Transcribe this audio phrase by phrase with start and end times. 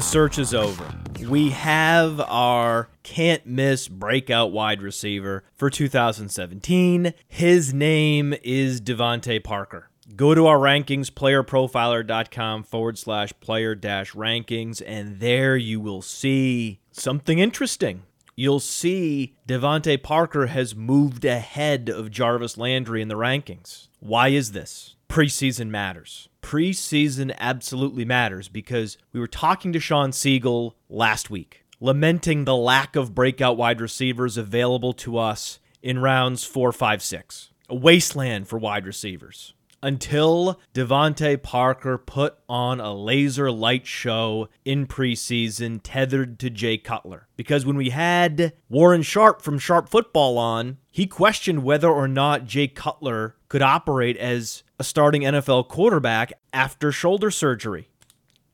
[0.00, 0.94] The search is over.
[1.28, 7.12] We have our can't miss breakout wide receiver for 2017.
[7.28, 9.90] His name is DeVante Parker.
[10.16, 16.80] Go to our rankings, playerprofiler.com forward slash player dash rankings, and there you will see
[16.90, 18.04] something interesting.
[18.34, 23.88] You'll see DeVante Parker has moved ahead of Jarvis Landry in the rankings.
[23.98, 24.96] Why is this?
[25.10, 26.29] Preseason matters.
[26.42, 32.96] Preseason absolutely matters because we were talking to Shawn Siegele last week, lamenting the lack
[32.96, 37.50] of breakout wide receivers available to us in rounds four, five, six.
[37.68, 44.86] A wasteland for wide receivers until DeVante Parker put on a laser light show in
[44.86, 47.28] preseason tethered to Jay Cutler.
[47.36, 52.44] Because when we had Warren Sharp from Sharp Football on, he questioned whether or not
[52.44, 57.90] Jay Cutler could operate as a starting NFL quarterback after shoulder surgery.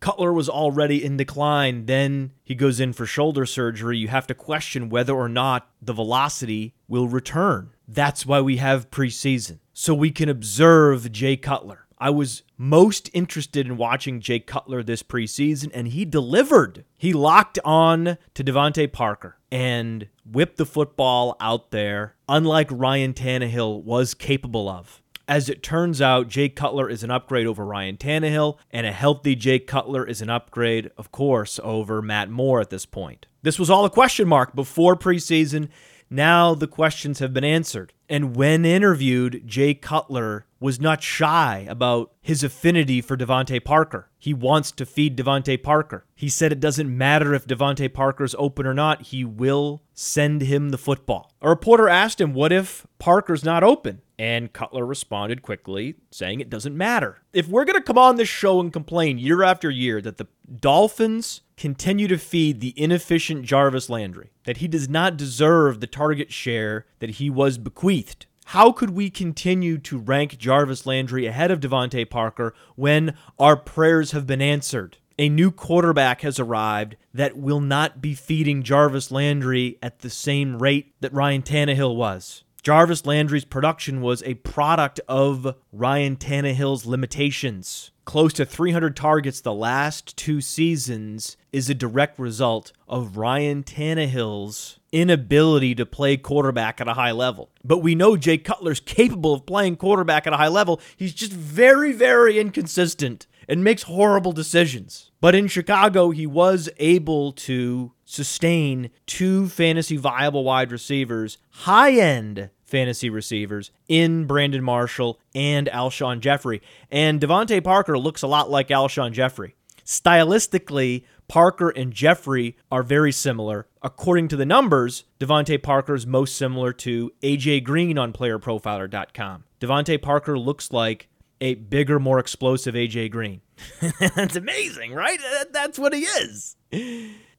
[0.00, 1.86] Cutler was already in decline.
[1.86, 3.98] Then he goes in for shoulder surgery.
[3.98, 7.70] You have to question whether or not the velocity will return.
[7.86, 11.86] That's why we have preseason so we can observe Jay Cutler.
[11.98, 16.85] I was most interested in watching Jay Cutler this preseason, and he delivered.
[16.97, 23.83] He locked on to DeVante Parker and whipped the football out there, unlike Ryan Tannehill
[23.83, 25.03] was capable of.
[25.29, 29.34] As it turns out, Jay Cutler is an upgrade over Ryan Tannehill, and a healthy
[29.34, 33.27] Jay Cutler is an upgrade, of course, over Matt Moore at this point.
[33.43, 35.69] This was all a question mark before preseason.
[36.09, 37.93] Now the questions have been answered.
[38.09, 44.09] And when interviewed, Jay Cutler was not shy about his affinity for DeVante Parker.
[44.19, 46.07] He wants to feed DeVante Parker.
[46.15, 50.71] He said it doesn't matter if DeVante Parker's open or not, he will send him
[50.71, 51.33] the football.
[51.43, 54.03] A reporter asked him, What if Parker's not open?
[54.19, 57.19] And Cutler responded quickly, saying it doesn't matter.
[57.34, 60.27] If we're going to come on this show and complain year after year that the
[60.61, 66.33] Dolphins continue to feed the inefficient Jarvis Landry, that he does not deserve the target
[66.33, 68.27] share that he was bequeathed.
[68.50, 74.12] How could we continue to rank Jarvis Landry ahead of DeVante Parker when our prayers
[74.12, 74.99] have been answered?
[75.19, 80.59] A new quarterback has arrived that will not be feeding Jarvis Landry at the same
[80.59, 82.45] rate that Ryan Tannehill was.
[82.62, 87.93] Jarvis Landry's production was a product of Ryan Tannehill's limitations.
[88.06, 94.78] Close to 300 targets the last two seasons is a direct result of Ryan Tannehill's
[94.93, 97.50] inability to play quarterback at a high level.
[97.65, 100.81] But we know Jay Cutler's capable of playing quarterback at a high level.
[100.97, 105.11] He's just very, very inconsistent and makes horrible decisions.
[105.21, 112.50] But in Chicago, he was able to sustain two fantasy viable wide receivers, high end
[112.66, 116.60] fantasy receivers in Brandon Marshall and Alshon Jeffery.
[116.91, 119.54] And DeVante Parker looks a lot like Alshon Jeffery.
[119.84, 123.66] Stylistically, Parker and Jeffery are very similar.
[123.82, 129.44] According to the numbers, DeVante Parker is most similar to AJ Green on playerprofiler.com.
[129.60, 131.09] DeVante Parker looks like
[131.41, 133.41] a bigger, more explosive AJ Green.
[134.15, 135.19] That's amazing, right?
[135.53, 136.56] That's what he is.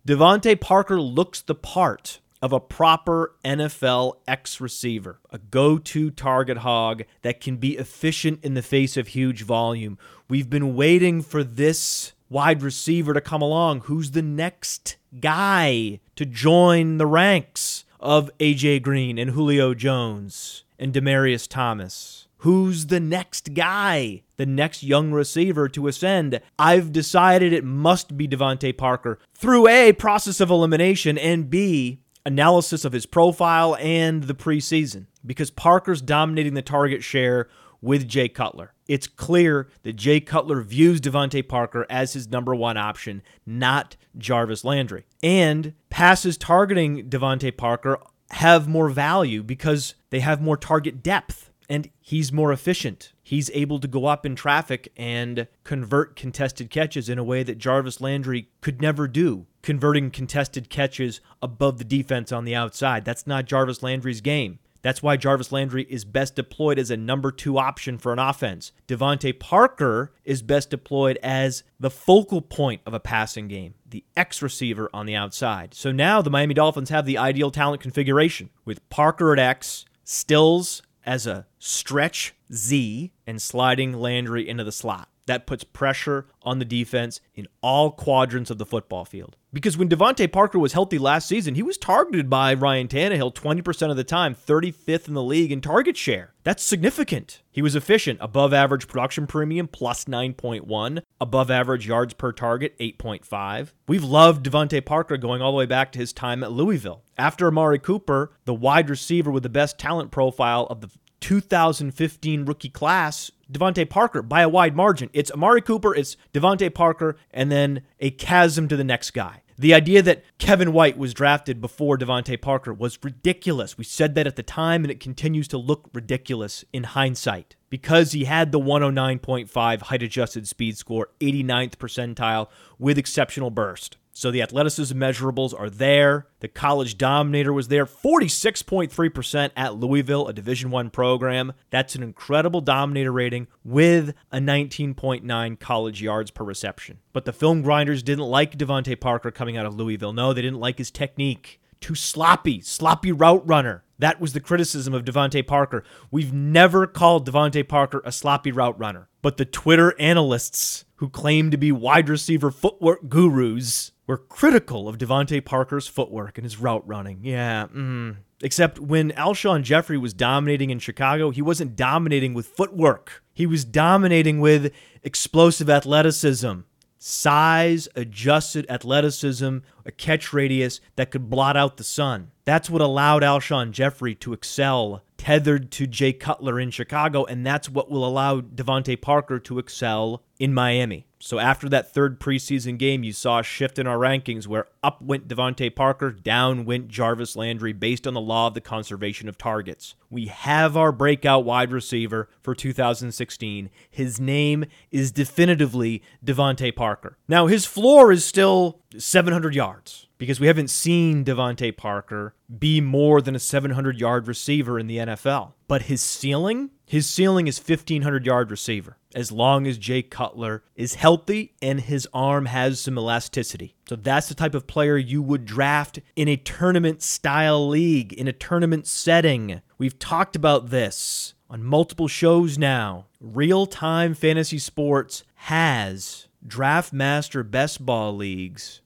[0.07, 6.59] DeVante Parker looks the part of a proper NFL X receiver, a go to target
[6.59, 9.97] hog that can be efficient in the face of huge volume.
[10.29, 13.81] We've been waiting for this wide receiver to come along.
[13.81, 20.93] Who's the next guy to join the ranks of AJ Green and Julio Jones and
[20.93, 22.27] Demaryius Thomas?
[22.41, 26.39] Who's the next guy, the next young receiver to ascend?
[26.59, 32.83] I've decided it must be DeVante Parker through A, process of elimination, and B, analysis
[32.83, 37.47] of his profile and the preseason because Parker's dominating the target share
[37.81, 38.73] with Jay Cutler.
[38.88, 44.65] It's clear that Jay Cutler views DeVante Parker as his number one option, not Jarvis
[44.65, 45.06] Landry.
[45.24, 47.97] And passes targeting DeVante Parker
[48.31, 53.13] have more value because they have more target depth and he's more efficient.
[53.23, 57.57] He's able to go up in traffic and convert contested catches in a way that
[57.57, 63.03] Jarvis Landry could never do converting contested catches above the defense on the outside.
[63.03, 64.59] That's not Jarvis Landry's game.
[64.81, 68.71] That's why Jarvis Landry is best deployed as a number two option for an offense.
[68.87, 74.41] DeVante Parker is best deployed as the focal point of a passing game, the X
[74.41, 75.73] receiver on the outside.
[75.73, 80.81] So now the Miami Dolphins have the ideal talent configuration with Parker at X, Stills
[81.07, 85.07] as a stretch Z, and sliding Landry into the slot.
[85.27, 89.38] That puts pressure on the defense in all quadrants of the football field.
[89.53, 93.89] Because when DeVante Parker was healthy last season, he was targeted by Ryan Tannehill 20%
[93.89, 96.33] of the time, 35th in the league in target share.
[96.44, 97.41] That's significant.
[97.51, 103.71] He was efficient, above average production premium, plus 9.1, above average yards per target, 8.5.
[103.88, 107.03] We've loved DeVante Parker going all the way back to his time at Louisville.
[107.18, 112.69] After Amari Cooper, the wide receiver with the best talent profile of the 2015 rookie
[112.69, 115.09] class, DeVante Parker by a wide margin.
[115.13, 119.41] It's Amari Cooper, it's DeVante Parker, and then a chasm to the next guy.
[119.59, 123.75] The idea that Kevin White was drafted before DeVante Parker was ridiculous.
[123.75, 128.11] We said that at the time, and it continues to look ridiculous in hindsight because
[128.11, 133.97] he had the 109.5 height adjusted speed score, 89th percentile with exceptional burst.
[134.17, 136.25] So the athleticism measurables are there.
[136.39, 141.53] The college dominator was there, 46.3% at Louisville, a Division 1 program.
[141.69, 146.97] That's an incredible dominator rating with a 19.9 college yards per reception.
[147.13, 150.13] But the film grinders didn't like DeVante Parker coming out of Louisville.
[150.13, 151.61] No, they didn't like his technique.
[151.79, 153.83] Too sloppy, sloppy route runner.
[153.99, 155.83] That was the criticism of DeVante Parker.
[156.09, 159.09] We've never called DeVante Parker a sloppy route runner.
[159.21, 164.98] But the Twitter analysts who claim to be wide receiver footwork gurus were critical of
[164.98, 167.19] DeVante Parker's footwork and his route running.
[167.21, 168.15] Yeah, mm.
[168.42, 173.24] except when Alshon Jeffery was dominating in Chicago, he wasn't dominating with footwork.
[173.33, 174.74] He was dominating with
[175.04, 176.62] explosive athleticism,
[176.98, 182.31] size, adjusted athleticism, a catch radius that could blot out the sun.
[182.47, 187.67] That's what allowed Alshon Jeffery to excel tethered to Jay Cutler in Chicago, and that's
[187.69, 191.05] what will allow DeVante Parker to excel in Miami.
[191.19, 195.01] So after that third preseason game, you saw a shift in our rankings where up
[195.01, 199.38] went DeVante Parker, down went Jarvis Landry based on the law of the conservation of
[199.38, 199.95] targets.
[200.09, 203.69] We have our breakout wide receiver for 2016.
[203.89, 207.17] His name is definitively DeVante Parker.
[207.27, 213.21] Now his floor is still 700 yards because we haven't seen DeVante Parker be more
[213.21, 215.53] than a 700 yard receiver in the NFL.
[215.67, 220.95] But his ceiling, his ceiling is 1500 yard receiver as long as Jay Cutler is
[220.95, 223.75] healthy and his arm has some elasticity.
[223.88, 228.27] So that's the type of player you would draft in a tournament style league, in
[228.27, 229.61] a tournament setting.
[229.77, 233.07] We've talked about this on multiple shows now.
[233.19, 238.81] Real time fantasy sports has Draft Master Best Ball leagues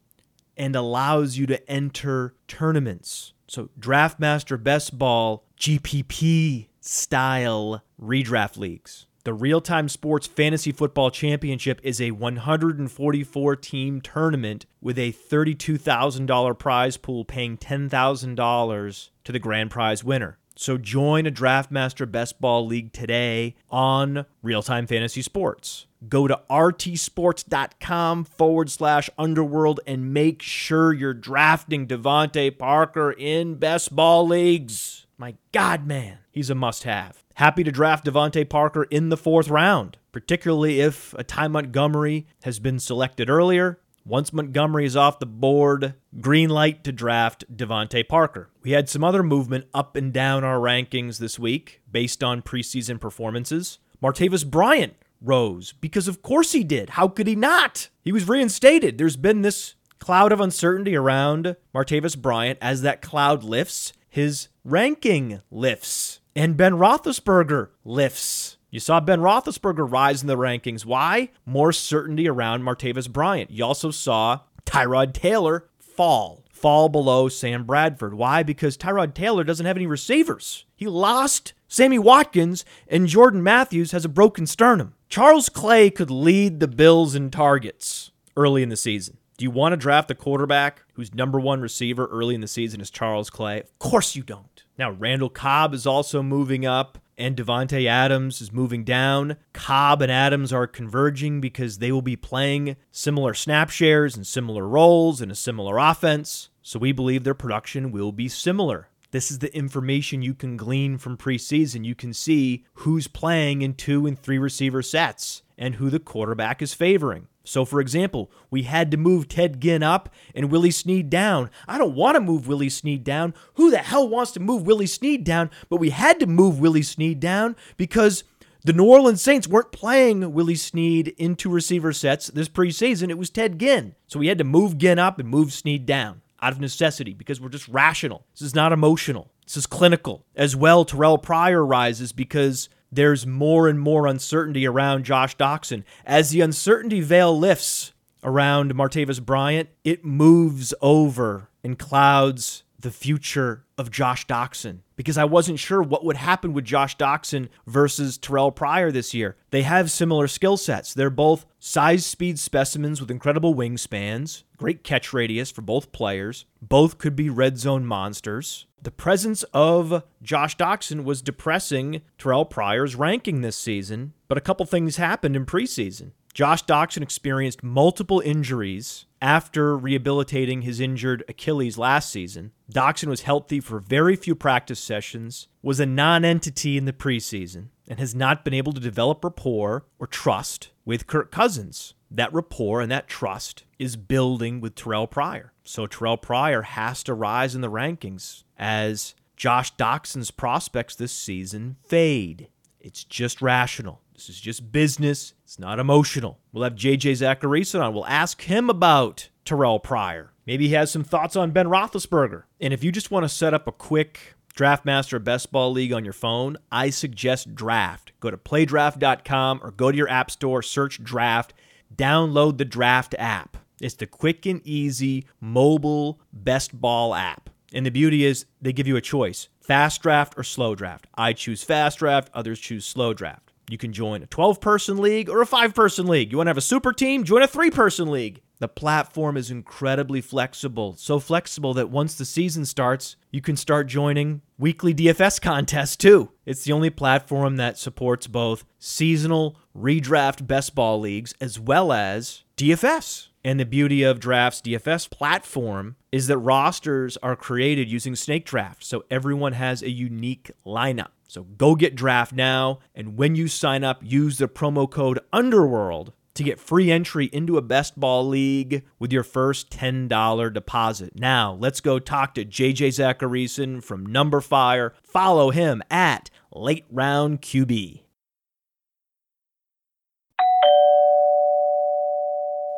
[0.62, 3.34] and allows you to enter tournaments.
[3.48, 9.08] So, Draftmaster Best Ball GPP style redraft leagues.
[9.24, 16.60] The Real Time Sports Fantasy Football Championship is a 144 team tournament with a $32,000
[16.60, 20.38] prize pool paying $10,000 to the grand prize winner.
[20.56, 25.88] So join a DraftMaster Best Ball League today on Real Time Fantasy Sports.
[26.08, 33.96] Go to rtsports.com forward slash underworld and make sure you're drafting DeVante Parker in best
[33.96, 35.06] ball leagues.
[35.18, 37.24] My God, man, he's a must have.
[37.36, 42.60] Happy to draft DeVante Parker in the fourth round, particularly if a Ty Montgomery has
[42.60, 43.80] been selected earlier.
[44.04, 48.50] Once Montgomery is off the board, green light to draft DeVante Parker.
[48.64, 53.00] We had some other movement up and down our rankings this week based on preseason
[53.00, 53.78] performances.
[54.02, 56.92] Martavis Bryant rose because, of course, he did.
[56.92, 57.90] How could he not?
[58.02, 58.98] He was reinstated.
[58.98, 62.58] There's been this cloud of uncertainty around Martavis Bryant.
[62.62, 66.20] As that cloud lifts, his ranking lifts.
[66.36, 68.58] And Ben Roethlisberger lifts.
[68.70, 70.86] You saw Ben Roethlisberger rise in the rankings.
[70.86, 71.30] Why?
[71.46, 73.52] More certainty around Martavis Bryant.
[73.52, 78.14] You also saw Tyrod Taylor fall, fall below Sam Bradford.
[78.14, 78.44] Why?
[78.44, 80.66] Because Tyrod Taylor doesn't have any receivers.
[80.76, 84.94] He lost Sammy Watkins, and Jordan Matthews has a broken sternum.
[85.10, 89.18] Charles Clay could lead the Bills in targets early in the season.
[89.38, 92.80] Do you want to draft a quarterback whose number one receiver early in the season
[92.80, 93.62] is Charles Clay?
[93.62, 94.64] Of course you don't.
[94.78, 99.38] Now, Randall Cobb is also moving up and Davante Adams is moving down.
[99.54, 104.68] Cobb and Adams are converging because they will be playing similar snap shares and similar
[104.68, 106.50] roles in a similar offense.
[106.72, 108.88] So we believe their production will be similar.
[109.12, 111.84] This is the information you can glean from preseason.
[111.84, 116.62] You can see who's playing in two and three receiver sets and who the quarterback
[116.62, 117.28] is favoring.
[117.44, 121.50] So, for example, we had to move Ted Ginn up and Willie Snead down.
[121.68, 123.34] I don't want to move Willie Snead down.
[123.56, 125.52] Who the hell wants to move Willie Snead down?
[125.68, 128.24] But we had to move Willie Snead down because
[128.64, 133.10] the New Orleans Saints weren't playing Willie Snead into receiver sets this preseason.
[133.10, 133.96] It was Ted Ginn.
[134.08, 137.40] So we had to move Ginn up and move Snead down out of necessity because
[137.40, 138.26] we're just rational.
[138.34, 139.32] This is not emotional.
[139.46, 140.26] This is clinical.
[140.36, 145.84] As well, Terrelle Pryor rises because there's more and more uncertainty around Josh Doctson.
[146.06, 147.94] As the uncertainty veil lifts
[148.24, 155.26] around Martavis Bryant, it moves over and clouds the future of Josh Doctson because I
[155.26, 159.36] wasn't sure what would happen with Josh Doctson versus Terrelle Pryor this year.
[159.50, 160.94] They have similar skill sets.
[160.94, 166.46] They're both size speed specimens with incredible wingspans, great catch radius for both players.
[166.62, 168.68] Both could be red zone monsters.
[168.84, 174.66] The presence of Josh Doctson was depressing Terrelle Pryor's ranking this season, but a couple
[174.66, 176.12] things happened in preseason.
[176.34, 182.52] Josh Doctson experienced multiple injuries after rehabilitating his injured Achilles last season.
[182.72, 187.68] Doctson was healthy for very few practice sessions, was a non entity in the preseason,
[187.88, 191.94] and has not been able to develop rapport or trust with Kirk Cousins.
[192.10, 195.54] That rapport and that trust is building with Terrelle Pryor.
[195.64, 201.78] So Terrelle Pryor has to rise in the rankings as Josh Doctson's prospects this season
[201.86, 202.50] fade.
[202.80, 204.02] It's just rational.
[204.22, 205.34] This is just business.
[205.44, 206.38] It's not emotional.
[206.52, 207.96] We'll have JJ Zachariason on.
[207.96, 210.32] We'll ask him about Terrelle Pryor.
[210.46, 212.44] Maybe he has some thoughts on Ben Roethlisberger.
[212.60, 216.04] And if you just want to set up a quick Draftmaster Best Ball League on
[216.04, 218.12] your phone, I suggest Draft.
[218.20, 221.56] Go to playdraft.com or go to your app store, search Draft,
[221.96, 223.58] download the Draft app.
[223.82, 227.50] It's the quick and easy mobile best ball app.
[227.74, 231.08] And the beauty is they give you a choice fast draft or slow draft.
[231.16, 233.51] I choose fast draft, others choose slow draft.
[233.72, 236.30] You can join a 12 person league or a 5 person league.
[236.30, 237.24] You want to have a super team?
[237.24, 238.42] Join a 3 person league.
[238.60, 243.88] The platform is incredibly flexible, so flexible that once the season starts, you can start
[243.88, 246.32] joining weekly DFS contests too.
[246.46, 252.44] It's the only platform that supports both seasonal redraft best ball leagues as well as
[252.58, 253.30] DFS.
[253.44, 258.84] And the beauty of Draft's DFS platform is that rosters are created using Snake Draft,
[258.84, 261.10] so everyone has a unique lineup.
[261.28, 266.12] So go get Draft now, and when you sign up, use the promo code UNDERWORLD
[266.34, 271.14] to get free entry into a best ball league with your first $10 deposit.
[271.16, 274.92] Now, let's go talk to JJ Zachariason from Numberfire.
[275.04, 278.02] Follow him at Late Round QB.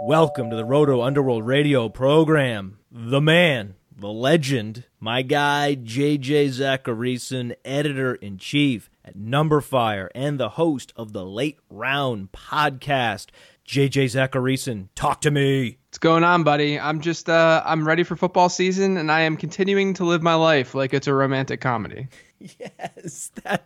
[0.06, 2.78] Welcome to the Roto Underworld Radio program.
[2.92, 10.50] The man, the legend, my guy JJ Zachariason, editor in chief at Numberfire and the
[10.50, 13.28] host of the Late Round podcast.
[13.66, 15.78] JJ Zachariason, talk to me.
[15.88, 16.78] What's going on, buddy?
[16.78, 20.36] I'm just uh I'm ready for football season and I am continuing to live my
[20.36, 22.10] life like it's a romantic comedy.
[22.60, 23.64] Yes, that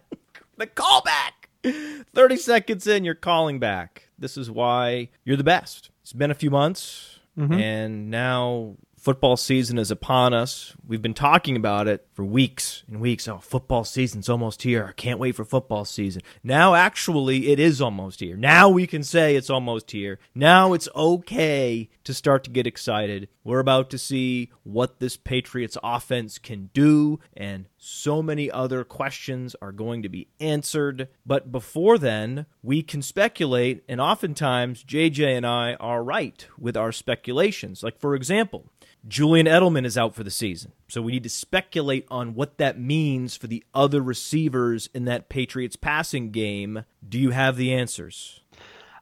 [0.56, 2.04] the callback.
[2.14, 4.08] 30 seconds in, you're calling back.
[4.20, 5.90] This is why you're the best.
[6.08, 7.52] It's been a few months, mm-hmm.
[7.52, 10.76] and now football season is upon us.
[10.86, 13.26] We've been talking about it for weeks and weeks.
[13.26, 14.88] Oh, football season's almost here.
[14.90, 16.24] I can't wait for football season.
[16.44, 18.36] Now, actually, it is almost here.
[18.36, 20.20] Now we can say it's almost here.
[20.36, 23.30] Now it's okay to start to get excited.
[23.46, 29.56] We're about to see what this Patriots offense can do, and so many other questions
[29.62, 31.08] are going to be answered.
[31.26, 36.92] But before then, we can speculate, and oftentimes JJ and I are right with our
[36.92, 37.84] speculations.
[37.84, 38.70] Like, for example,
[39.08, 40.72] Julian Edelman is out for the season.
[40.88, 45.30] So we need to speculate on what that means for the other receivers in that
[45.30, 46.86] Patriots passing game.
[47.08, 48.42] Do you have the answers?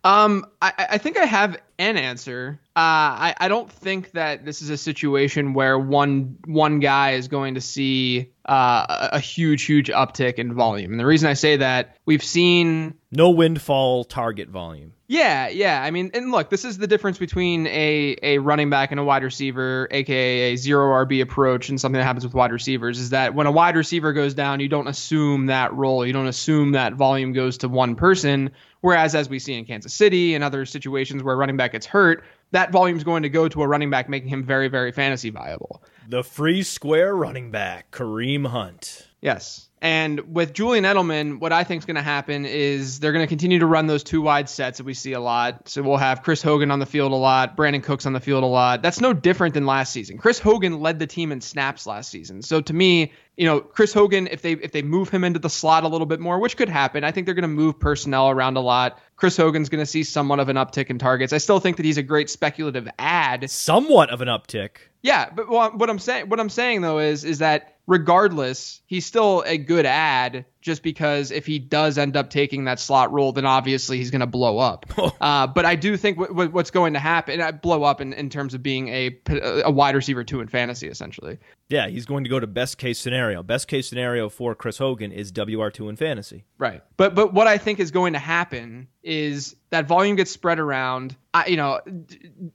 [0.04, 2.60] Um, I, I think I have an answer.
[2.76, 7.28] Uh, I, I don't think that this is a situation where one one guy is
[7.28, 10.92] going to see uh, a, a huge, huge uptick in volume.
[10.92, 14.94] And the reason I say that, we've seen no windfall target volume.
[15.08, 15.84] Yeah, yeah.
[15.84, 19.04] I mean, and look, this is the difference between a a running back and a
[19.04, 23.12] wide receiver, aka a zero RB approach, and something that happens with wide receivers is
[23.12, 26.72] that when a wide receiver goes down, you don't assume that role, you don't assume
[26.72, 28.50] that volume goes to one person.
[28.82, 31.86] Whereas, as we see in Kansas City and other situations where a running back gets
[31.86, 34.92] hurt, that volume is going to go to a running back, making him very, very
[34.92, 35.84] fantasy viable.
[36.08, 39.08] The free square running back, Kareem Hunt.
[39.26, 39.68] Yes.
[39.82, 43.28] And with Julian Edelman, what I think is going to happen is they're going to
[43.28, 45.68] continue to run those two wide sets that we see a lot.
[45.68, 48.44] So we'll have Chris Hogan on the field a lot, Brandin Cooks on the field
[48.44, 48.82] a lot.
[48.84, 50.18] That's no different than last season.
[50.20, 52.42] Chris Hogan led the team in snaps last season.
[52.42, 55.50] So to me, you know, Chris Hogan, if they if they move him into the
[55.50, 58.30] slot a little bit more, which could happen, I think they're going to move personnel
[58.30, 59.00] around a lot.
[59.18, 61.34] Chris Hogan's going to see somewhat of an uptick in targets.
[61.34, 63.50] I still think that he's a great speculative ad.
[63.50, 64.78] Somewhat of an uptick.
[65.02, 69.44] Yeah, but what I'm saying what I'm saying though is is that regardless, he's still
[69.46, 73.46] a good ad just because if he does end up taking that slot role, then
[73.46, 74.86] obviously he's going to blow up.
[75.22, 78.14] uh, but I do think w- w- what's going to happen, I blow up in,
[78.14, 79.16] in terms of being a,
[79.64, 81.38] a wide receiver two in fantasy, essentially.
[81.70, 83.44] Yeah, he's going to go to best case scenario.
[83.44, 86.46] Best case scenario for Chris Hogan is WR2 in fantasy.
[86.58, 86.82] Right.
[86.98, 91.16] But but what I think is going to happen is that volume gets spread around.
[91.34, 91.82] I, you know,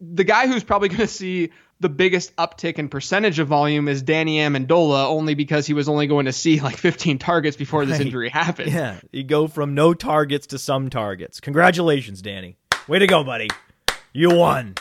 [0.00, 4.02] the guy who's probably going to see the biggest uptick in percentage of volume is
[4.02, 7.98] Danny Amendola, only because he was only going to see like 15 targets before this
[7.98, 8.06] Right.
[8.06, 8.70] injury happened.
[8.72, 11.40] Yeah, you go from no targets to some targets.
[11.40, 12.56] Congratulations, Danny.
[12.86, 13.48] Way to go, buddy.
[14.12, 14.74] You won.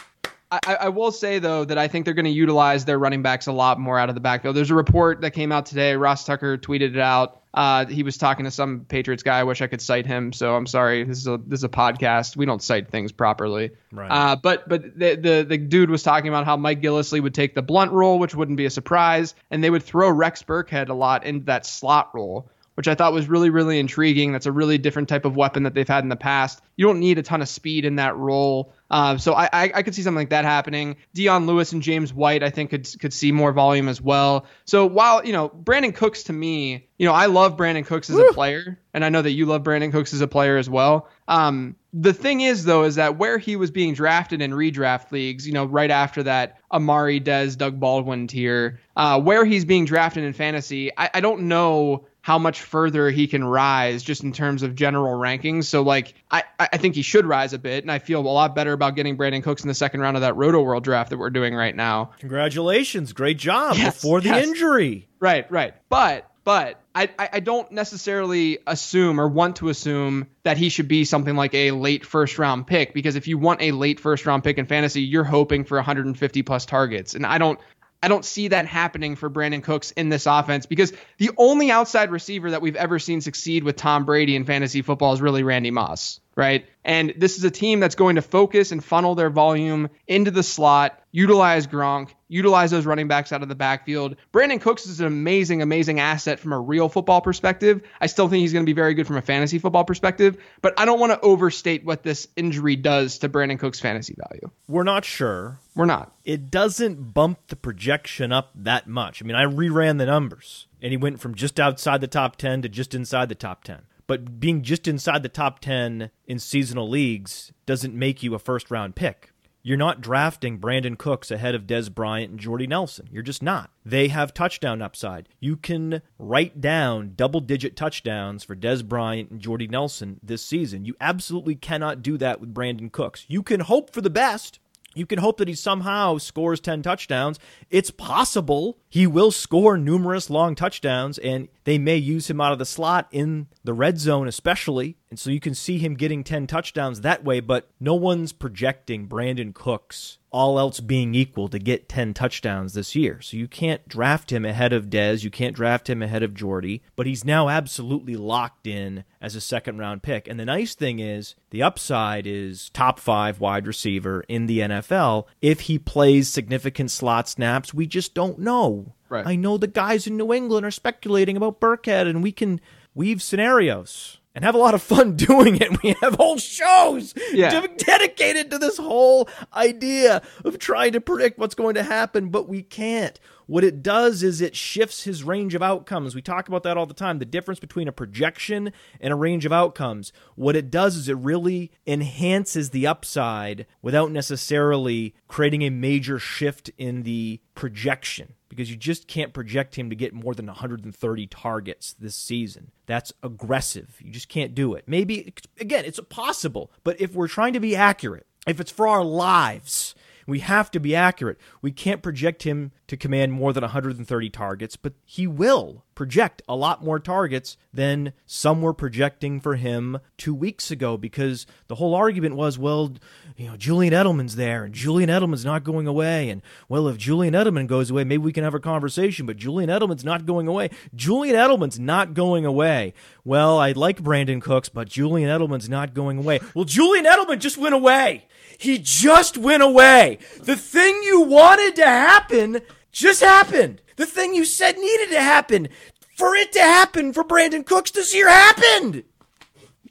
[0.51, 3.45] I, I will say though that I think they're going to utilize their running backs
[3.47, 4.55] a lot more out of the backfield.
[4.55, 5.95] There's a report that came out today.
[5.95, 7.38] Ross Tucker tweeted it out.
[7.53, 9.39] Uh, he was talking to some Patriots guy.
[9.39, 10.31] I wish I could cite him.
[10.33, 11.03] So I'm sorry.
[11.03, 12.37] This is a this is a podcast.
[12.37, 13.71] We don't cite things properly.
[13.91, 14.09] Right.
[14.09, 17.55] Uh, but but the, the the dude was talking about how Mike Gillislee would take
[17.55, 20.93] the Blount role, which wouldn't be a surprise, and they would throw Rex Burkhead a
[20.93, 22.49] lot into that slot role
[22.79, 24.31] which I thought was really, really intriguing.
[24.31, 26.61] That's a really different type of weapon that they've had in the past.
[26.77, 28.71] You don't need a ton of speed in that role.
[28.89, 30.95] Uh, so I, I, I could see something like that happening.
[31.13, 34.45] Dion Lewis and James White, I think, could could see more volume as well.
[34.63, 38.17] So while you know Brandin Cooks to me, you know I love Brandin Cooks as
[38.17, 41.09] a player, and I know that you love Brandin Cooks as a player as well.
[41.27, 45.45] Um, the thing is though, is that where he was being drafted in redraft leagues,
[45.45, 50.23] you know, right after that Amari Dez, Doug Baldwin tier, uh, where he's being drafted
[50.23, 54.61] in fantasy, I, I don't know how much further he can rise just in terms
[54.61, 55.65] of general rankings.
[55.65, 58.55] So like I, I think he should rise a bit, and I feel a lot
[58.55, 61.29] better about getting Brandin Cooks in the second round of that Rotoworld draft that we're
[61.29, 62.11] doing right now.
[62.19, 63.13] Congratulations.
[63.13, 64.47] Great job Yes, before the yes.
[64.47, 65.07] injury.
[65.19, 65.73] Right, right.
[65.89, 70.87] But but I, I I don't necessarily assume or want to assume that he should
[70.87, 74.25] be something like a late first round pick because if you want a late first
[74.25, 77.13] round pick in fantasy, you're hoping for 150 plus targets.
[77.13, 77.59] And I don't
[78.01, 82.11] I don't see that happening for Brandin Cooks in this offense because the only outside
[82.11, 85.71] receiver that we've ever seen succeed with Tom Brady in fantasy football is really Randy
[85.71, 86.65] Moss, right?
[86.85, 90.41] And this is a team that's going to focus and funnel their volume into the
[90.41, 94.15] slot, utilize Gronk, utilize those running backs out of the backfield.
[94.31, 97.81] Brandin Cooks is an amazing, amazing asset from a real football perspective.
[97.99, 100.79] I still think he's going to be very good from a fantasy football perspective, but
[100.79, 104.49] I don't want to overstate what this injury does to Brandin Cooks' fantasy value.
[104.67, 105.59] We're not sure.
[105.75, 106.15] We're not.
[106.23, 109.21] It doesn't bump the projection up that much.
[109.21, 112.61] I mean, I reran the numbers, and he went from just outside the top 10
[112.61, 113.81] to just inside the top 10.
[114.09, 118.71] But being just inside the top 10 in seasonal leagues doesn't make you a first
[118.71, 119.29] round pick.
[119.61, 123.07] You're not drafting Brandin Cooks ahead of Dez Bryant and Jordy Nelson.
[123.11, 123.69] You're just not.
[123.85, 125.29] They have touchdown upside.
[125.39, 130.85] You can write down double digit touchdowns for Dez Bryant and Jordy Nelson this season.
[130.85, 133.25] You absolutely cannot do that with Brandin Cooks.
[133.27, 134.57] You can hope for the best.
[134.95, 137.39] You can hope that he somehow scores 10 touchdowns.
[137.69, 142.59] It's possible he will score numerous long touchdowns, and they may use him out of
[142.59, 144.97] the slot in the red zone, especially.
[145.09, 149.07] And so you can see him getting 10 touchdowns that way, but no one's projecting
[149.07, 153.21] Brandin Cooks, all else being equal, to get 10 touchdowns this year.
[153.21, 155.23] So you can't draft him ahead of Dez.
[155.23, 159.41] You can't draft him ahead of Jordy, but he's now absolutely locked in as a
[159.41, 160.27] second round pick.
[160.27, 165.25] And the nice thing is, the upside is top five wide receiver in the NFL.
[165.41, 168.93] If he plays significant slot snaps, we just don't know.
[169.09, 169.25] Right.
[169.25, 172.61] I know the guys in New England are speculating about Burkhead, and we can
[172.93, 175.83] weave scenarios and have a lot of fun doing it.
[175.83, 177.59] We have whole shows Yeah.
[177.59, 182.47] de- dedicated to this whole idea of trying to predict what's going to happen, but
[182.47, 183.19] we can't.
[183.47, 186.15] What it does is it shifts his range of outcomes.
[186.15, 188.71] We talk about that all the time the difference between a projection
[189.01, 190.13] and a range of outcomes.
[190.35, 196.69] What it does is it really enhances the upside without necessarily creating a major shift
[196.77, 201.93] in the projection because you just can't project him to get more than 130 targets
[201.93, 202.71] this season.
[202.87, 203.97] That's aggressive.
[204.01, 204.83] You just can't do it.
[204.87, 209.03] Maybe, again, it's possible, but if we're trying to be accurate, if it's for our
[209.03, 211.37] lives, we have to be accurate.
[211.61, 216.55] We can't project him to command more than 130 targets, but he will project a
[216.55, 221.93] lot more targets than some were projecting for him two weeks ago because the whole
[221.93, 222.93] argument was, well,
[223.35, 226.29] you know, Julian Edelman's there and Julian Edelman's not going away.
[226.29, 229.69] And, well, if Julian Edelman goes away, maybe we can have a conversation, but Julian
[229.69, 230.69] Edelman's not going away.
[230.95, 232.93] Julian Edelman's not going away.
[233.25, 236.39] Well, I like Brandin Cooks, but Julian Edelman's not going away.
[236.55, 238.25] Well, Julian Edelman just went away.
[238.57, 240.19] He just went away.
[240.39, 243.81] The thing you wanted to happen just happened.
[243.95, 245.69] The thing you said needed to happen
[246.15, 249.03] for it to happen for Brandin Cooks this year happened.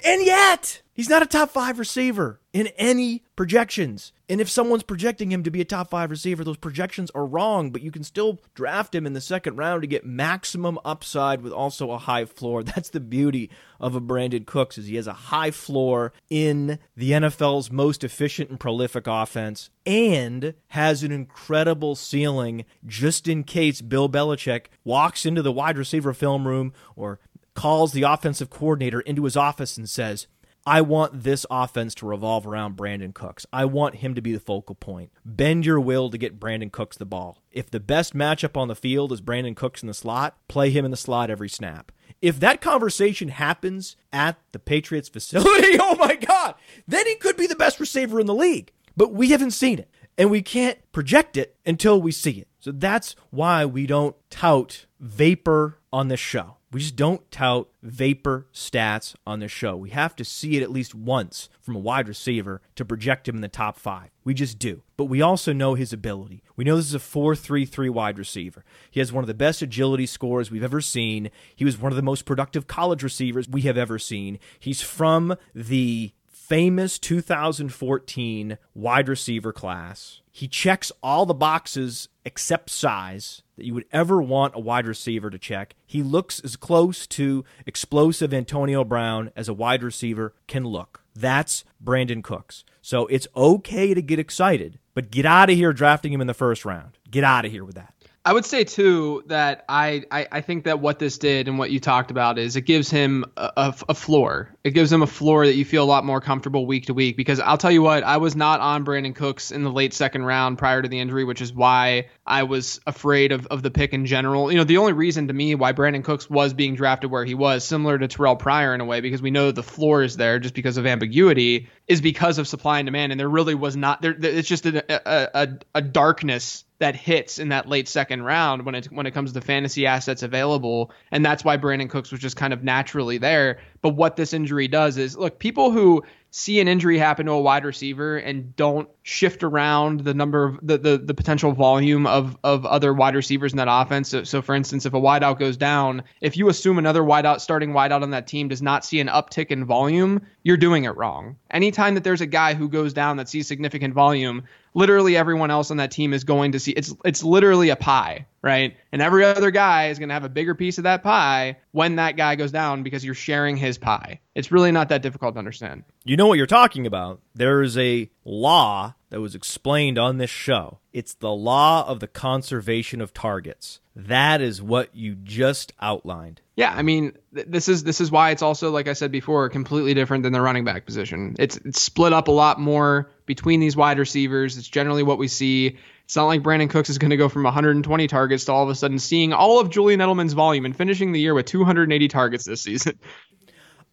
[0.04, 4.12] and yet, He's not a top five receiver in any projections.
[4.30, 7.72] And if someone's projecting him to be a top five receiver, those projections are wrong,
[7.72, 11.52] but you can still draft him in the second round to get maximum upside with
[11.52, 12.62] also a high floor.
[12.62, 17.10] That's the beauty of a Brandin Cooks is he has a high floor in the
[17.10, 24.08] NFL's most efficient and prolific offense and has an incredible ceiling just in case Bill
[24.08, 27.18] Belichick walks into the wide receiver film room or
[27.54, 30.28] calls the offensive coordinator into his office and says,
[30.66, 33.46] I want this offense to revolve around Brandin Cooks.
[33.52, 35.10] I want him to be the focal point.
[35.24, 37.38] Bend your will to get Brandin Cooks the ball.
[37.50, 40.84] If the best matchup on the field is Brandin Cooks in the slot, play him
[40.84, 41.92] in the slot every snap.
[42.20, 46.54] If that conversation happens at the Patriots facility, oh my God,
[46.86, 48.72] then he could be the best receiver in the league.
[48.96, 52.48] But we haven't seen it, and we can't project it until we see it.
[52.58, 56.58] So that's why we don't tout vapor on this show.
[56.72, 59.76] We just don't tout vapor stats on this show.
[59.76, 63.34] We have to see it at least once from a wide receiver to project him
[63.34, 64.10] in the top five.
[64.22, 64.82] We just do.
[64.96, 66.44] But we also know his ability.
[66.54, 68.64] We know this is a 4 3 3 wide receiver.
[68.88, 71.30] He has one of the best agility scores we've ever seen.
[71.56, 74.38] He was one of the most productive college receivers we have ever seen.
[74.58, 80.19] He's from the famous 2014 wide receiver class.
[80.30, 85.30] He checks all the boxes except size that you would ever want a wide receiver
[85.30, 85.74] to check.
[85.86, 91.02] He looks as close to explosive Antonio Brown as a wide receiver can look.
[91.14, 92.64] That's Brandin Cooks.
[92.80, 96.34] So it's okay to get excited, but get out of here drafting him in the
[96.34, 96.98] first round.
[97.10, 97.94] Get out of here with that.
[98.22, 101.70] I would say too that I, I, I think that what this did and what
[101.70, 104.54] you talked about is it gives him a, a, a, floor.
[104.62, 107.16] It gives him a floor that you feel a lot more comfortable week to week.
[107.16, 110.24] Because I'll tell you what, I was not on Brandin Cooks in the late second
[110.24, 113.94] round prior to the injury, which is why I was afraid of, of the pick
[113.94, 114.52] in general.
[114.52, 117.34] You know, the only reason to me why Brandin Cooks was being drafted where he
[117.34, 120.38] was, similar to Terrelle Pryor in a way, because we know the floor is there
[120.38, 123.12] just because of ambiguity, is because of supply and demand.
[123.12, 124.14] And there really was not there.
[124.20, 128.74] It's just a, a, a, a darkness that hits in that late second round when
[128.74, 132.36] it when it comes to fantasy assets available, and that's why Brandin Cooks was just
[132.36, 133.60] kind of naturally there.
[133.82, 137.40] But what this injury does is look, people who see an injury happen to a
[137.40, 142.36] wide receiver and don't shift around the number of the, the, the potential volume of,
[142.44, 144.08] of other wide receivers in that offense.
[144.10, 147.72] So, so, for instance, if a wideout goes down, if you assume another wideout starting
[147.72, 151.36] wideout on that team does not see an uptick in volume, you're doing it wrong.
[151.50, 155.70] Anytime that there's a guy who goes down that sees significant volume, literally everyone else
[155.70, 158.76] on that team is going to see it's it's literally a pie, right?
[158.92, 161.96] And every other guy is going to have a bigger piece of that pie when
[161.96, 164.20] that guy goes down because you're sharing his pie.
[164.34, 165.84] It's really not that difficult to understand.
[166.04, 167.20] You know what you're talking about.
[167.34, 170.78] There is a law that was explained on this show.
[170.92, 173.80] It's the law of the conservation of targets.
[173.94, 176.40] That is what you just outlined.
[176.60, 179.48] Yeah, I mean, th- this is this is why it's also like I said before,
[179.48, 181.34] completely different than the running back position.
[181.38, 184.58] It's it's split up a lot more between these wide receivers.
[184.58, 185.78] It's generally what we see.
[186.04, 188.68] It's not like Brandin Cooks is going to go from 120 targets to all of
[188.68, 192.44] a sudden seeing all of Julian Edelman's volume and finishing the year with 280 targets
[192.44, 192.98] this season.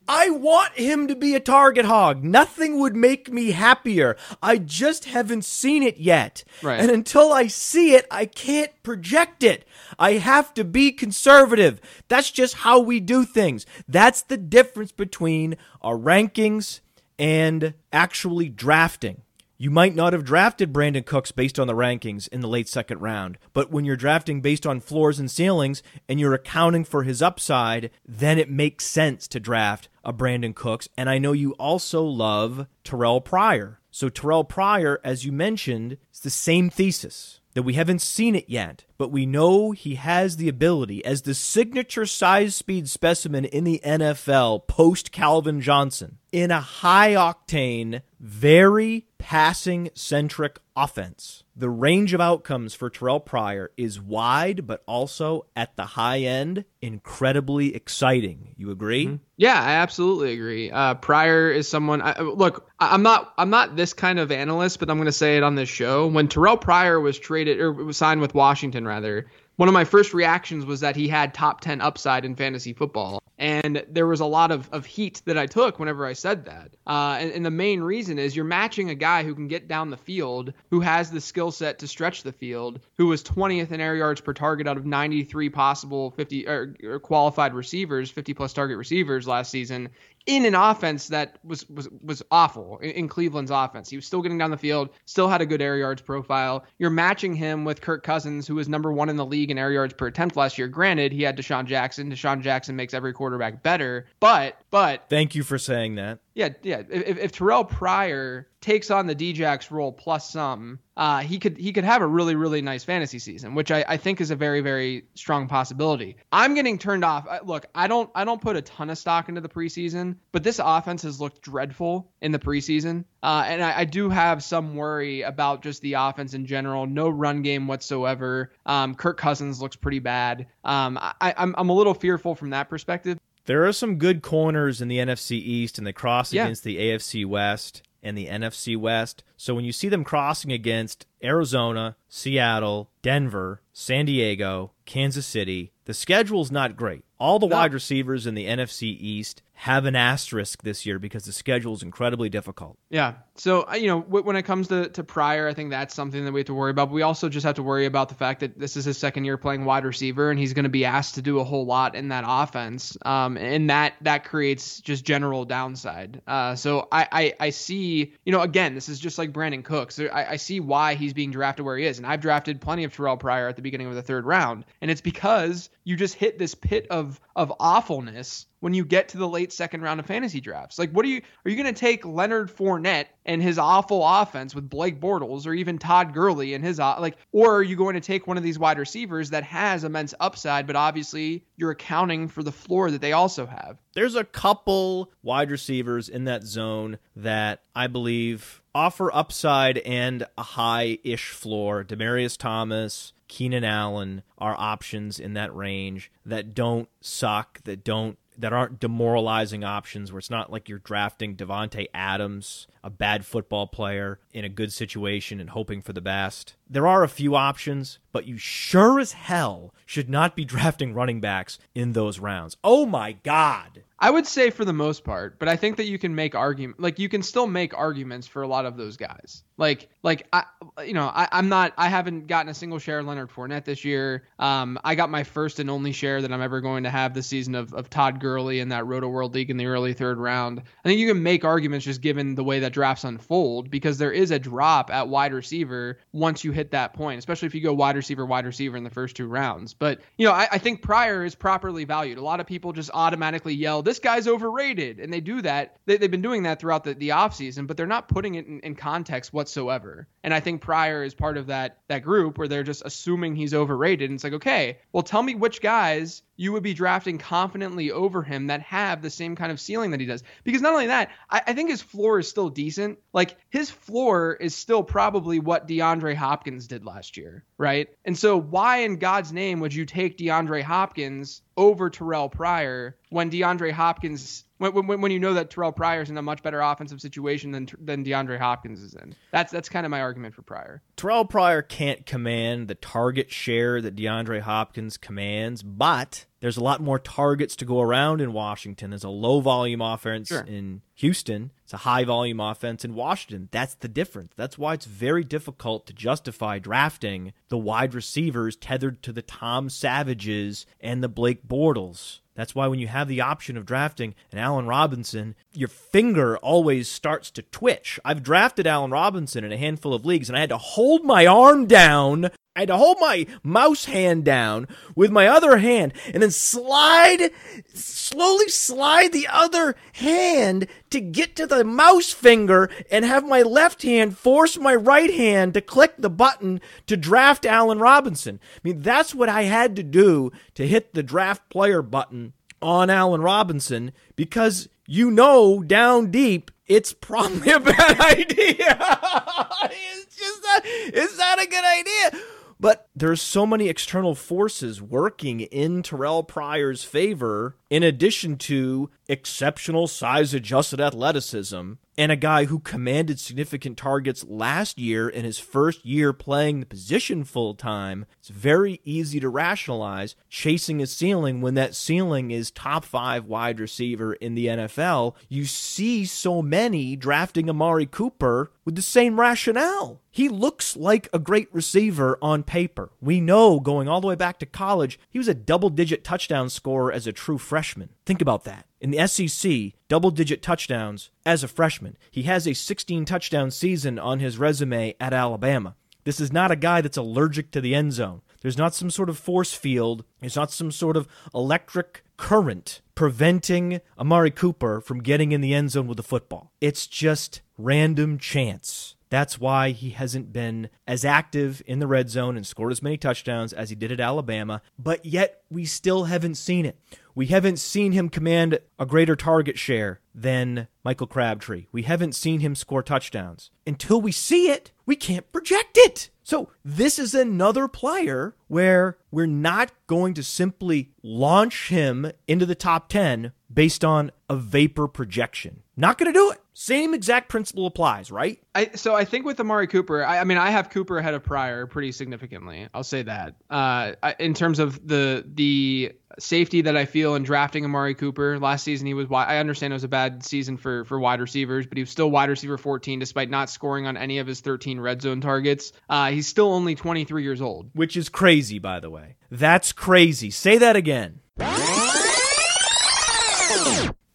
[0.07, 2.23] I want him to be a target hog.
[2.23, 4.15] Nothing would make me happier.
[4.41, 6.43] I just haven't seen it yet.
[6.61, 6.79] Right.
[6.79, 9.65] And until I see it, I can't project it.
[9.99, 11.81] I have to be conservative.
[12.07, 13.65] That's just how we do things.
[13.87, 16.79] That's the difference between our rankings
[17.19, 19.21] and actually drafting.
[19.59, 22.99] You might not have drafted Brandin Cooks based on the rankings in the late second
[22.99, 27.23] round, but when you're drafting based on floors and ceilings and you're accounting for his
[27.23, 30.87] upside, then it makes sense to draft a Brandin Cooks.
[30.95, 33.79] And I know you also love Terrelle Pryor.
[33.89, 38.47] So, Terrelle Pryor, as you mentioned, it's the same thesis that we haven't seen it
[38.47, 43.63] yet, but we know he has the ability as the signature size speed specimen in
[43.63, 51.43] the NFL post Calvin Johnson in a high octane, very passing centric offense.
[51.53, 56.63] The range of outcomes for Terrelle Pryor is wide, but also at the high end,
[56.81, 58.55] incredibly exciting.
[58.55, 59.07] You agree?
[59.07, 59.15] Mm-hmm.
[59.35, 60.71] Yeah, I absolutely agree.
[60.71, 62.01] Uh, Pryor is someone.
[62.01, 63.33] I, look, I'm not.
[63.37, 66.07] I'm not this kind of analyst, but I'm going to say it on this show.
[66.07, 70.13] When Terrelle Pryor was traded or was signed with Washington, rather, one of my first
[70.13, 73.21] reactions was that he had top 10 upside in fantasy football.
[73.39, 76.75] And there was a lot of, of heat that I took whenever I said that.
[76.87, 79.89] Uh, and, and the main reason is you're matching a guy who can get down
[79.89, 83.81] the field, who has the skill set to stretch the field, who was 20th in
[83.81, 88.53] air yards per target out of 93 possible 50 or, or qualified receivers, 50 plus
[88.53, 89.89] target receivers last season,
[90.27, 93.89] in an offense that was was was awful in, in, Cleveland's offense.
[93.89, 96.65] He was still getting down the field, still had a good air yards profile.
[96.77, 99.71] You're matching him with Kirk Cousins, who was number one in the league in air
[99.71, 100.67] yards per attempt last year.
[100.67, 102.11] Granted, he had DeSean Jackson.
[102.11, 106.19] DeSean Jackson makes every quarterback better, but but thank you for saying that.
[106.37, 106.83] Yeah, yeah.
[106.87, 111.73] If, if Terrelle Pryor takes on the Djax role plus some, uh, he could he
[111.73, 114.61] could have a really really nice fantasy season, which I, I think is a very
[114.61, 116.17] very strong possibility.
[116.31, 117.25] I'm getting turned off.
[117.43, 120.61] Look, I don't I don't put a ton of stock into the preseason, but this
[120.63, 125.23] offense has looked dreadful in the preseason, uh, and I, I, do have some worry
[125.23, 126.85] about just the offense in general.
[126.85, 128.51] No run game whatsoever.
[128.67, 130.45] Um, Kirk Cousins looks pretty bad.
[130.63, 133.17] Um, I, I'm I'm a little fearful from that perspective.
[133.47, 136.43] There are some good corners in the NFC East, and they cross yeah.
[136.43, 139.23] against the AFC West and the NFC West.
[139.37, 145.93] So when you see them crossing against Arizona, Seattle, Denver, San Diego, Kansas City, the
[145.93, 147.03] schedule's not great.
[147.19, 147.55] All the no.
[147.55, 151.81] wide receivers in the NFC East have an asterisk this year because the schedule is
[151.81, 152.77] incredibly difficult.
[152.91, 153.15] Yeah.
[153.35, 156.31] So, uh, you know, when it comes to, to Pryor, I think that's something that
[156.31, 156.89] we have to worry about.
[156.89, 159.25] But we also just have to worry about the fact that this is his second
[159.25, 161.95] year playing wide receiver and he's going to be asked to do a whole lot
[161.95, 162.95] in that offense.
[163.03, 166.21] Um, and that that creates just general downside.
[166.27, 169.99] Uh, so I, I, I see, you know, again, this is just like Brandin Cooks.
[169.99, 171.97] I, I see why he's being drafted where he is.
[171.97, 174.65] And I've drafted plenty of Terrelle Pryor at the beginning of the third round.
[174.81, 179.17] And it's because you just hit this pit of of awfulness when you get to
[179.17, 180.79] the late second round of fantasy drafts.
[180.79, 184.55] Like, what are you are you going to take Leonard Fournette and his awful offense
[184.55, 187.95] with Blake Bortles, or even Todd Gurley and his uh, like, or are you going
[187.95, 192.27] to take one of these wide receivers that has immense upside, but obviously you're accounting
[192.27, 193.77] for the floor that they also have?
[193.93, 200.43] There's a couple wide receivers in that zone that I believe offer upside and a
[200.43, 201.83] high-ish floor.
[201.83, 208.53] Demaryius Thomas, Keenan Allen are options in that range that don't suck, that don't that
[208.53, 214.19] aren't demoralizing options where it's not like you're drafting Davante Adams, a bad football player
[214.31, 216.53] in a good situation and hoping for the best.
[216.69, 221.21] There are a few options, but you sure as hell should not be drafting running
[221.21, 222.57] backs in those rounds.
[222.63, 223.83] Oh my god.
[223.99, 226.79] I would say for the most part, but I think that you can make argument
[226.79, 229.43] like you can still make arguments for a lot of those guys.
[229.57, 230.43] Like like I
[230.85, 233.83] you know I, I'm not I haven't gotten a single share of Leonard Fournette this
[233.83, 234.23] year.
[234.37, 237.25] Um, I got my first and only share that I'm ever going to have this
[237.25, 240.59] season of, of Todd Gurley in that Rotoworld League in the early third round.
[240.59, 244.11] I think you can make arguments just given the way that drafts unfold because there
[244.11, 247.73] is a drop at wide receiver once you hit that point, especially if you go
[247.73, 249.73] wide receiver wide receiver in the first two rounds.
[249.73, 252.17] But you know I, I think Pryor is properly valued.
[252.17, 254.99] A lot of people just automatically yell this guy's overrated.
[254.99, 255.77] And they do that.
[255.85, 258.59] They, have been doing that throughout the, the offseason, but they're not putting it in,
[258.61, 260.07] in context whatsoever.
[260.23, 263.53] And I think Pryor is part of that that group where they're just assuming he's
[263.53, 264.09] overrated.
[264.09, 268.21] And it's like, okay, well, tell me which guys you would be drafting confidently over
[268.21, 270.23] him that have the same kind of ceiling that he does.
[270.43, 272.99] Because not only that, I, I, think his floor is still decent.
[273.11, 277.89] Like his floor is still probably what DeAndre Hopkins did last year, right?
[278.05, 283.29] And so why in God's name would you take DeAndre Hopkins over Terrelle Pryor when
[283.29, 286.61] DeAndre Hopkins when, when, when you know that Terrelle Pryor is in a much better
[286.61, 289.15] offensive situation than than DeAndre Hopkins is in.
[289.31, 290.81] That's that's kind of my argument for Pryor.
[290.95, 296.81] Terrelle Pryor can't command the target share that DeAndre Hopkins commands, but there's a lot
[296.81, 298.91] more targets to go around in Washington.
[298.91, 300.41] There's a low volume offense sure.
[300.41, 301.51] in Houston.
[301.63, 303.49] It's a high volume offense in Washington.
[303.51, 304.33] That's the difference.
[304.35, 309.69] That's why it's very difficult to justify drafting the wide receivers tethered to the Tom
[309.69, 312.19] Savages and the Blake Bortles.
[312.37, 316.87] That's why when you have the option of drafting an Allen Robinson, your finger always
[316.87, 317.99] starts to twitch.
[318.05, 321.25] I've drafted Allen Robinson in a handful of leagues and I had to hold my
[321.25, 326.23] arm down I had to hold my mouse hand down with my other hand and
[326.23, 327.29] then slide,
[327.71, 333.83] slowly slide the other hand to get to the mouse finger and have my left
[333.83, 338.39] hand force my right hand to click the button to draft Allen Robinson.
[338.55, 342.89] I mean, that's what I had to do to hit the draft player button on
[342.89, 348.77] Allen Robinson because you know down deep it's probably a bad idea.
[349.63, 352.19] it's just it's not a good idea.
[352.59, 359.87] But there's so many external forces working in Terrelle Pryor's favor, in addition to exceptional
[359.87, 365.83] size adjusted athleticism and a guy who commanded significant targets last year in his first
[365.83, 371.55] year playing the position full time, it's very easy to rationalize chasing a ceiling when
[371.55, 375.15] that ceiling is top five wide receiver in the NFL.
[375.27, 380.01] You see so many drafting Amari Cooper with the same rationale.
[380.11, 382.91] He looks like a great receiver on paper.
[383.01, 386.49] We know going all the way back to college, he was a double digit touchdown
[386.49, 387.89] scorer as a true freshman.
[388.05, 388.66] Think about that.
[388.79, 391.97] In the SEC, double digit touchdowns as a freshman.
[392.11, 395.75] He has a 16 touchdown season on his resume at Alabama.
[396.03, 398.21] This is not a guy that's allergic to the end zone.
[398.41, 400.05] There's not some sort of force field.
[400.19, 405.71] There's not some sort of electric current preventing Amari Cooper from getting in the end
[405.71, 406.51] zone with the football.
[406.61, 408.95] It's just random chance.
[409.09, 412.97] That's why he hasn't been as active in the red zone and scored as many
[412.97, 416.77] touchdowns as he did at Alabama, but yet we still haven't seen it.
[417.15, 421.65] We haven't seen him command a greater target share than Michael Crabtree.
[421.71, 423.49] We haven't seen him score touchdowns.
[423.65, 426.11] Until we see it, we can't project it.
[426.23, 432.53] So, this is another player where we're not going to simply launch him into the
[432.53, 435.63] top 10 based on a vapor projection.
[435.75, 436.39] Not going to do it.
[436.59, 438.39] Same exact principle applies, right?
[438.55, 441.21] I, so I think with Amari Cooper, I, I, mean, I have Cooper ahead of
[441.21, 442.67] Pryor pretty significantly.
[442.73, 443.35] I'll say that.
[443.47, 448.63] Uh, in terms of the the safety that I feel in drafting Amari Cooper last
[448.63, 449.05] season, he was.
[449.11, 452.09] I understand it was a bad season for for wide receivers, but he was still
[452.09, 455.73] wide receiver 14 despite not scoring on any of his 13 red zone targets.
[455.87, 459.15] Uh, he's still only 23 years old, which is crazy, by the way.
[459.29, 460.31] That's crazy.
[460.31, 461.19] Say that again.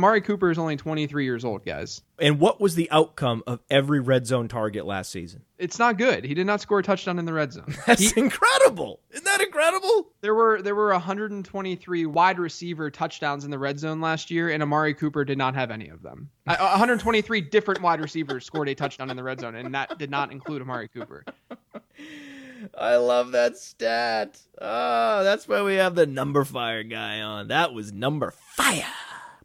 [0.03, 2.03] Amari Cooper is only 23 years old, guys.
[2.19, 5.45] And what was the outcome of every red zone target last season?
[5.59, 6.25] It's not good.
[6.25, 7.73] He did not score a touchdown in the red zone.
[7.87, 8.99] That's he, incredible.
[9.13, 10.09] Isn't that incredible?
[10.21, 14.61] There were there were 123 wide receiver touchdowns in the red zone last year, and
[14.61, 16.31] Amari Cooper did not have any of them.
[16.47, 20.33] 123 different wide receivers scored a touchdown in the red zone, and that did not
[20.33, 21.25] include Amari Cooper.
[22.77, 24.41] I love that stat.
[24.61, 27.49] Oh, that's why we have the numberFire guy on.
[27.49, 28.85] That was numberFire.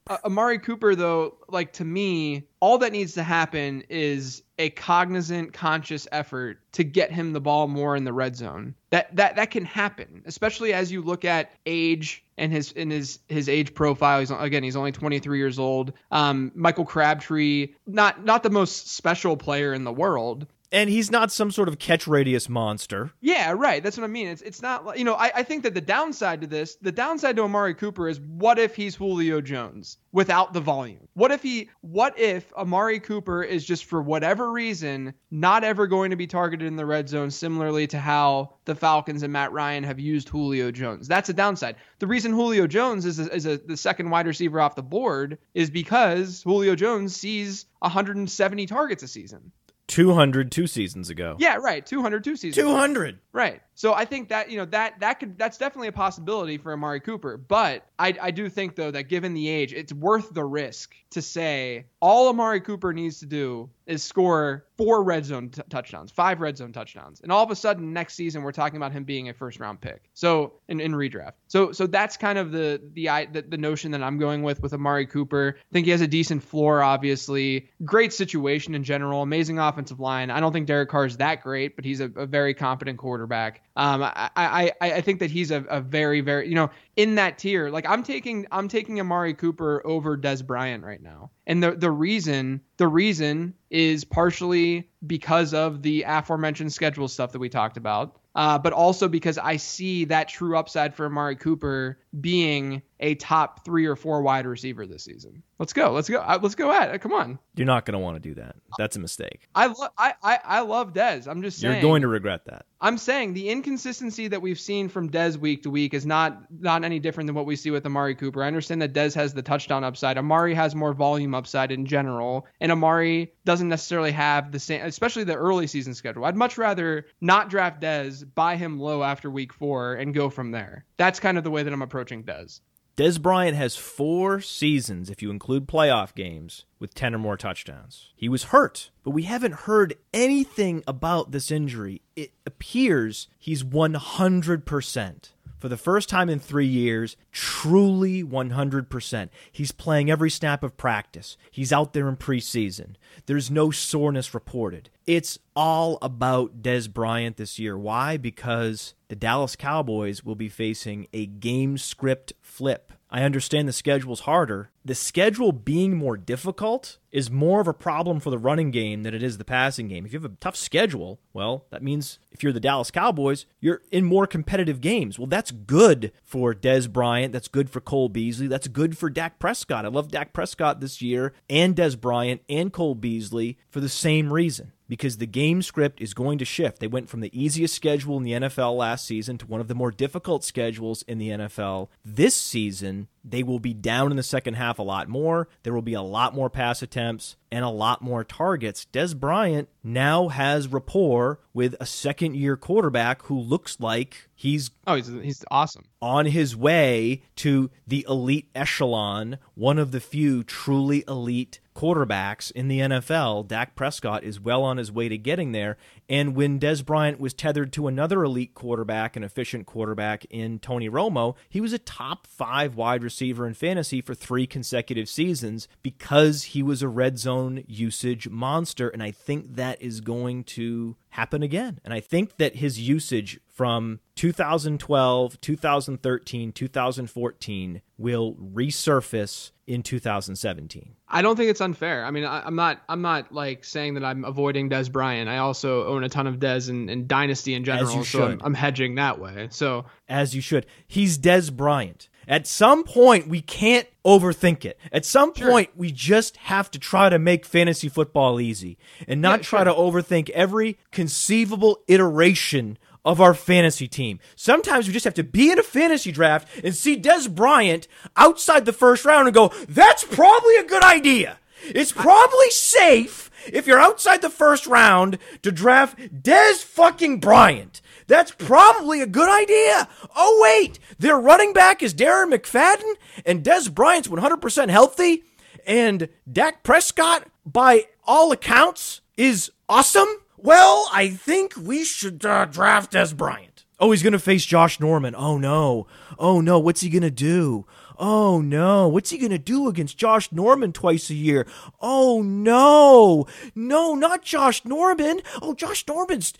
[0.10, 5.54] Uh, Amari Cooper, though, like to me, all that needs to happen is a cognizant,
[5.54, 8.74] conscious effort to get him the ball more in the red zone.
[8.90, 13.20] That that that can happen, especially as you look at age and his in his
[13.28, 14.20] his age profile.
[14.20, 15.94] He's again, he's only 23 years old.
[16.12, 21.32] Um, Michael Crabtree, not not the most special player in the world, and he's not
[21.32, 23.12] some sort of catch radius monster.
[23.22, 23.82] Yeah, right.
[23.82, 24.28] That's what I mean.
[24.28, 27.38] It's it's not you know I, I think that the downside to this, the downside
[27.38, 31.08] to Amari Cooper is what if he's Julio Jones without the volume?
[31.14, 36.12] What if he what if Amari Cooper is just for whatever reason not ever going
[36.12, 39.84] to be targeted in the red zone, similarly to how the Falcons and Matt Ryan
[39.86, 41.08] have used Julio Jones?
[41.08, 41.78] That's a downside.
[42.00, 45.38] The reason Julio Jones is a, is a, the second wide receiver off the board
[45.54, 49.52] is because Julio Jones sees 170 targets a season.
[49.88, 51.36] 200 two seasons ago.
[51.40, 51.86] Yeah, right.
[51.86, 52.56] 200 two seasons.
[52.64, 53.10] 200.
[53.10, 53.18] Ago.
[53.34, 53.62] Right.
[53.78, 57.00] So I think that you know that that could that's definitely a possibility for Amari
[57.00, 57.38] Cooper.
[57.38, 61.22] But I I do think though that given the age, it's worth the risk to
[61.22, 66.42] say all Amari Cooper needs to do is score four red zone t- touchdowns, five
[66.42, 69.30] red zone touchdowns, and all of a sudden next season we're talking about him being
[69.30, 70.10] a first round pick.
[70.16, 71.34] So in, in redraft.
[71.48, 74.74] So so that's kind of the the, the the notion that I'm going with with
[74.74, 75.56] Amari Cooper.
[75.56, 77.70] I think he has a decent floor, obviously.
[77.86, 80.32] Great situation in general, amazing offensive line.
[80.32, 83.62] I don't think Derek Carr is that great, but he's a, a very competent quarterback.
[83.78, 87.38] Um, I, I, I think that he's a, a very, very, you know, in that
[87.38, 87.70] tier.
[87.70, 91.30] Like I'm taking, I'm taking Amari Cooper over Dez Bryant right now.
[91.46, 97.40] And the, the reason, the reason is partially because of the aforementioned schedule stuff that
[97.40, 98.20] we talked about.
[98.34, 103.64] Uh, but also because I see that true upside for Amari Cooper being a top
[103.64, 105.44] three or four wide receiver this season.
[105.60, 105.92] Let's go.
[105.92, 106.24] Let's go.
[106.42, 107.00] Let's go at it.
[107.00, 107.40] Come on.
[107.56, 108.56] You're not going to want to do that.
[108.78, 109.48] That's a mistake.
[109.56, 111.28] I, lo- I, I, I love Dez.
[111.28, 111.74] I'm just saying.
[111.74, 112.66] You're going to regret that.
[112.80, 116.84] I'm saying the inconsistency that we've seen from Dez week to week is not not
[116.84, 118.44] any different than what we see with Amari Cooper.
[118.44, 120.20] I understand that Dez has the touchdown upside.
[120.20, 125.24] Amari has more volume upside in general, and Amari doesn't necessarily have the same, especially
[125.24, 126.26] the early season schedule.
[126.26, 130.52] I'd much rather not draft Dez, buy him low after week four, and go from
[130.52, 130.86] there.
[130.98, 132.62] That's kind of the way that I'm approaching Dez.
[132.98, 138.12] Dez Bryant has four seasons, if you include playoff games, with 10 or more touchdowns.
[138.16, 142.02] He was hurt, but we haven't heard anything about this injury.
[142.16, 149.30] It appears he's 100% for the first time in three years, truly 100%.
[149.52, 151.38] He's playing every snap of practice.
[151.52, 152.96] He's out there in preseason.
[153.26, 154.90] There's no soreness reported.
[155.06, 157.78] It's all about Dez Bryant this year.
[157.78, 158.18] Why?
[158.18, 164.22] Because the Dallas Cowboys will be facing a game script flip I understand the schedule's
[164.22, 164.70] harder.
[164.84, 169.14] The schedule being more difficult is more of a problem for the running game than
[169.14, 170.06] it is the passing game.
[170.06, 173.82] If you have a tough schedule, well, that means if you're the Dallas Cowboys, you're
[173.92, 175.18] in more competitive games.
[175.18, 177.32] Well, that's good for Dez Bryant.
[177.32, 178.48] That's good for Cole Beasley.
[178.48, 179.86] That's good for Dak Prescott.
[179.86, 184.34] I love Dak Prescott this year and Dez Bryant and Cole Beasley for the same
[184.34, 184.74] reason.
[184.88, 186.80] Because the game script is going to shift.
[186.80, 189.76] They went from the easiest schedule in the NFL last season to one of the
[189.76, 193.08] more difficult schedules in the NFL this season.
[193.24, 195.50] They will be down in the second half a lot more.
[195.64, 198.88] There will be a lot more pass attempts and a lot more targets.
[198.92, 204.96] Dez Bryant now has rapport with a second year quarterback who looks like he's oh
[204.96, 211.04] he's he's awesome on his way to the elite echelon, one of the few truly
[211.08, 213.48] elite quarterbacks in the NFL.
[213.48, 215.78] Dak Prescott is well on his way to getting there.
[216.10, 220.90] And when Dez Bryant was tethered to another elite quarterback, an efficient quarterback in Tony
[220.90, 226.44] Romo, he was a top five wide receiver in fantasy for three consecutive seasons because
[226.44, 228.88] he was a red zone usage monster.
[228.90, 231.80] And I think that is going to happen again.
[231.84, 240.96] And I think that his usage from 2012, 2013, 2014 will resurface in 2017.
[241.10, 242.06] I don't think it's unfair.
[242.06, 245.28] I mean, I, am not I'm not like saying that I'm avoiding Dez Bryant.
[245.28, 248.54] I also own a ton of Dez and, and Dynasty in general, so I'm, I'm
[248.54, 249.48] hedging that way.
[249.52, 250.66] So as you should.
[250.88, 252.08] He's Dez Bryant.
[252.28, 254.78] At some point, we can't overthink it.
[254.92, 255.50] At some sure.
[255.50, 258.78] point, we just have to try to make fantasy football easy
[259.08, 259.74] and not yeah, try sure.
[259.74, 264.20] to overthink every conceivable iteration of our fantasy team.
[264.36, 267.88] Sometimes we just have to be in a fantasy draft and see Dez Bryant
[268.18, 271.40] outside the first round and go, that's probably a good idea.
[271.64, 277.82] It's probably safe if you're outside the first round to draft Dez fucking Bryant.
[278.08, 279.88] That's probably a good idea.
[280.16, 282.94] Oh, wait, their running back is Darren McFadden,
[283.26, 285.24] and Dez Bryant's 100% healthy,
[285.66, 290.08] and Dak Prescott, by all accounts, is awesome.
[290.38, 293.66] Well, I think we should uh, draft Dez Bryant.
[293.80, 295.14] Oh, he's going to face Josh Norman.
[295.16, 295.86] Oh, no.
[296.18, 296.58] Oh, no.
[296.58, 297.66] What's he going to do?
[298.00, 301.48] Oh no, what's he going to do against Josh Norman twice a year?
[301.82, 303.26] Oh no,
[303.56, 305.22] no, not Josh Norman.
[305.42, 306.34] Oh, Josh Norman's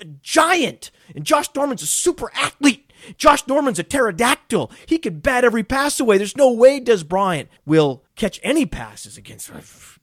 [0.00, 2.90] a giant, and Josh Norman's a super athlete.
[3.16, 4.70] Josh Norman's a pterodactyl.
[4.86, 6.18] He could bat every pass away.
[6.18, 9.50] There's no way Dez Bryant will catch any passes against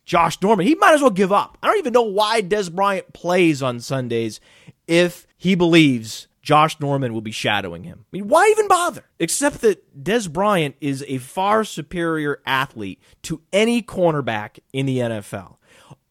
[0.05, 0.65] Josh Norman.
[0.65, 1.57] He might as well give up.
[1.61, 4.39] I don't even know why Dez Bryant plays on Sundays
[4.87, 8.05] if he believes Josh Norman will be shadowing him.
[8.05, 9.03] I mean, why even bother?
[9.19, 15.57] Except that Dez Bryant is a far superior athlete to any cornerback in the NFL.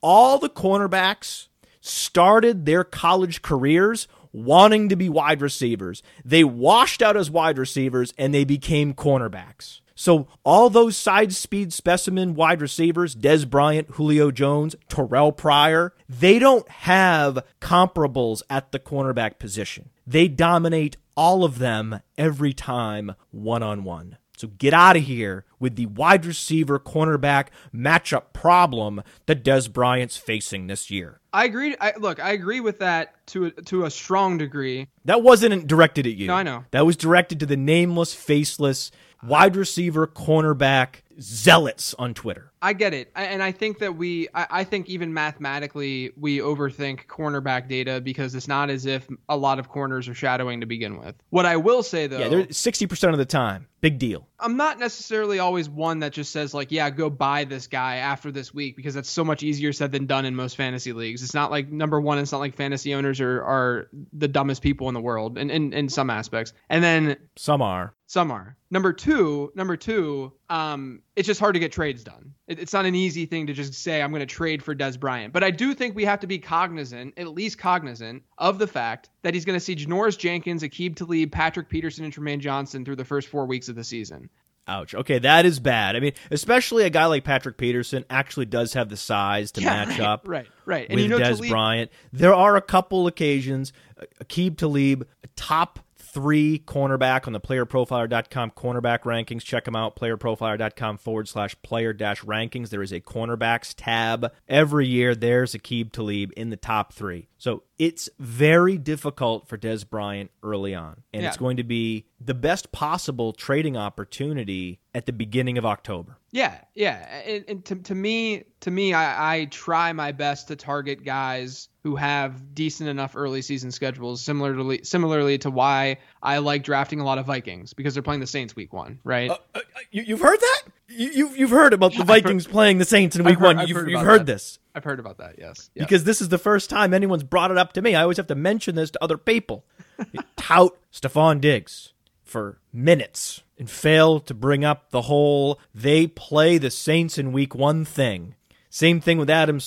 [0.02, 1.48] All the cornerbacks
[1.80, 6.02] started their college careers wanting to be wide receivers.
[6.22, 9.80] They washed out as wide receivers and they became cornerbacks.
[9.94, 16.38] So all those side speed specimen wide receivers, Dez Bryant, Julio Jones, Terrelle Pryor, they
[16.38, 19.88] don't have comparables at the cornerback position.
[20.06, 24.18] They dominate all of them every time one on one.
[24.36, 30.18] So get out of here with the wide receiver cornerback matchup problem that Dez Bryant's
[30.18, 31.20] facing this year.
[31.32, 31.74] I agree.
[31.80, 34.88] I, look, I agree with that to a, to a strong degree.
[35.06, 36.26] That wasn't directed at you.
[36.26, 36.64] No, I know.
[36.70, 38.90] That was directed to the nameless, faceless
[39.26, 42.52] wide receiver, cornerback zealots on Twitter.
[42.60, 47.68] I get it, and I think that we, I, think even mathematically, we overthink cornerback
[47.68, 51.14] data because it's not as if a lot of corners are shadowing to begin with.
[51.30, 54.26] What I will say though, yeah, they're sixty percent of the time, big deal.
[54.40, 58.32] I'm not necessarily always one that just says like, yeah, go buy this guy after
[58.32, 61.22] this week because that's so much easier said than done in most fantasy leagues.
[61.22, 64.88] It's not like number one, it's not like fantasy owners are are the dumbest people
[64.88, 67.94] in the world, in in, in some aspects, and then some are.
[68.08, 68.56] Some are.
[68.70, 72.34] Number two, number two, um, it's just hard to get trades done.
[72.46, 74.98] It, it's not an easy thing to just say I'm going to trade for Dez
[74.98, 75.32] Bryant.
[75.32, 79.10] But I do think we have to be cognizant, at least cognizant, of the fact
[79.22, 82.96] that he's going to see Janoris Jenkins, Aqib Talib, Patrick Peterson, and Trumaine Johnson through
[82.96, 84.30] the first four weeks of the season.
[84.68, 84.94] Ouch.
[84.94, 85.94] Okay, that is bad.
[85.94, 89.84] I mean, especially a guy like Patrick Peterson actually does have the size to yeah,
[89.84, 90.22] match right, up.
[90.26, 90.86] Right, right.
[90.88, 91.90] And with you know, Dez Talib- Bryant.
[92.12, 93.72] There are a couple occasions.
[94.20, 95.78] Aqib Talib, top
[96.16, 99.44] three cornerback on the playerprofiler.com cornerback rankings.
[99.44, 102.70] Check them out, playerprofiler.com forward slash player dash rankings.
[102.70, 104.32] There is a cornerbacks tab.
[104.48, 107.28] Every year, there's Aqib Talib in the top three.
[107.36, 111.02] So it's very difficult for Dez Bryant early on.
[111.12, 111.28] And yeah.
[111.28, 116.16] it's going to be the best possible trading opportunity at the beginning of October.
[116.32, 117.20] Yeah, yeah.
[117.26, 121.68] And, and to, to me, to me, I, I try my best to target guys
[121.82, 127.04] who have decent enough early season schedules, similarly similarly to why I like drafting a
[127.04, 129.28] lot of Vikings because they're playing the Saints week one, right?
[129.28, 130.62] Uh, uh, you, have heard that?
[130.88, 133.68] You, have you've heard about the Vikings heard, playing the Saints in week heard, one.
[133.68, 134.58] You've, heard, you've heard this.
[134.74, 135.34] I've heard about that.
[135.38, 137.94] Yes, because this is the first time anyone's brought it up to me.
[137.94, 139.66] I always have to mention this to other people.
[140.36, 141.92] Tout Stefon Diggs
[142.24, 147.54] for minutes and fail to bring up the whole they play the Saints in week
[147.54, 148.34] one thing.
[148.70, 149.60] Same thing with Adam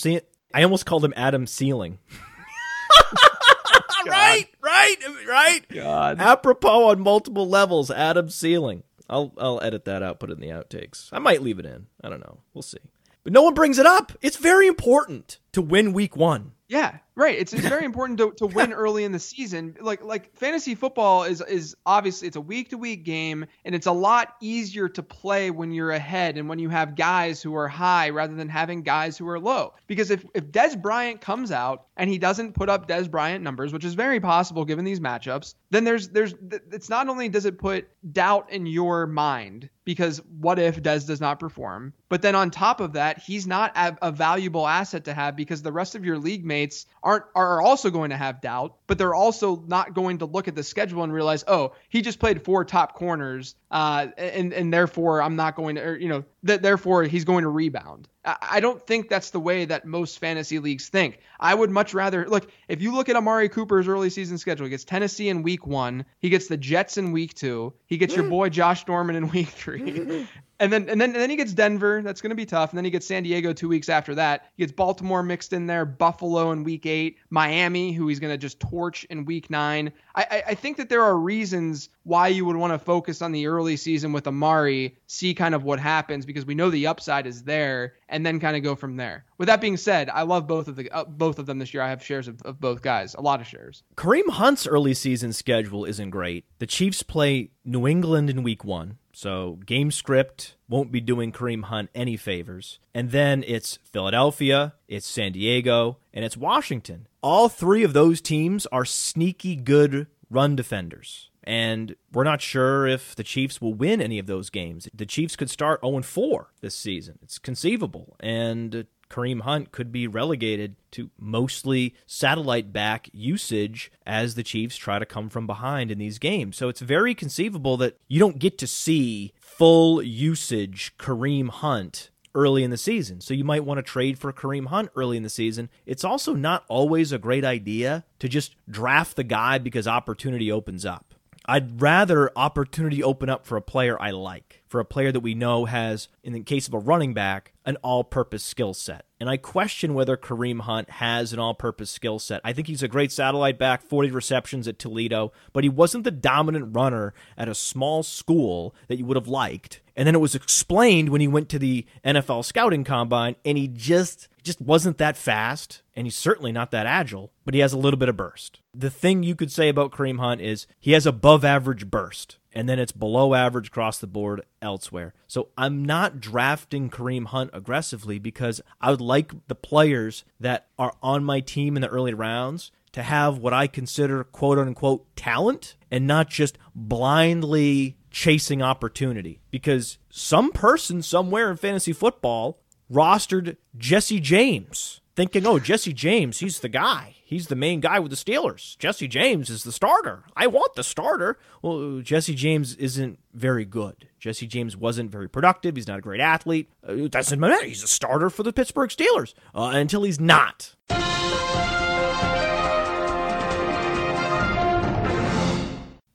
[0.53, 1.99] I almost called him Adam Ceiling.
[4.07, 4.95] right, right,
[5.27, 5.61] right.
[5.69, 6.19] God.
[6.19, 8.83] Apropos on multiple levels, Adam Ceiling.
[9.09, 11.09] I'll I'll edit that out, put it in the outtakes.
[11.11, 11.87] I might leave it in.
[12.03, 12.39] I don't know.
[12.53, 12.77] We'll see.
[13.23, 14.13] But no one brings it up.
[14.21, 16.53] It's very important to win week one.
[16.67, 17.37] Yeah, right.
[17.37, 19.75] It's, it's very important to, to win early in the season.
[19.79, 23.87] Like like fantasy football is is obviously it's a week to week game and it's
[23.87, 27.67] a lot easier to play when you're ahead and when you have guys who are
[27.67, 29.73] high rather than having guys who are low.
[29.87, 33.73] Because if if Dez Bryant comes out and he doesn't put up Dez Bryant numbers,
[33.73, 36.33] which is very possible given these matchups, then there's there's
[36.71, 41.19] it's not only does it put doubt in your mind because what if Dez does
[41.19, 41.93] not perform?
[42.09, 45.63] But then on top of that, he's not a, a, valuable asset to have because
[45.63, 49.15] the rest of your league mates aren't are also going to have doubt, but they're
[49.15, 52.63] also not going to look at the schedule and realize, oh, he just played four
[52.63, 57.03] top corners, uh, and and therefore I'm not going to, or, you know, th- therefore
[57.03, 58.07] he's going to rebound.
[58.25, 61.19] I don't think that's the way that most fantasy leagues think.
[61.39, 64.69] I would much rather look if you look at Amari Cooper's early season schedule, he
[64.69, 68.25] gets Tennessee in week one, he gets the Jets in week two, he gets your
[68.25, 68.29] mm.
[68.29, 70.27] boy Josh Norman in week three.
[70.61, 72.01] And then and then and then he gets Denver.
[72.01, 72.71] That's going to be tough.
[72.71, 74.47] And then he gets San Diego two weeks after that.
[74.57, 78.37] He gets Baltimore mixed in there, Buffalo in week eight, Miami, who he's going to
[78.37, 79.93] just torch in week nine.
[80.15, 83.31] I, I, I think that there are reasons why you would want to focus on
[83.31, 87.25] the early season with Amari, see kind of what happens because we know the upside
[87.25, 89.25] is there, and then kind of go from there.
[89.39, 91.81] With that being said, I love both of the uh, both of them this year.
[91.81, 93.81] I have shares of, of both guys, a lot of shares.
[93.95, 96.45] Kareem Hunt's early season schedule isn't great.
[96.59, 98.99] The Chiefs play New England in week one.
[99.11, 102.79] So game script won't be doing Kareem Hunt any favors.
[102.93, 107.07] And then it's Philadelphia, it's San Diego, and it's Washington.
[107.21, 111.28] All three of those teams are sneaky good run defenders.
[111.43, 114.87] And we're not sure if the Chiefs will win any of those games.
[114.93, 117.19] The Chiefs could start 0 4 this season.
[117.21, 118.15] It's conceivable.
[118.19, 124.99] And Kareem Hunt could be relegated to mostly satellite back usage as the Chiefs try
[124.99, 126.57] to come from behind in these games.
[126.57, 132.63] So it's very conceivable that you don't get to see full usage Kareem Hunt early
[132.63, 133.21] in the season.
[133.21, 135.69] So you might want to trade for Kareem Hunt early in the season.
[135.85, 140.85] It's also not always a great idea to just draft the guy because opportunity opens
[140.85, 141.08] up.
[141.49, 145.33] I'd rather opportunity open up for a player I like, for a player that we
[145.33, 149.05] know has, in the case of a running back, an all purpose skill set.
[149.19, 152.39] And I question whether Kareem Hunt has an all purpose skill set.
[152.43, 156.11] I think he's a great satellite back, 40 receptions at Toledo, but he wasn't the
[156.11, 159.81] dominant runner at a small school that you would have liked.
[159.93, 163.67] And then it was explained when he went to the NFL scouting combine, and he
[163.67, 167.77] just just wasn't that fast, and he's certainly not that agile, but he has a
[167.77, 168.61] little bit of burst.
[168.73, 172.67] The thing you could say about Kareem Hunt is he has above average burst and
[172.67, 175.13] then it's below average across the board elsewhere.
[175.27, 180.93] So I'm not drafting Kareem Hunt aggressively because I would like the players that are
[181.01, 185.75] on my team in the early rounds to have what I consider quote unquote talent
[185.91, 189.41] and not just blindly chasing opportunity.
[189.51, 192.59] Because some person somewhere in fantasy football
[192.91, 197.15] rostered Jesse James thinking, oh, Jesse James, he's the guy.
[197.29, 198.75] He's the main guy with the Steelers.
[198.79, 200.23] Jesse James is the starter.
[200.35, 201.37] I want the starter.
[201.61, 204.07] Well, Jesse James isn't very good.
[204.19, 205.75] Jesse James wasn't very productive.
[205.75, 206.71] He's not a great athlete.
[206.83, 207.63] Uh, doesn't matter.
[207.63, 210.73] He's a starter for the Pittsburgh Steelers uh, until he's not.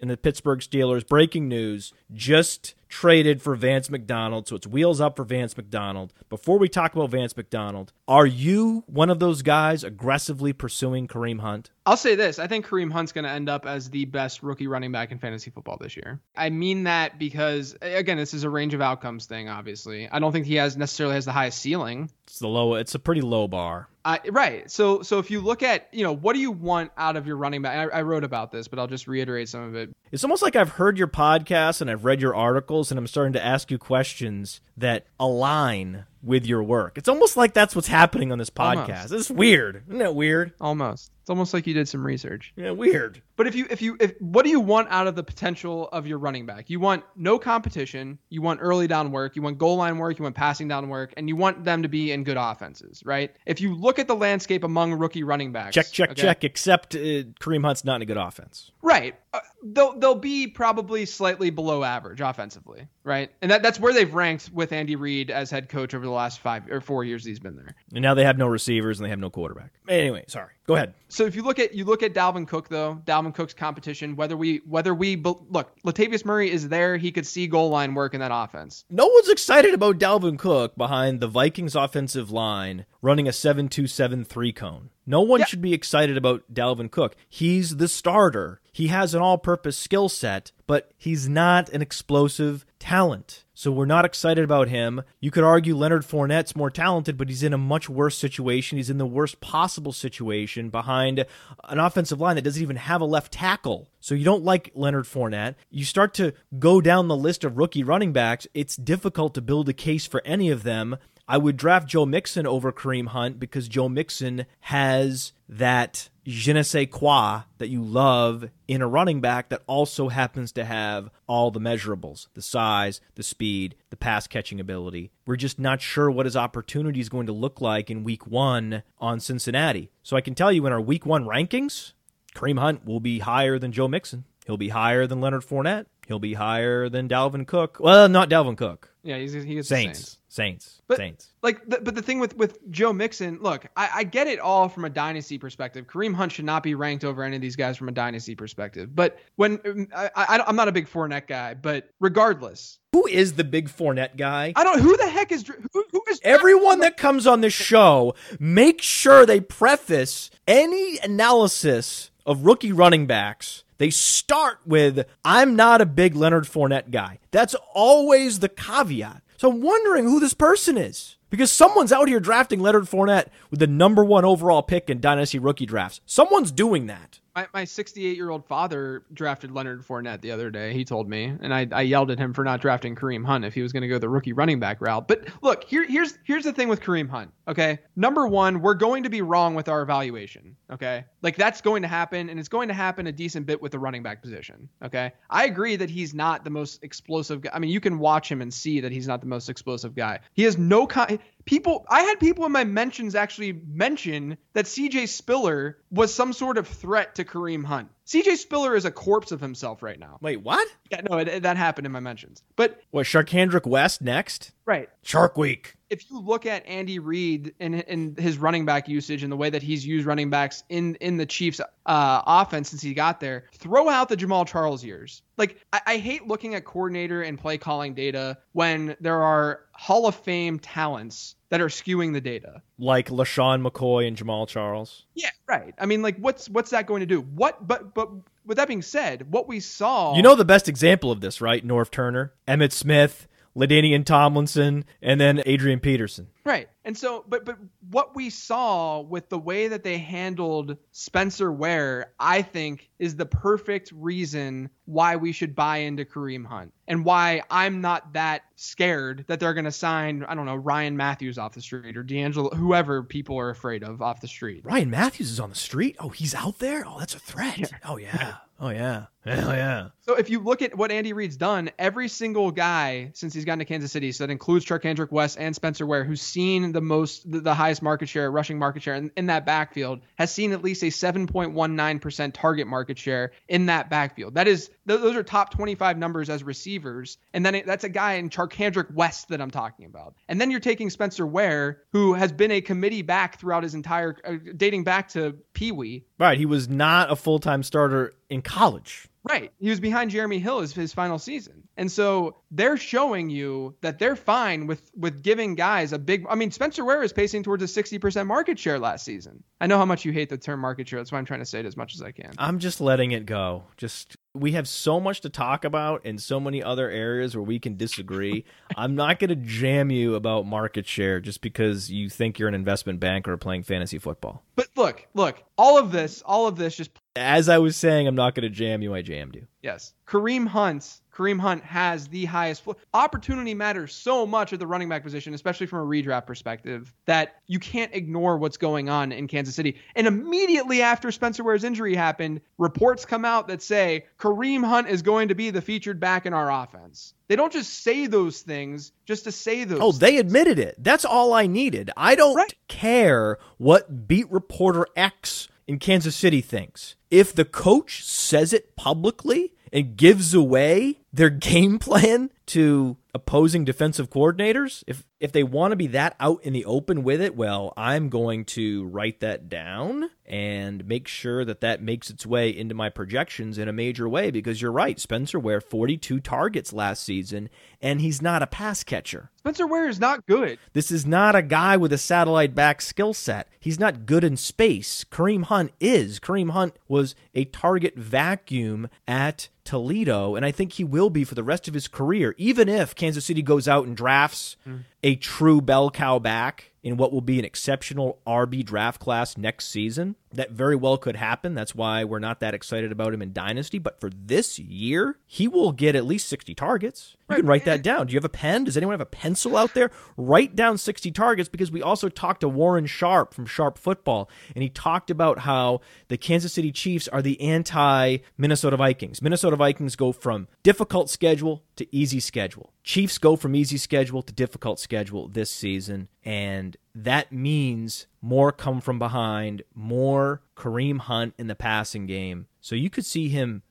[0.00, 5.16] In the Pittsburgh Steelers, breaking news just traded for Vance McDonald, so it's wheels up
[5.16, 6.14] for Vance McDonald.
[6.30, 11.40] Before we talk about Vance McDonald, are you one of those guys aggressively pursuing Kareem
[11.40, 11.72] Hunt?
[11.84, 12.38] I'll say this.
[12.38, 15.18] I think Kareem Hunt's going to end up as the best rookie running back in
[15.18, 16.20] fantasy football this year.
[16.36, 20.08] I mean that because, again, this is a range of outcomes thing, obviously.
[20.08, 22.10] I don't think he has necessarily has the highest ceiling.
[22.28, 22.74] It's the low.
[22.74, 23.88] It's a pretty low bar.
[24.04, 24.70] Uh, right.
[24.70, 27.36] So so if you look at you know what do you want out of your
[27.36, 27.90] running back?
[27.92, 29.96] I, I, wrote about this, but I'll just reiterate some of it.
[30.12, 33.32] It's almost like I've heard your podcast and I've read your articles, and I'm starting
[33.32, 36.98] to ask you questions that align with your work.
[36.98, 39.10] It's almost like that's what's happening on this podcast.
[39.10, 39.12] Almost.
[39.12, 40.52] It's weird, isn't it weird?
[40.60, 41.10] Almost.
[41.24, 42.52] It's almost like you did some research.
[42.54, 43.22] Yeah, weird.
[43.36, 46.06] But if you if you if what do you want out of the potential of
[46.06, 46.68] your running back?
[46.68, 50.22] You want no competition, you want early down work, you want goal line work, you
[50.22, 53.34] want passing down work, and you want them to be in good offenses, right?
[53.46, 56.20] If you look at the landscape among rookie running backs, check check okay?
[56.20, 56.44] check.
[56.44, 56.98] Except uh,
[57.40, 59.14] Kareem Hunt's not in a good offense, right?
[59.32, 63.30] Uh, they'll they'll be probably slightly below average offensively, right?
[63.40, 66.40] And that, that's where they've ranked with Andy Reid as head coach over the last
[66.40, 67.74] five or four years he's been there.
[67.94, 69.72] And now they have no receivers and they have no quarterback.
[69.88, 70.52] Anyway, sorry.
[70.66, 70.94] Go ahead.
[71.14, 74.36] So if you look at you look at Dalvin Cook though, Dalvin Cook's competition, whether
[74.36, 78.20] we whether we look, Latavius Murray is there, he could see goal line work in
[78.20, 78.84] that offense.
[78.90, 84.90] No one's excited about Dalvin Cook behind the Vikings offensive line running a 7-2-7-3 cone.
[85.06, 85.46] No one yeah.
[85.46, 87.14] should be excited about Dalvin Cook.
[87.28, 88.60] He's the starter.
[88.72, 93.44] He has an all-purpose skill set, but he's not an explosive talent.
[93.56, 95.02] So we're not excited about him.
[95.20, 98.78] You could argue Leonard Fournette's more talented, but he's in a much worse situation.
[98.78, 101.24] He's in the worst possible situation behind
[101.64, 103.88] an offensive line that doesn't even have a left tackle.
[104.00, 105.54] So you don't like Leonard Fournette.
[105.70, 108.48] You start to go down the list of rookie running backs.
[108.54, 110.96] It's difficult to build a case for any of them.
[111.26, 116.62] I would draft Joe Mixon over Kareem Hunt because Joe Mixon has that je ne
[116.62, 121.50] sais quoi that you love in a running back that also happens to have all
[121.50, 125.10] the measurables the size, the speed, the pass catching ability.
[125.26, 128.82] We're just not sure what his opportunity is going to look like in week one
[128.98, 129.90] on Cincinnati.
[130.02, 131.92] So I can tell you in our week one rankings,
[132.34, 134.24] Kareem Hunt will be higher than Joe Mixon.
[134.46, 135.86] He'll be higher than Leonard Fournette.
[136.06, 137.78] He'll be higher than Dalvin Cook.
[137.80, 138.93] Well, not Dalvin Cook.
[139.04, 139.98] Yeah, he's he is Saints.
[139.98, 140.18] Saints.
[140.28, 140.82] Saints.
[140.88, 141.28] But, Saints.
[141.42, 144.68] Like, the, but the thing with with Joe Mixon, look, I, I get it all
[144.68, 145.86] from a dynasty perspective.
[145.86, 148.96] Kareem Hunt should not be ranked over any of these guys from a dynasty perspective.
[148.96, 153.44] But when I, I I'm not a big Fournette guy, but regardless, who is the
[153.44, 154.54] big Fournette guy?
[154.56, 154.80] I don't.
[154.80, 158.14] Who the heck is who, who is everyone that comes on the show?
[158.40, 165.80] Make sure they preface any analysis of rookie running backs they start with, I'm not
[165.80, 167.18] a big Leonard Fournette guy.
[167.30, 169.22] That's always the caveat.
[169.36, 171.16] So I'm wondering who this person is.
[171.30, 175.40] Because someone's out here drafting Leonard Fournette with the number one overall pick in Dynasty
[175.40, 176.00] rookie drafts.
[176.06, 180.72] Someone's doing that my, my 68 year old father drafted Leonard Fournette the other day.
[180.72, 183.54] He told me, and I, I yelled at him for not drafting Kareem Hunt if
[183.54, 185.08] he was going to go the rookie running back route.
[185.08, 187.32] But look, here, here's here's the thing with Kareem Hunt.
[187.48, 190.56] Okay, number one, we're going to be wrong with our evaluation.
[190.70, 193.72] Okay, like that's going to happen, and it's going to happen a decent bit with
[193.72, 194.68] the running back position.
[194.84, 197.50] Okay, I agree that he's not the most explosive guy.
[197.52, 200.20] I mean, you can watch him and see that he's not the most explosive guy.
[200.34, 205.08] He has no con- people I had people in my mentions actually mention that CJ
[205.08, 207.90] Spiller was some sort of threat to Kareem Hunt.
[208.06, 210.18] CJ Spiller is a corpse of himself right now.
[210.20, 210.66] Wait, what?
[210.90, 212.42] Yeah, no, it, it, that happened in my mentions.
[212.56, 214.52] But what Charcandrick West next?
[214.66, 214.88] Right.
[215.02, 215.76] Shark Week.
[215.94, 219.48] If you look at Andy Reid and, and his running back usage and the way
[219.48, 223.44] that he's used running backs in in the Chiefs uh, offense since he got there,
[223.54, 225.22] throw out the Jamaal Charles years.
[225.36, 230.08] Like I, I hate looking at coordinator and play calling data when there are Hall
[230.08, 232.62] of Fame talents that are skewing the data.
[232.76, 235.04] Like LeSean McCoy and Jamaal Charles.
[235.14, 235.74] Yeah, right.
[235.78, 237.20] I mean, like, what's what's that going to do?
[237.20, 237.64] What?
[237.64, 238.10] But but
[238.44, 240.16] with that being said, what we saw.
[240.16, 241.64] You know the best example of this, right?
[241.64, 246.28] Norv Turner, Emmitt Smith, LaDainian Tomlinson, and then Adrian Peterson.
[246.44, 246.68] Right.
[246.84, 247.56] And so, but but
[247.90, 253.24] what we saw with the way that they handled Spencer Ware, I think, is the
[253.24, 259.24] perfect reason why we should buy into Kareem Hunt and why I'm not that scared
[259.28, 262.50] that they're going to sign, I don't know, Ryan Mathews off the street or D'Angelo,
[262.50, 264.62] whoever people are afraid of off the street.
[264.64, 265.96] Ryan Mathews is on the street.
[265.98, 266.84] Oh, he's out there.
[266.86, 267.58] Oh, that's a threat.
[267.58, 267.68] Yeah.
[267.86, 268.34] Oh yeah.
[268.60, 269.06] Oh yeah.
[269.24, 269.88] Hell yeah.
[270.00, 273.58] So if you look at what Andy Reid's done, every single guy since he's gotten
[273.58, 277.30] to Kansas City, so that includes Charcandrick West and Spencer Ware, who's seen the most,
[277.30, 280.82] the, highest market share, rushing market share in, in, that backfield, has seen at least
[280.82, 284.34] a 7.19% target market share in that backfield.
[284.34, 287.16] That is, th- those are top 25 numbers as receivers.
[287.32, 290.16] And then it, that's a guy in Charcandrick West that I'm talking about.
[290.28, 294.16] And then you're taking Spencer Ware, who has been a committee back throughout his entire,
[294.24, 296.04] uh, dating back to Pee Wee.
[296.18, 296.38] Right.
[296.38, 299.08] He was not a full time starter in college.
[299.24, 299.52] Right.
[299.58, 301.66] He was behind Jeremy Hill his, his final season.
[301.76, 306.34] And so they're showing you that they're fine with with giving guys a big I
[306.34, 309.42] mean Spencer Ware is pacing towards a 60% market share last season.
[309.60, 311.00] I know how much you hate the term market share.
[311.00, 312.32] That's why I'm trying to say it as much as I can.
[312.38, 313.64] I'm just letting it go.
[313.76, 317.60] Just we have so much to talk about in so many other areas where we
[317.60, 318.44] can disagree.
[318.76, 322.54] I'm not going to jam you about market share just because you think you're an
[322.54, 324.42] investment banker playing fantasy football.
[324.56, 328.14] But look, look, all of this, all of this just as I was saying, I'm
[328.14, 328.94] not going to jam you.
[328.94, 329.46] I jammed you.
[329.62, 329.92] Yes.
[330.06, 335.04] Kareem Hunt Kareem Hunt has the highest opportunity matters so much at the running back
[335.04, 339.54] position, especially from a redraft perspective, that you can't ignore what's going on in Kansas
[339.54, 339.76] City.
[339.94, 345.02] And immediately after Spencer Ware's injury happened, reports come out that say Kareem Hunt is
[345.02, 347.14] going to be the featured back in our offense.
[347.28, 349.80] They don't just say those things just to say those.
[349.80, 349.98] Oh, things.
[350.00, 350.74] they admitted it.
[350.78, 351.90] That's all I needed.
[351.96, 352.54] I don't right.
[352.66, 356.94] care what beat reporter X in Kansas City thinks.
[357.10, 364.10] If the coach says it publicly, and gives away their game plan to opposing defensive
[364.10, 367.72] coordinators, if if they want to be that out in the open with it, well,
[367.76, 372.74] I'm going to write that down and make sure that that makes its way into
[372.74, 374.98] my projections in a major way because you're right.
[374.98, 377.48] Spencer Ware 42 targets last season
[377.80, 379.30] and he's not a pass catcher.
[379.38, 380.58] Spencer Ware is not good.
[380.72, 383.48] This is not a guy with a satellite back skill set.
[383.60, 385.04] He's not good in space.
[385.04, 386.20] Kareem Hunt is.
[386.20, 391.34] Kareem Hunt was a target vacuum at Toledo, and I think he will be for
[391.34, 394.84] the rest of his career, even if Kansas City goes out and drafts mm.
[395.02, 399.68] a true bell cow back in what will be an exceptional RB draft class next
[399.68, 400.16] season.
[400.34, 401.54] That very well could happen.
[401.54, 403.78] That's why we're not that excited about him in Dynasty.
[403.78, 407.16] But for this year, he will get at least 60 targets.
[407.30, 408.06] You can write that down.
[408.06, 408.64] Do you have a pen?
[408.64, 409.90] Does anyone have a pencil out there?
[410.16, 414.62] Write down 60 targets because we also talked to Warren Sharp from Sharp Football, and
[414.62, 419.22] he talked about how the Kansas City Chiefs are the anti Minnesota Vikings.
[419.22, 422.72] Minnesota Vikings go from difficult schedule to easy schedule.
[422.82, 428.80] Chiefs go from easy schedule to difficult schedule this season, and that means more come
[428.80, 432.46] from behind, more Kareem Hunt in the passing game.
[432.60, 433.62] So you could see him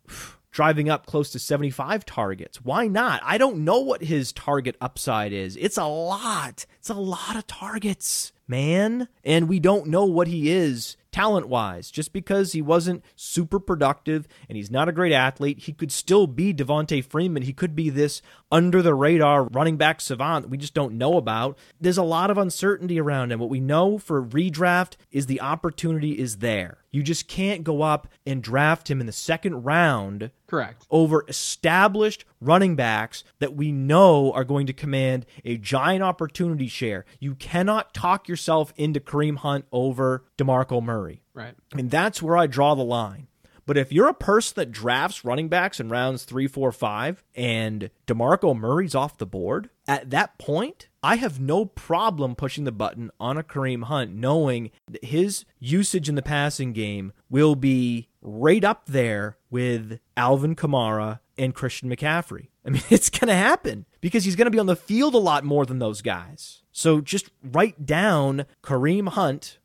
[0.52, 2.64] driving up close to 75 targets.
[2.64, 3.22] Why not?
[3.24, 5.58] I don't know what his target upside is.
[5.58, 6.66] It's a lot.
[6.80, 9.08] It's a lot of targets, man.
[9.24, 11.92] And we don't know what he is talent wise.
[11.92, 16.28] Just because he wasn't super productive and he's not a great athlete, he could still
[16.28, 17.44] be Devonta Freeman.
[17.44, 18.22] He could be this
[18.52, 21.58] under the radar running back savant that we just don't know about.
[21.80, 23.40] There's a lot of uncertainty around him.
[23.40, 26.80] What we know for redraft is the opportunity is there.
[26.92, 30.32] You just can't go up and draft him in the second round.
[30.48, 30.86] Correct.
[30.92, 37.06] Over established running backs that we know are going to command a giant opportunity share.
[37.20, 41.22] You cannot talk yourself into Kareem Hunt over DeMarco Murray.
[41.34, 41.56] Right.
[41.72, 43.28] I mean, that's where I draw the line.
[43.66, 47.90] But if you're a person that drafts running backs in rounds three, four, five, and
[48.08, 53.12] DeMarco Murray's off the board, at that point, I have no problem pushing the button
[53.20, 58.64] on a Kareem Hunt, knowing that his usage in the passing game will be right
[58.64, 62.48] up there with Alvin Kamara and Christian McCaffrey.
[62.66, 65.20] I mean, it's going to happen because he's going to be on the field a
[65.20, 66.64] lot more than those guys.
[66.72, 69.60] So just write down Kareem Hunt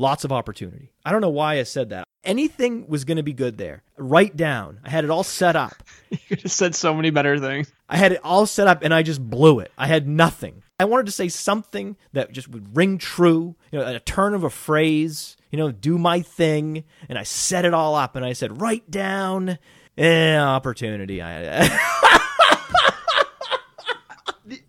[0.00, 0.92] Lots of opportunity.
[1.04, 2.04] I don't know why I said that.
[2.28, 3.82] Anything was going to be good there.
[3.96, 4.80] Write down.
[4.84, 5.82] I had it all set up.
[6.10, 7.72] you could have said so many better things.
[7.88, 9.72] I had it all set up and I just blew it.
[9.78, 10.62] I had nothing.
[10.78, 14.44] I wanted to say something that just would ring true, you know, a turn of
[14.44, 16.84] a phrase, you know, do my thing.
[17.08, 19.58] And I set it all up and I said, write down
[19.96, 21.22] eh, opportunity.
[21.22, 21.66] I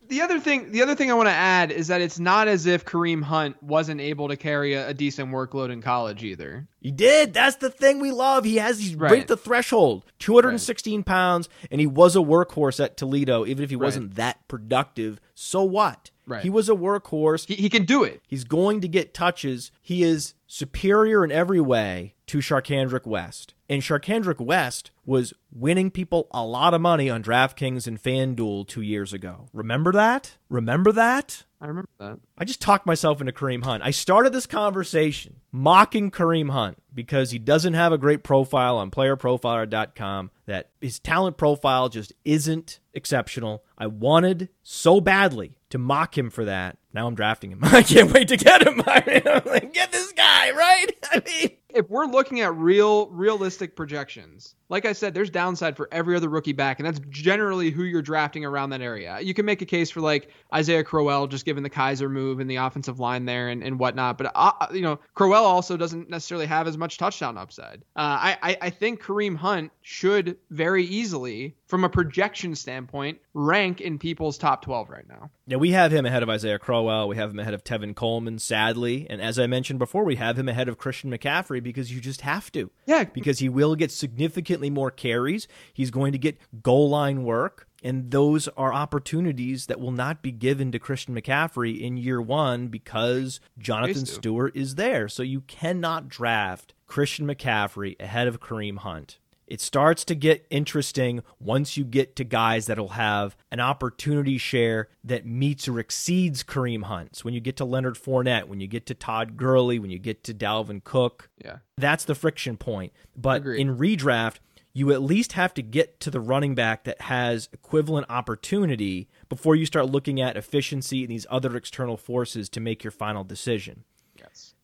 [0.10, 2.66] the other thing, the other thing I want to add is that it's not as
[2.66, 6.68] if Kareem Hunt wasn't able to carry a, a decent workload in college either.
[6.82, 7.34] He did.
[7.34, 8.44] That's the thing we love.
[8.44, 11.06] He has he's right, right the threshold, 216 right.
[11.06, 13.86] pounds, and he was a workhorse at Toledo, even if he right.
[13.86, 15.20] wasn't that productive.
[15.36, 16.12] So what?
[16.26, 16.44] Right.
[16.44, 17.48] He was a workhorse.
[17.48, 18.22] He, he can do it.
[18.28, 19.72] He's going to get touches.
[19.82, 23.56] He is superior in every way to Charcandrick West.
[23.68, 28.84] And Charcandrick West was winning people a lot of money on DraftKings and FanDuel two
[28.84, 29.48] years ago.
[29.52, 30.38] Remember that?
[30.48, 31.46] Remember that?
[31.60, 32.20] I remember that.
[32.38, 33.84] I just talked myself into Kareem Hunt.
[33.84, 38.92] I started this conversation mocking Kareem Hunt because he doesn't have a great profile on
[38.92, 43.64] playerprofiler.com, that his talent profile just isn't exceptional.
[43.76, 46.78] I wanted so badly to mock him for that.
[46.94, 47.60] Now I'm drafting him.
[47.64, 48.82] I can't wait to get him.
[48.88, 50.88] I mean, I'm like, get this guy, right?
[51.12, 55.88] I mean, if we're looking at real realistic projections, like I said, there's downside for
[55.92, 59.20] every other rookie back, and that's generally who you're drafting around that area.
[59.20, 62.50] You can make a case for like Isaiah Crowell, just given the Kizer move and
[62.50, 64.18] the offensive line there and, and whatnot.
[64.18, 67.84] But uh, uh you know, Crowell also doesn't necessarily have as much touchdown upside.
[67.96, 74.00] Uh, I, I think Kareem Hunt should very easily, from a projection standpoint, rank in
[74.00, 75.30] people's top 12 right now.
[75.46, 76.79] Yeah, we have him ahead of Isaiah Crowell.
[76.80, 80.06] Oh well, we have him ahead of Tevin Coleman, sadly, and as I mentioned before,
[80.06, 82.72] we have him ahead of Christian McCaffrey because you just have to.
[82.86, 85.46] Yeah, because he will get significantly more carries.
[85.74, 87.68] He's going to get goal line work.
[87.84, 92.68] And those are opportunities that will not be given to Christian McCaffrey in year one
[92.68, 95.10] because Jonathan Stewart is there.
[95.10, 99.20] So you cannot draft Christian McCaffrey ahead of Kareem Hunt.
[99.50, 104.90] It starts to get interesting once you get to guys that'll have an opportunity share
[105.04, 107.26] that meets or exceeds Kareem Hunt's.
[107.26, 110.24] When you get to Leonard Fournette, when you get to Todd Gurley, when you get
[110.26, 112.94] to Dalvin Cook, yeah, that's the friction point.
[113.18, 113.62] But Agreed.
[113.62, 114.36] in redraft,
[114.72, 119.56] you at least have to get to the running back that has equivalent opportunity before
[119.56, 123.84] you start looking at efficiency and these other external forces to make your final decision.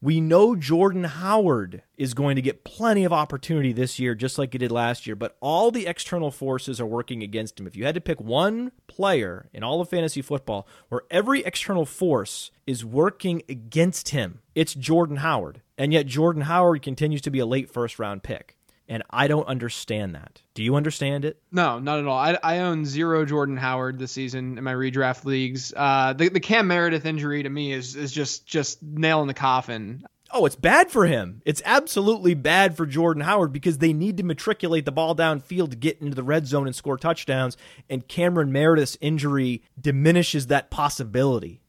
[0.05, 4.53] We know Jordan Howard is going to get plenty of opportunity this year, just like
[4.53, 7.65] he did last year, but all the external forces are working against him.
[7.65, 11.87] If you had to pick one player in all of fantasy football where every external
[11.87, 15.63] force is working against him, it's Jordan Howard.
[15.75, 18.55] And yet, Jordan Howard continues to be a late first round pick.
[18.87, 20.41] And I don't understand that.
[20.53, 21.41] Do you understand it?
[21.51, 22.17] No, not at all.
[22.17, 25.73] I, I own zero Jordan Howard this season in my redraft leagues.
[25.75, 29.33] Uh, the, the Cam Meredith injury to me is is just just nail in the
[29.33, 30.05] coffin.
[30.31, 31.41] Oh, it's bad for him.
[31.45, 35.77] It's absolutely bad for Jordan Howard because they need to matriculate the ball downfield to
[35.77, 37.55] get into the red zone and score touchdowns.
[37.89, 41.61] And Cameron Meredith's injury diminishes that possibility.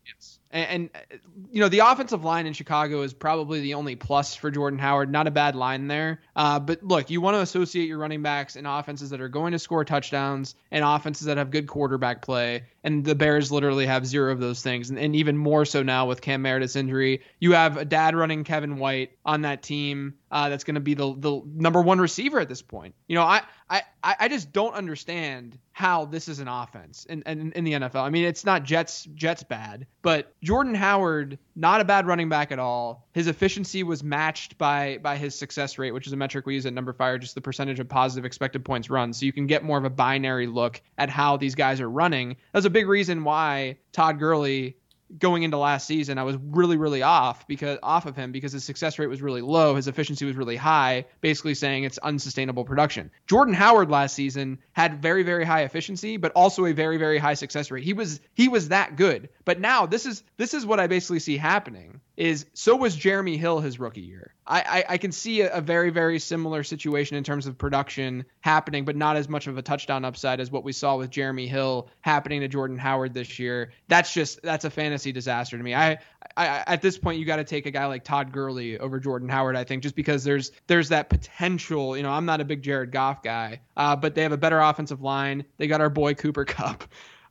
[0.50, 1.20] And, and,
[1.50, 5.10] you know the offensive line in Chicago is probably the only plus for Jordan Howard.
[5.10, 6.20] Not a bad line there.
[6.34, 9.52] Uh, but look, you want to associate your running backs in offenses that are going
[9.52, 12.64] to score touchdowns and offenses that have good quarterback play.
[12.84, 16.06] And the Bears literally have zero of those things, and, and even more so now
[16.06, 17.22] with Cam Meredith's injury.
[17.40, 20.94] You have a dad running Kevin White on that team uh, that's going to be
[20.94, 22.94] the the number one receiver at this point.
[23.08, 27.52] You know, I I I just don't understand how this is an offense in, in,
[27.52, 28.02] in the NFL.
[28.02, 32.52] I mean, it's not Jets Jets bad, but Jordan Howard not a bad running back
[32.52, 33.08] at all.
[33.12, 36.66] His efficiency was matched by by his success rate, which is a metric we use
[36.66, 39.12] at Number numberFire, just the percentage of positive expected points run.
[39.12, 42.36] So you can get more of a binary look at how these guys are running.
[42.52, 44.76] That's a big reason why Todd Gurley
[45.18, 48.64] going into last season, I was really, really off because off of him because his
[48.64, 53.10] success rate was really low, his efficiency was really high, basically saying it's unsustainable production.
[53.26, 57.34] Jordan Howard last season had very, very high efficiency, but also a very, very high
[57.34, 57.84] success rate.
[57.84, 59.28] He was he was that good.
[59.44, 63.36] But now this is this is what I basically see happening is so was Jeremy
[63.36, 64.34] Hill his rookie year.
[64.46, 68.24] I, I, I can see a, a, very, very similar situation in terms of production
[68.40, 71.46] happening, but not as much of a touchdown upside as what we saw with Jeremy
[71.46, 73.72] Hill happening to Jordan Howard this year.
[73.88, 75.74] That's just that's a fantasy disaster to me.
[75.74, 75.98] I,
[76.36, 79.28] I at this point you got to take a guy like Todd Gurley over Jordan
[79.28, 81.96] Howard, I think, just because there's there's that potential.
[81.96, 84.60] You know, I'm not a big Jared Goff guy, uh, but they have a better
[84.60, 85.44] offensive line.
[85.58, 86.84] They got our boy Cooper Kupp.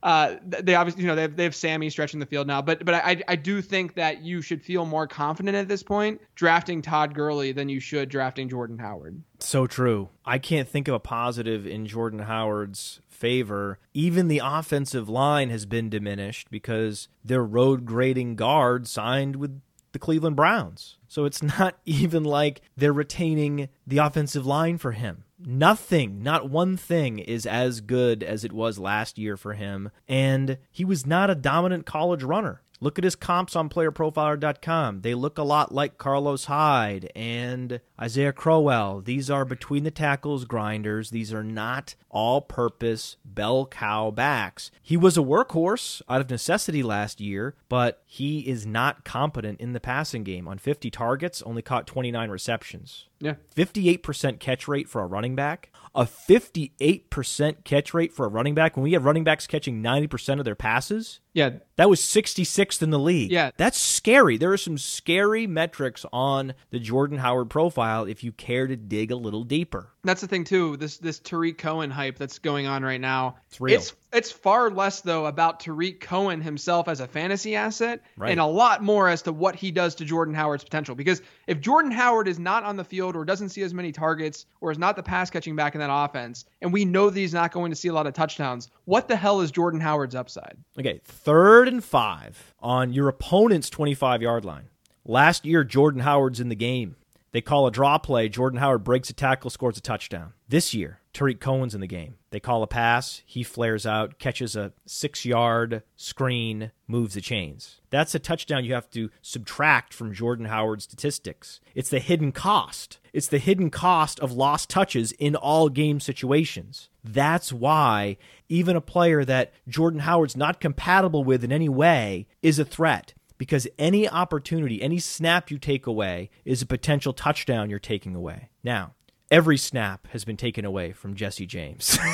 [0.05, 2.85] Uh, they obviously, you know, they have, they have Sammy stretching the field now, but
[2.85, 6.83] but I I do think that you should feel more confident at this point drafting
[6.83, 9.23] Todd Gurley than you should drafting Jordan Howard.
[9.39, 10.09] So true.
[10.23, 13.79] I can't think of a positive in Jordan Howard's favor.
[13.95, 19.59] Even the offensive line has been diminished because their road grading guard signed with
[19.91, 20.97] the Cleveland Browns.
[21.07, 25.24] So it's not even like they're retaining the offensive line for him.
[25.45, 29.91] Nothing, not one thing is as good as it was last year for him.
[30.07, 32.61] And he was not a dominant college runner.
[32.81, 35.01] Look at his comps on playerprofiler.com.
[35.01, 39.01] They look a lot like Carlos Hyde and Isaiah Crowell.
[39.01, 41.09] These are between the tackles grinders.
[41.09, 44.71] These are not all purpose bell cow backs.
[44.81, 49.73] He was a workhorse out of necessity last year, but he is not competent in
[49.73, 50.47] the passing game.
[50.47, 53.05] On 50 targets, only caught 29 receptions.
[53.19, 53.35] Yeah.
[53.55, 55.71] 58% catch rate for a running back.
[55.93, 60.39] A 58% catch rate for a running back when we have running backs catching 90%
[60.39, 61.21] of their passes.
[61.33, 61.51] Yeah.
[61.77, 63.31] That was 66th in the league.
[63.31, 63.51] Yeah.
[63.55, 64.37] That's scary.
[64.37, 69.11] There are some scary metrics on the Jordan Howard profile if you care to dig
[69.11, 69.93] a little deeper.
[70.03, 70.75] That's the thing too.
[70.77, 73.37] This this Tarik Cohen hype that's going on right now.
[73.47, 73.75] It's real.
[73.75, 78.31] It's it's far less though about Tarik Cohen himself as a fantasy asset, right.
[78.31, 80.95] and a lot more as to what he does to Jordan Howard's potential.
[80.95, 84.45] Because if Jordan Howard is not on the field or doesn't see as many targets
[84.61, 87.33] or is not the pass catching back in that offense, and we know that he's
[87.33, 90.57] not going to see a lot of touchdowns, what the hell is Jordan Howard's upside?
[90.79, 94.69] Okay, third and five on your opponent's 25 yard line.
[95.07, 96.95] Last year, Jordan Howard's in the game.
[97.35, 98.29] They call a draw play.
[98.29, 100.31] Jordan Howard breaks a tackle, scores a touchdown.
[100.47, 102.15] This year, Tarik Cohen's in the game.
[102.29, 103.23] They call a pass.
[103.25, 107.81] He flares out, catches a six yard screen, moves the chains.
[107.89, 111.59] That's a touchdown you have to subtract from Jordan Howard's statistics.
[111.73, 112.99] It's the hidden cost.
[113.11, 116.87] It's the hidden cost of lost touches in all game situations.
[117.03, 118.15] That's why
[118.47, 123.13] even a player that Jordan Howard's not compatible with in any way is a threat
[123.37, 128.49] because any opportunity, any snap you take away is a potential touchdown you're taking away.
[128.63, 128.93] Now,
[129.29, 131.97] every snap has been taken away from Jesse James.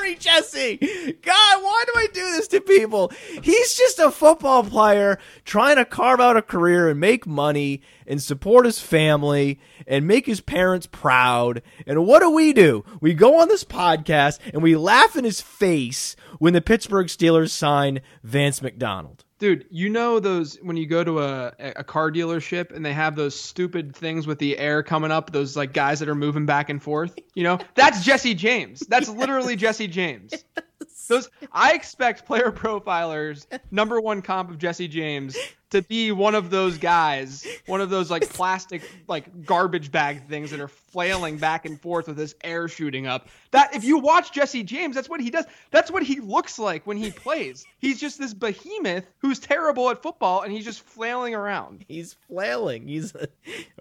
[0.00, 0.76] Sorry, Jesse.
[1.20, 3.12] God, why do I do this to people?
[3.42, 8.22] He's just a football player trying to carve out a career and make money and
[8.22, 11.60] support his family and make his parents proud.
[11.86, 12.82] And what do we do?
[13.02, 17.50] We go on this podcast and we laugh in his face when the Pittsburgh Steelers
[17.50, 19.26] sign Vance McDonald.
[19.40, 23.16] Dude, you know those when you go to a, a car dealership and they have
[23.16, 26.68] those stupid things with the air coming up, those like guys that are moving back
[26.68, 27.18] and forth.
[27.34, 28.80] You know, that's Jesse James.
[28.80, 30.44] That's literally Jesse James.
[31.10, 35.36] Those I expect player profilers number one comp of Jesse James
[35.70, 40.52] to be one of those guys, one of those like plastic like garbage bag things
[40.52, 43.28] that are flailing back and forth with his air shooting up.
[43.50, 45.46] That if you watch Jesse James, that's what he does.
[45.72, 47.66] That's what he looks like when he plays.
[47.80, 51.84] He's just this behemoth who's terrible at football and he's just flailing around.
[51.88, 52.86] He's flailing.
[52.86, 53.26] He's a,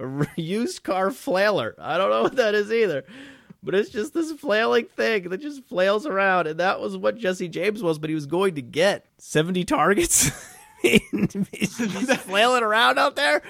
[0.04, 1.76] a used car flailer.
[1.78, 3.06] I don't know what that is either.
[3.62, 6.48] But it's just this flailing thing that just flails around.
[6.48, 10.32] And that was what Jesse James was, but he was going to get 70 targets.
[10.82, 13.42] He's just flailing around out there.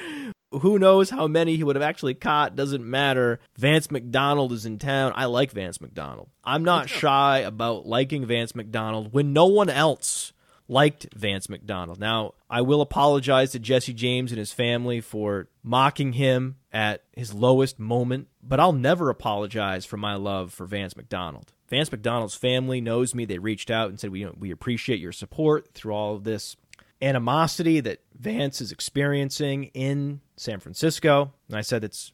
[0.52, 2.56] Who knows how many he would have actually caught?
[2.56, 3.40] Doesn't matter.
[3.56, 5.14] Vance McDonald is in town.
[5.16, 6.30] I like Vance McDonald.
[6.44, 10.34] I'm not shy about liking Vance McDonald when no one else
[10.70, 12.00] liked Vance McDonald.
[12.00, 17.34] Now, I will apologize to Jesse James and his family for mocking him at his
[17.34, 21.52] lowest moment, but I'll never apologize for my love for Vance McDonald.
[21.70, 23.26] Vance McDonald's family knows me.
[23.26, 26.56] They reached out and said, we, we appreciate your support through all of this
[27.02, 31.34] animosity that Vance is experiencing in San Francisco.
[31.48, 32.12] And I said, it's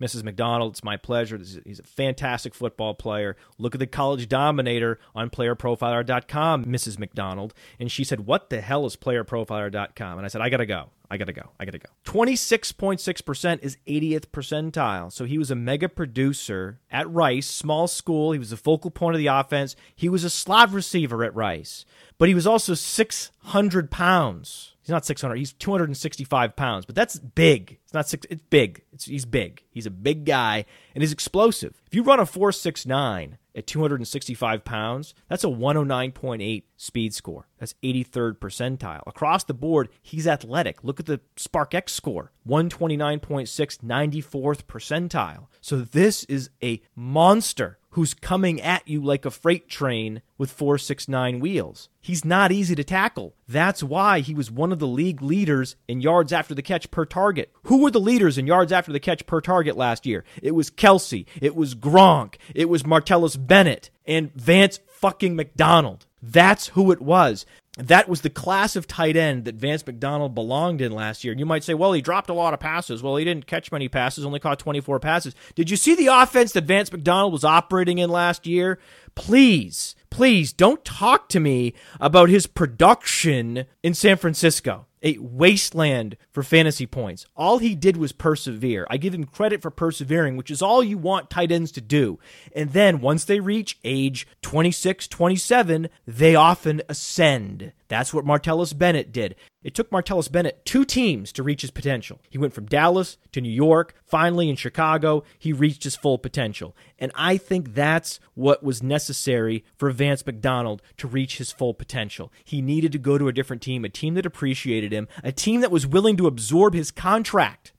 [0.00, 0.22] Mrs.
[0.22, 1.38] McDonald, it's my pleasure.
[1.38, 3.36] He's a fantastic football player.
[3.58, 6.98] Look at the college dominator on playerprofiler.com, Mrs.
[6.98, 7.54] McDonald.
[7.80, 10.18] And she said, What the hell is playerprofiler.com?
[10.18, 10.90] And I said, I got to go.
[11.10, 11.50] I got to go.
[11.58, 11.88] I got to go.
[12.04, 15.12] 26.6% is 80th percentile.
[15.12, 18.32] So he was a mega producer at Rice, small school.
[18.32, 19.76] He was the focal point of the offense.
[19.94, 21.84] He was a slot receiver at Rice,
[22.18, 24.75] but he was also 600 pounds.
[24.86, 25.34] He's not 600.
[25.34, 27.80] He's 265 pounds, but that's big.
[27.82, 28.24] It's not six.
[28.30, 28.84] It's big.
[28.92, 29.64] It's, he's big.
[29.68, 30.64] He's a big guy
[30.94, 31.82] and he's explosive.
[31.88, 37.48] If you run a 469 at 265 pounds, that's a 109.8 speed score.
[37.58, 39.02] That's 83rd percentile.
[39.08, 40.84] Across the board, he's athletic.
[40.84, 45.46] Look at the SPARQ-x score 129.6, 94th percentile.
[45.60, 51.40] So this is a monster who's coming at you like a freight train with 469
[51.40, 51.88] wheels.
[51.98, 53.34] He's not easy to tackle.
[53.48, 57.06] That's why he was one of the league leaders in yards after the catch per
[57.06, 57.50] target.
[57.62, 60.24] Who were the leaders in yards after the catch per target last year?
[60.42, 66.04] It was Kelce, it was Gronk, it was Martellus Bennett, and Vance fucking McDonald.
[66.22, 67.46] That's who it was.
[67.76, 71.34] That was the class of tight end that Vance McDonald belonged in last year.
[71.36, 73.02] You might say, well, he dropped a lot of passes.
[73.02, 75.34] Well, he didn't catch many passes, only caught 24 passes.
[75.54, 78.78] Did you see the offense that Vance McDonald was operating in last year?
[79.14, 86.42] Please, please don't talk to me about his production in San Francisco a wasteland for
[86.42, 87.26] fantasy points.
[87.36, 88.88] All he did was persevere.
[88.90, 92.18] I give him credit for persevering, which is all you want tight ends to do.
[92.56, 97.72] And then once they reach age 26, 27, they often ascend.
[97.88, 99.36] That's what Martellus Bennett did.
[99.62, 102.20] It took Martellus Bennett two teams to reach his potential.
[102.28, 103.94] He went from Dallas to New York.
[104.04, 106.76] Finally, in Chicago, he reached his full potential.
[106.98, 112.32] And I think that's what was necessary for Vance McDonald to reach his full potential.
[112.44, 115.60] He needed to go to a different team, a team that appreciated him, a team
[115.60, 117.72] that was willing to absorb his contract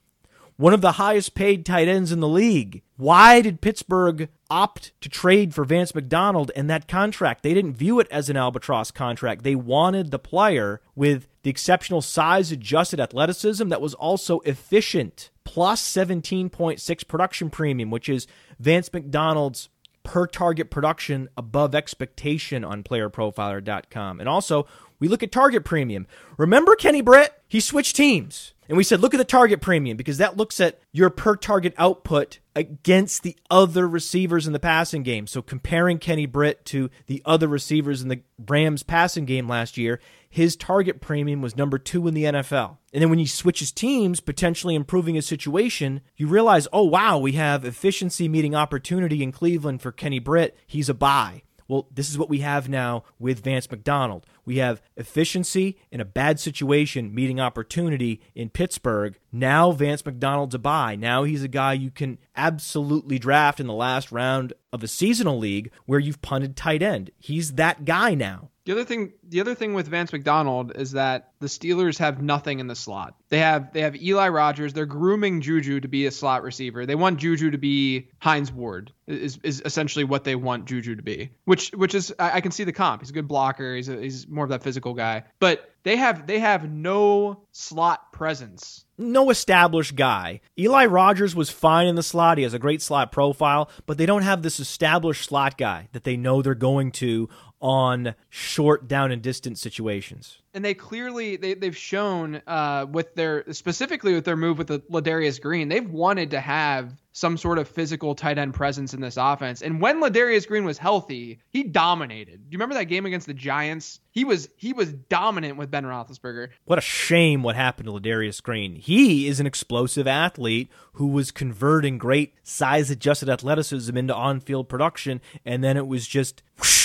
[0.57, 2.81] one of the highest paid tight ends in the league.
[2.97, 7.43] Why did Pittsburgh opt to trade for Vance McDonald and that contract?
[7.43, 9.43] They didn't view it as an albatross contract.
[9.43, 15.81] They wanted the player with the exceptional size, adjusted athleticism that was also efficient, plus
[15.81, 18.27] 17.6 production premium, which is
[18.59, 19.69] Vance McDonald's
[20.03, 24.19] per target production above expectation on playerprofiler.com.
[24.21, 24.65] And also,
[24.99, 26.07] we look at target premium.
[26.37, 27.33] Remember Kenny Britt?
[27.47, 28.53] He switched teams.
[28.69, 31.73] And we said, look at the target premium because that looks at your per target
[31.77, 35.25] output against the other receivers in the passing game.
[35.25, 40.01] So comparing Kenny Britt to the other receivers in the Rams passing game last year,
[40.29, 42.77] his target premium was number two in the NFL.
[42.91, 47.33] And then when he switches teams, potentially improving his situation, you realize, oh, wow, we
[47.33, 50.57] have efficiency meeting opportunity in Cleveland for Kenny Britt.
[50.67, 51.43] He's a buy.
[51.67, 54.25] Well, this is what we have now with Vance McDonald.
[54.45, 59.17] We have efficiency in a bad situation meeting opportunity in Pittsburgh.
[59.31, 60.95] Now Vance McDonald's a buy.
[60.95, 65.37] Now he's a guy you can absolutely draft in the last round of a seasonal
[65.37, 67.11] league where you've punted tight end.
[67.17, 68.51] He's that guy now.
[68.67, 72.59] The other thing, the other thing with Vance McDonald is that the Steelers have nothing
[72.59, 73.15] in the slot.
[73.29, 74.73] They have they have Eli Rogers.
[74.73, 76.85] They're grooming Juju to be a slot receiver.
[76.85, 78.91] They want Juju to be Hines Ward.
[79.07, 81.31] Is is essentially what they want Juju to be.
[81.45, 83.01] Which which is I, I can see the comp.
[83.01, 83.73] He's a good blocker.
[83.73, 85.23] He's a, he's more of that physical guy.
[85.39, 90.41] But they have they have no slot presence no established guy.
[90.57, 92.37] Eli Rogers was fine in the slot.
[92.37, 96.03] He has a great slot profile, but they don't have this established slot guy that
[96.03, 97.29] they know they're going to
[97.59, 100.39] on short down and distance situations.
[100.53, 104.79] And they clearly they they've shown uh, with their specifically with their move with the
[104.91, 109.17] Ladarius Green, they've wanted to have some sort of physical tight end presence in this
[109.17, 109.63] offense.
[109.63, 112.43] And when Ladarius Green was healthy, he dominated.
[112.43, 113.99] Do you remember that game against the Giants?
[114.11, 116.49] He was he was dominant with Ben Roethlisberger.
[116.65, 118.75] What a shame what happened to Ladarius Green.
[118.75, 124.69] He is an explosive athlete who was converting great size adjusted athleticism into on field
[124.69, 126.41] production, and then it was just.
[126.57, 126.76] Whoosh,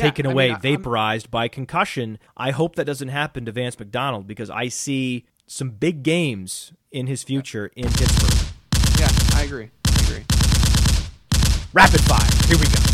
[0.00, 2.18] Yeah, taken I away, mean, I- I'm- vaporized by concussion.
[2.36, 7.06] I hope that doesn't happen to Vance McDonald because I see some big games in
[7.06, 8.48] his future in Pittsburgh.
[8.98, 9.70] Yeah, I agree.
[9.86, 10.24] I agree.
[11.72, 12.46] Rapid fire.
[12.48, 12.89] Here we go.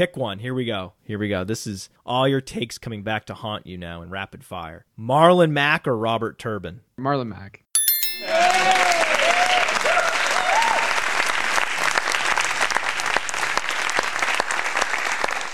[0.00, 0.38] Pick one.
[0.38, 0.94] Here we go.
[1.02, 1.44] Here we go.
[1.44, 4.86] This is all your takes coming back to haunt you now in rapid fire.
[4.98, 6.80] Marlon Mack or Robert Turbin?
[6.98, 7.64] Marlon Mack.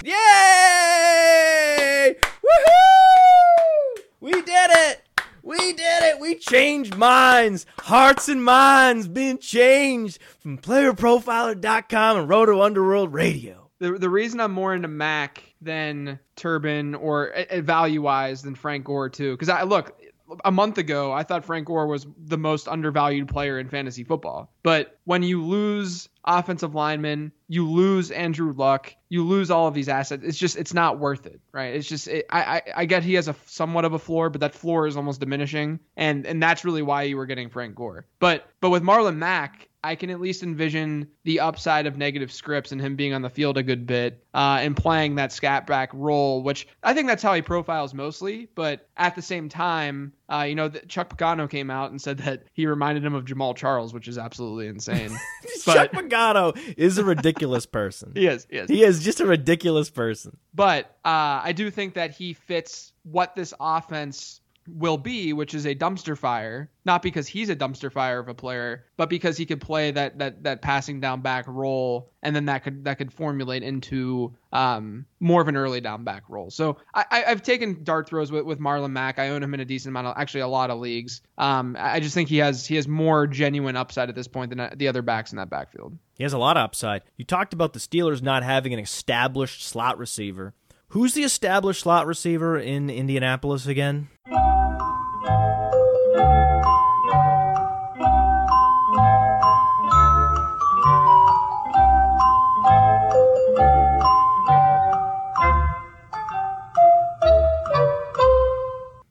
[0.05, 2.14] Yay!
[2.40, 4.03] Woohoo!
[4.20, 5.03] We did it!
[5.42, 6.20] We did it!
[6.20, 7.66] We changed minds.
[7.80, 13.65] Hearts and minds being changed from playerprofiler.com and Roto Underworld Radio.
[13.78, 18.84] The the reason I'm more into Mack than Turbin or uh, value wise than Frank
[18.84, 20.00] Gore too, because I look
[20.44, 24.52] a month ago I thought Frank Gore was the most undervalued player in fantasy football,
[24.62, 29.88] but when you lose offensive linemen, you lose Andrew Luck, you lose all of these
[29.88, 30.24] assets.
[30.24, 31.74] It's just it's not worth it, right?
[31.74, 34.40] It's just it, I, I I get he has a somewhat of a floor, but
[34.40, 38.06] that floor is almost diminishing, and and that's really why you were getting Frank Gore.
[38.18, 42.72] But but with Marlon Mack, I can at least envision the upside of negative scripts
[42.72, 45.91] and him being on the field a good bit uh, and playing that scat back
[45.95, 48.49] role, which I think that's how he profiles mostly.
[48.57, 52.43] But at the same time, uh, you know, Chuck Pagano came out and said that
[52.53, 55.16] he reminded him of Jamaal Charles, which is absolutely insane.
[55.62, 58.11] Chuck Pagano is a ridiculous person.
[58.16, 58.68] he is, he is.
[58.68, 60.37] He is just a ridiculous person.
[60.53, 65.66] But uh, I do think that he fits what this offense will be, which is
[65.66, 66.70] a dumpster fire.
[66.84, 70.18] Not because he's a dumpster fire of a player, but because he could play that
[70.18, 75.04] that that passing down back role, and then that could that could formulate into um,
[75.18, 76.50] more of an early down back role.
[76.50, 79.18] So I, I've taken dart throws with, with Marlon Mack.
[79.18, 81.22] I own him in a decent amount, of, actually a lot of leagues.
[81.38, 84.50] Um, I I just think he has he has more genuine upside at this point
[84.50, 85.98] than uh, the other backs in that backfield.
[86.16, 87.02] He has a lot of upside.
[87.16, 90.54] You talked about the Steelers not having an established slot receiver.
[90.90, 94.08] Who's the established slot receiver in Indianapolis again?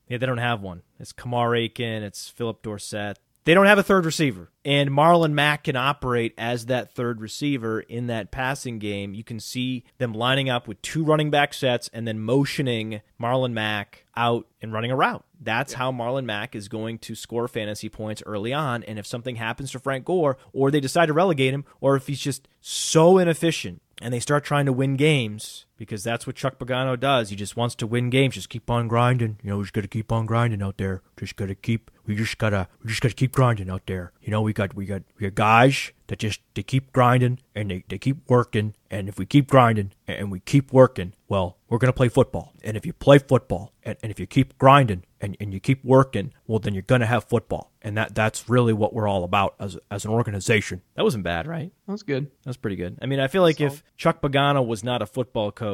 [0.07, 0.83] Yeah, they don't have one.
[0.99, 3.17] It's Kamar Aiken, it's Phillip Dorsett.
[3.45, 4.49] They don't have a third receiver.
[4.65, 9.13] And Marlon Mack can operate as that third receiver in that passing game.
[9.13, 13.53] You can see them lining up with two running back sets and then motioning Marlon
[13.53, 15.23] Mack out and running a route.
[15.39, 18.81] That's how Marlon Mack is going to score fantasy points early on.
[18.81, 22.07] And if something happens to Frank Gore, or they decide to relegate him, or if
[22.07, 26.57] he's just so inefficient and they start trying to win games, because that's what Chuck
[26.59, 27.29] Pagano does.
[27.29, 28.35] He just wants to win games.
[28.35, 29.37] Just keep on grinding.
[29.43, 31.01] You know, we just gotta keep on grinding out there.
[31.17, 31.91] Just gotta keep.
[32.05, 32.67] We just gotta.
[32.83, 34.11] We just gotta keep grinding out there.
[34.21, 34.75] You know, we got.
[34.75, 35.03] We got.
[35.17, 38.75] We got guys that just they keep grinding and they, they keep working.
[38.91, 42.53] And if we keep grinding and we keep working, well, we're gonna play football.
[42.63, 45.83] And if you play football and, and if you keep grinding and, and you keep
[45.83, 47.71] working, well, then you're gonna have football.
[47.81, 50.81] And that that's really what we're all about as as an organization.
[50.95, 51.71] That wasn't bad, right?
[51.87, 52.25] That was good.
[52.25, 52.97] That was pretty good.
[53.01, 55.64] I mean, I feel like if Chuck Pagano was not a football coach,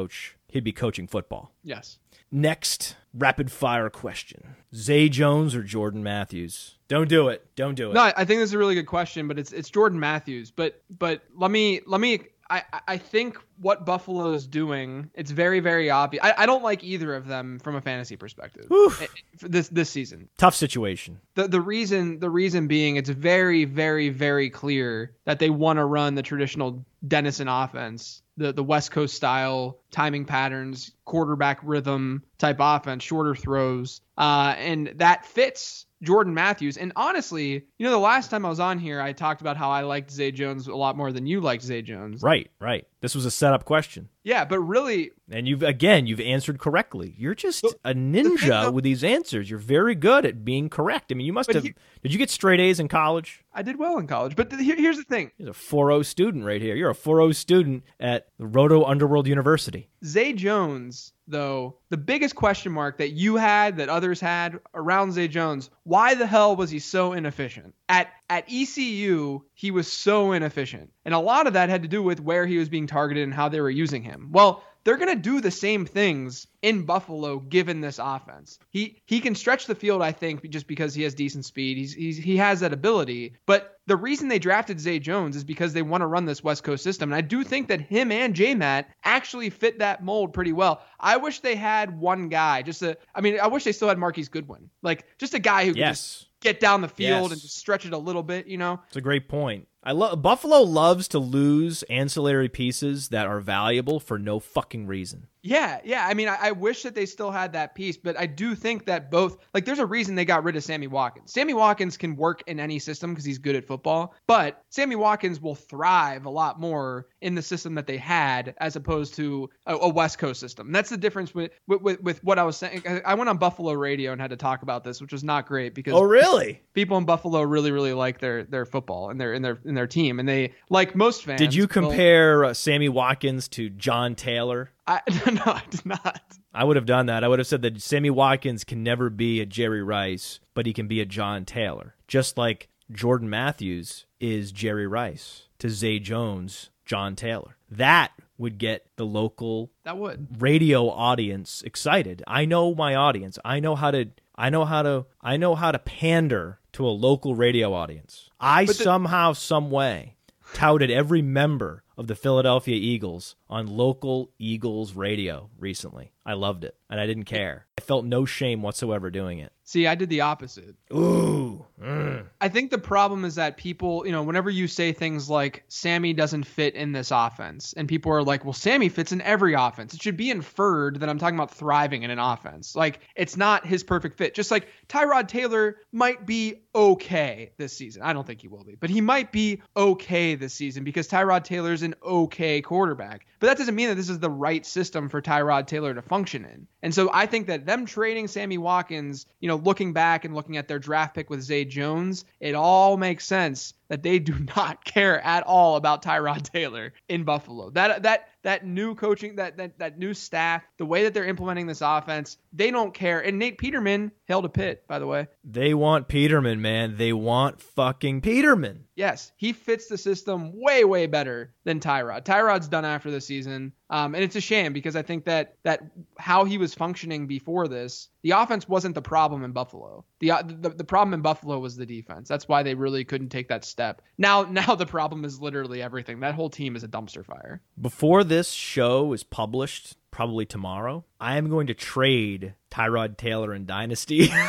[0.48, 1.52] he'd be coaching football.
[1.62, 1.98] Yes.
[2.30, 6.76] Next rapid fire question Zay Jones or Jordan Matthews?
[6.88, 7.46] Don't do it.
[7.56, 7.94] Don't do it.
[7.94, 10.50] No, I think this is a really good question, but it's it's Jordan Matthews.
[10.50, 12.20] But but let me let me
[12.52, 16.22] I, I think what Buffalo is doing, it's very, very obvious.
[16.22, 19.00] I, I don't like either of them from a fantasy perspective Oof.
[19.00, 19.06] eh,
[19.40, 20.28] this this season.
[20.36, 21.18] Tough situation.
[21.34, 25.84] The the reason the reason being it's very, very, very clear that they want to
[25.86, 32.56] run the traditional Dennison offense, the the West Coast style timing patterns, quarterback rhythm type
[32.60, 36.76] offense, shorter throws, uh, and that fits Jordan Matthews.
[36.76, 39.70] And honestly, you know, the last time I was on here, I talked about how
[39.70, 42.22] I liked Zay Jones a lot more than you liked Zay Jones.
[42.22, 42.86] Right, right.
[43.00, 44.08] This was a setup question.
[44.24, 47.14] Yeah, but really, And you've again, you've answered correctly.
[47.18, 49.48] You're just The- a ninja though- with these answers.
[49.50, 51.10] You're very good at being correct.
[51.10, 51.64] I mean, you must have.
[51.64, 53.44] he- did you get straight A's in college?
[53.52, 54.36] I did well in college.
[54.36, 56.76] But th- here, here's the thing: You're a 4.0 student right here.
[56.76, 59.88] You're a 4.0 student at the Roto Underworld University.
[60.04, 65.28] Zay Jones, though, the biggest question mark that you had, that others had around Zay
[65.28, 67.74] Jones, why the hell was he so inefficient?
[67.88, 70.90] At at ECU, he was so inefficient.
[71.04, 73.34] And a lot of that had to do with where he was being targeted and
[73.34, 74.30] how they were using him.
[74.32, 78.58] Well, they're going to do the same things in Buffalo given this offense.
[78.70, 81.76] He he can stretch the field, I think, just because he has decent speed.
[81.76, 83.34] He's, he's he has that ability.
[83.46, 86.62] But the reason they drafted Zay Jones is because they want to run this West
[86.62, 87.10] Coast system.
[87.12, 90.82] And I do think that him and J Matt actually fit that mold pretty well.
[91.00, 93.98] I wish they had one guy, just a I mean, I wish they still had
[93.98, 94.70] Marquise Goodwin.
[94.82, 97.32] Like just a guy who could just Yes, get down the field Yes.
[97.32, 98.80] and just stretch it a little bit, you know?
[98.86, 99.66] it's a great point.
[99.84, 105.26] I love Buffalo loves to lose ancillary pieces that are valuable for no fucking reason.
[105.44, 106.06] Yeah, yeah.
[106.06, 108.86] I mean, I, I wish that they still had that piece, but I do think
[108.86, 111.32] that both, like, there's a reason they got rid of Sammy Watkins.
[111.32, 115.40] Sammy Watkins can work in any system because he's good at football, but Sammy Watkins
[115.40, 119.74] will thrive a lot more in the system that they had as opposed to a,
[119.74, 120.66] a West Coast system.
[120.68, 122.82] And that's the difference with, with, with, with what I was saying.
[122.86, 125.46] I- I went on Buffalo radio and had to talk about this, which was not
[125.46, 126.62] great because Oh, really?
[126.72, 129.86] people in Buffalo really, really like their their football and their in their in their
[129.88, 131.38] team, and they like most fans.
[131.40, 134.70] Did you will- compare uh, Sammy Watkins to John Taylor?
[134.86, 135.00] I,
[135.30, 136.22] no, I did not.
[136.54, 137.24] I would have done that.
[137.24, 140.72] I would have said that Sammy Watkins can never be a Jerry Rice, but he
[140.72, 141.94] can be a John Taylor.
[142.08, 147.56] Just like Jordan Matthews is Jerry Rice to Zay Jones, John Taylor.
[147.70, 150.40] That would get the local That would.
[150.42, 152.22] radio audience excited.
[152.26, 153.38] I know my audience.
[153.44, 156.90] I know how to I know how to I know how to pander to a
[156.90, 158.30] local radio audience.
[158.40, 160.16] I the- somehow some way
[160.54, 166.10] touted every member of the Philadelphia Eagles on local Eagles radio recently.
[166.24, 167.66] I loved it and I didn't care.
[167.78, 169.52] I felt no shame whatsoever doing it.
[169.64, 170.74] See, I did the opposite.
[170.92, 171.64] Ooh.
[171.80, 172.26] mm.
[172.40, 176.12] I think the problem is that people, you know, whenever you say things like Sammy
[176.12, 179.94] doesn't fit in this offense, and people are like, well, Sammy fits in every offense,
[179.94, 182.76] it should be inferred that I'm talking about thriving in an offense.
[182.76, 184.34] Like, it's not his perfect fit.
[184.34, 188.02] Just like Tyrod Taylor might be okay this season.
[188.02, 191.44] I don't think he will be, but he might be okay this season because Tyrod
[191.44, 193.26] Taylor's an okay quarterback.
[193.42, 196.44] But that doesn't mean that this is the right system for Tyrod Taylor to function
[196.44, 196.68] in.
[196.80, 200.58] And so I think that them trading Sammy Watkins, you know, looking back and looking
[200.58, 204.82] at their draft pick with Zay Jones, it all makes sense that they do not
[204.86, 207.68] care at all about Tyrod Taylor in Buffalo.
[207.68, 211.66] That that that new coaching, that that that new staff, the way that they're implementing
[211.66, 213.20] this offense, they don't care.
[213.20, 215.28] And Nate Peterman held a pit, by the way.
[215.44, 216.96] They want Peterman, man.
[216.96, 218.84] They want fucking Peterman.
[218.96, 222.24] Yes, he fits the system way, way better than Tyrod.
[222.24, 225.82] Tyrod's done after the season, um, and it's a shame because I think that that
[226.18, 230.06] how he was functioning before this, the offense wasn't the problem in Buffalo.
[230.20, 232.26] The, uh, the the problem in Buffalo was the defense.
[232.26, 234.00] That's why they really couldn't take that step.
[234.16, 236.20] Now, now the problem is literally everything.
[236.20, 237.60] That whole team is a dumpster fire.
[237.78, 243.66] Before this show is published, probably tomorrow, I am going to trade Tyrod Taylor and
[243.66, 244.32] Dynasty.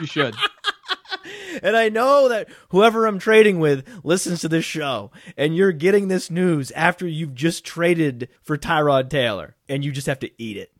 [0.00, 0.34] You should.
[1.62, 6.08] And I know that whoever I'm trading with listens to this show, and you're getting
[6.08, 10.56] this news after you've just traded for Tyrod Taylor, and you just have to eat
[10.56, 10.72] it.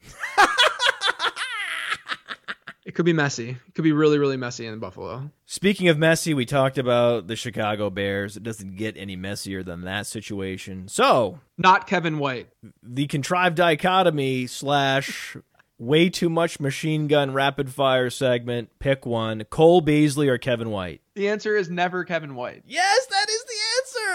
[2.86, 3.48] It could be messy.
[3.50, 5.30] It could be really, really messy in Buffalo.
[5.46, 8.36] Speaking of messy, we talked about the Chicago Bears.
[8.36, 10.88] It doesn't get any messier than that situation.
[10.88, 12.48] So, Not Kevin White.
[12.82, 15.34] the contrived dichotomy slash
[15.78, 18.70] way too much machine gun rapid fire segment.
[18.78, 21.00] Pick one: Cole Beasley or Kevin White.
[21.14, 22.62] The answer is never Kevin White.
[22.66, 23.54] Yes, that is the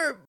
[0.08, 0.20] answer.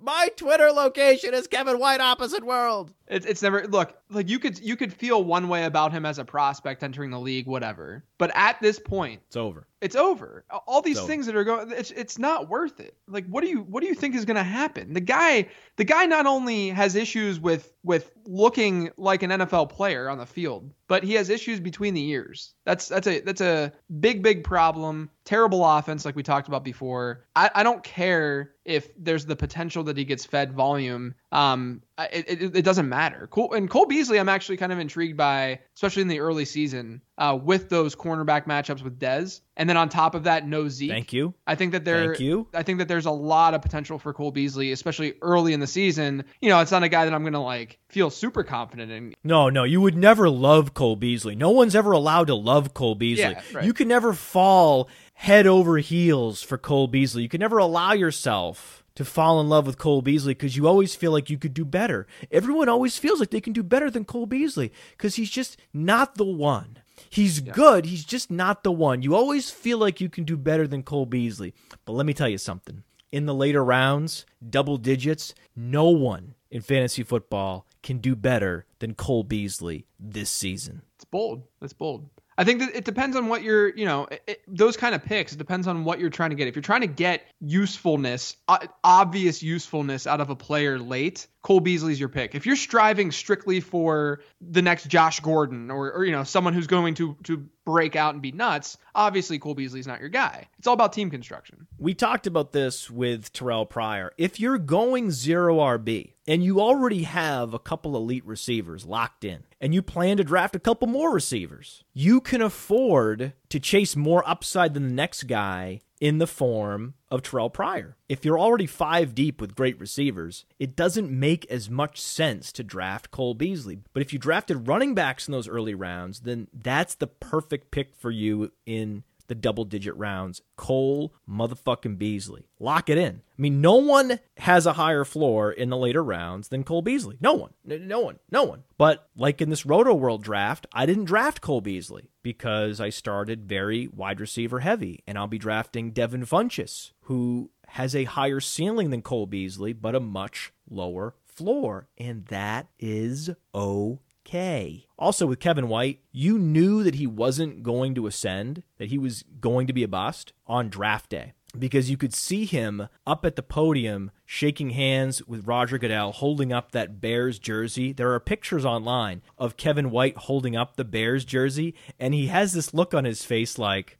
[0.00, 2.92] My Twitter location is Kevin White opposite world.
[3.12, 6.18] It's it's never look like you could you could feel one way about him as
[6.18, 8.04] a prospect entering the league, whatever.
[8.18, 9.66] But at this point, It's over.
[9.80, 10.44] it's over.
[10.66, 11.06] All these over.
[11.08, 12.96] things that are going, it's it's not worth it.
[13.06, 14.94] Like, what do you what do you think is going to happen?
[14.94, 20.08] The guy the guy not only has issues with with looking like an NFL player
[20.08, 22.54] on the field, but he has issues between the ears.
[22.64, 25.10] That's that's a that's a big big problem.
[25.24, 27.26] Terrible offense, like we talked about before.
[27.36, 32.26] I, I don't care if there's the potential that he gets fed volume um, it,
[32.28, 33.26] it, it, doesn't matter.
[33.28, 37.00] Cole, and Cole Beasley, I'm actually kind of intrigued by, especially in the early season,
[37.16, 40.90] uh, with those cornerback matchups with Dez, and then on top of that, no Zeke.
[40.90, 41.32] Thank you.
[41.46, 42.08] I think that there.
[42.08, 42.48] Thank you.
[42.52, 45.66] I think that there's a lot of potential for Cole Beasley, especially early in the
[45.66, 46.24] season.
[46.42, 49.14] You know, it's not a guy that I'm gonna like feel super confident in.
[49.24, 51.34] No, no, you would never love Cole Beasley.
[51.34, 53.22] No one's ever allowed to love Cole Beasley.
[53.22, 53.64] Yeah, right.
[53.64, 57.22] You can never fall head over heels for Cole Beasley.
[57.22, 60.94] You can never allow yourself to fall in love with Cole Beasley because you always
[60.94, 62.06] feel like you could do better.
[62.30, 66.16] Everyone always feels like they can do better than Cole Beasley because he's just not
[66.16, 66.78] the one.
[67.10, 67.52] He's yeah.
[67.52, 69.02] good, he's just not the one.
[69.02, 71.54] You always feel like you can do better than Cole Beasley.
[71.84, 72.82] But let me tell you something.
[73.10, 78.94] In the later rounds, double digits, no one in fantasy football can do better than
[78.94, 80.82] Cole Beasley this season.
[80.96, 81.42] It's bold.
[81.60, 82.08] That's bold.
[82.42, 85.32] I think that it depends on what you're, you know, it, those kind of picks.
[85.32, 86.48] It depends on what you're trying to get.
[86.48, 91.60] If you're trying to get usefulness, uh, obvious usefulness out of a player late, Cole
[91.60, 92.34] Beasley's your pick.
[92.34, 96.66] If you're striving strictly for the next Josh Gordon or, or you know someone who's
[96.66, 100.48] going to to break out and be nuts, obviously Cole Beasley's not your guy.
[100.58, 101.68] It's all about team construction.
[101.78, 104.12] We talked about this with Terrelle Pryor.
[104.18, 109.44] If you're going zero RB and you already have a couple elite receivers locked in
[109.62, 114.28] and you plan to draft a couple more receivers, you can afford to chase more
[114.28, 117.96] upside than the next guy in the form of Terrelle Pryor.
[118.08, 122.64] If you're already five deep with great receivers, it doesn't make as much sense to
[122.64, 123.78] draft Cole Beasley.
[123.92, 127.94] But if you drafted running backs in those early rounds, then that's the perfect pick
[127.94, 130.42] for you in the double digit rounds.
[130.56, 132.46] Cole motherfucking Beasley.
[132.58, 133.22] Lock it in.
[133.38, 137.16] I mean, no one has a higher floor in the later rounds than Cole Beasley.
[137.20, 137.52] No one.
[137.64, 138.18] No one.
[138.30, 138.64] No one.
[138.78, 143.88] But like in this Rotoworld draft, I didn't draft Cole Beasley because I started very
[143.88, 145.02] wide receiver heavy.
[145.06, 149.94] And I'll be drafting Devin Funchess, who has a higher ceiling than Cole Beasley, but
[149.94, 151.88] a much lower floor.
[151.98, 154.86] And that is okay okay.
[154.98, 159.24] Also, with Kevin White, you knew that he wasn't going to ascend, that he was
[159.40, 163.36] going to be a bust on draft day because you could see him up at
[163.36, 167.92] the podium shaking hands with Roger Goodell holding up that Bears jersey.
[167.92, 172.52] There are pictures online of Kevin White holding up the Bears jersey and he has
[172.52, 173.98] this look on his face like,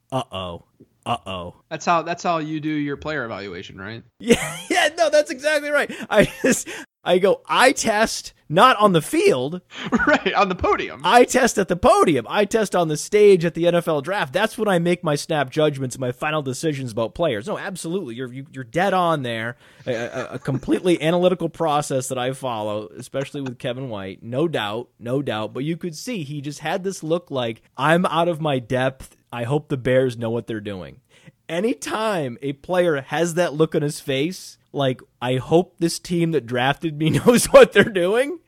[1.05, 1.31] "Uh-oh.
[1.31, 4.03] Uh-oh." That's how that's how you do your player evaluation, right?
[4.19, 5.91] Yeah, yeah, no, that's exactly right.
[6.09, 6.69] I just
[7.03, 9.61] I go, I test not on the field.
[10.07, 11.01] Right, on the podium.
[11.03, 12.25] I test at the podium.
[12.29, 14.33] I test on the stage at the NFL draft.
[14.33, 17.47] That's when I make my snap judgments, my final decisions about players.
[17.47, 18.15] No, absolutely.
[18.15, 19.55] You're you, are you are dead on there.
[19.85, 24.23] A, a, a completely analytical process that I follow, especially with Kevin White.
[24.23, 25.53] No doubt, no doubt.
[25.53, 29.15] But you could see he just had this look like I'm out of my depth.
[29.33, 31.01] I hope the Bears know what they're doing.
[31.49, 36.45] Anytime a player has that look on his face, like I hope this team that
[36.45, 38.39] drafted me knows what they're doing.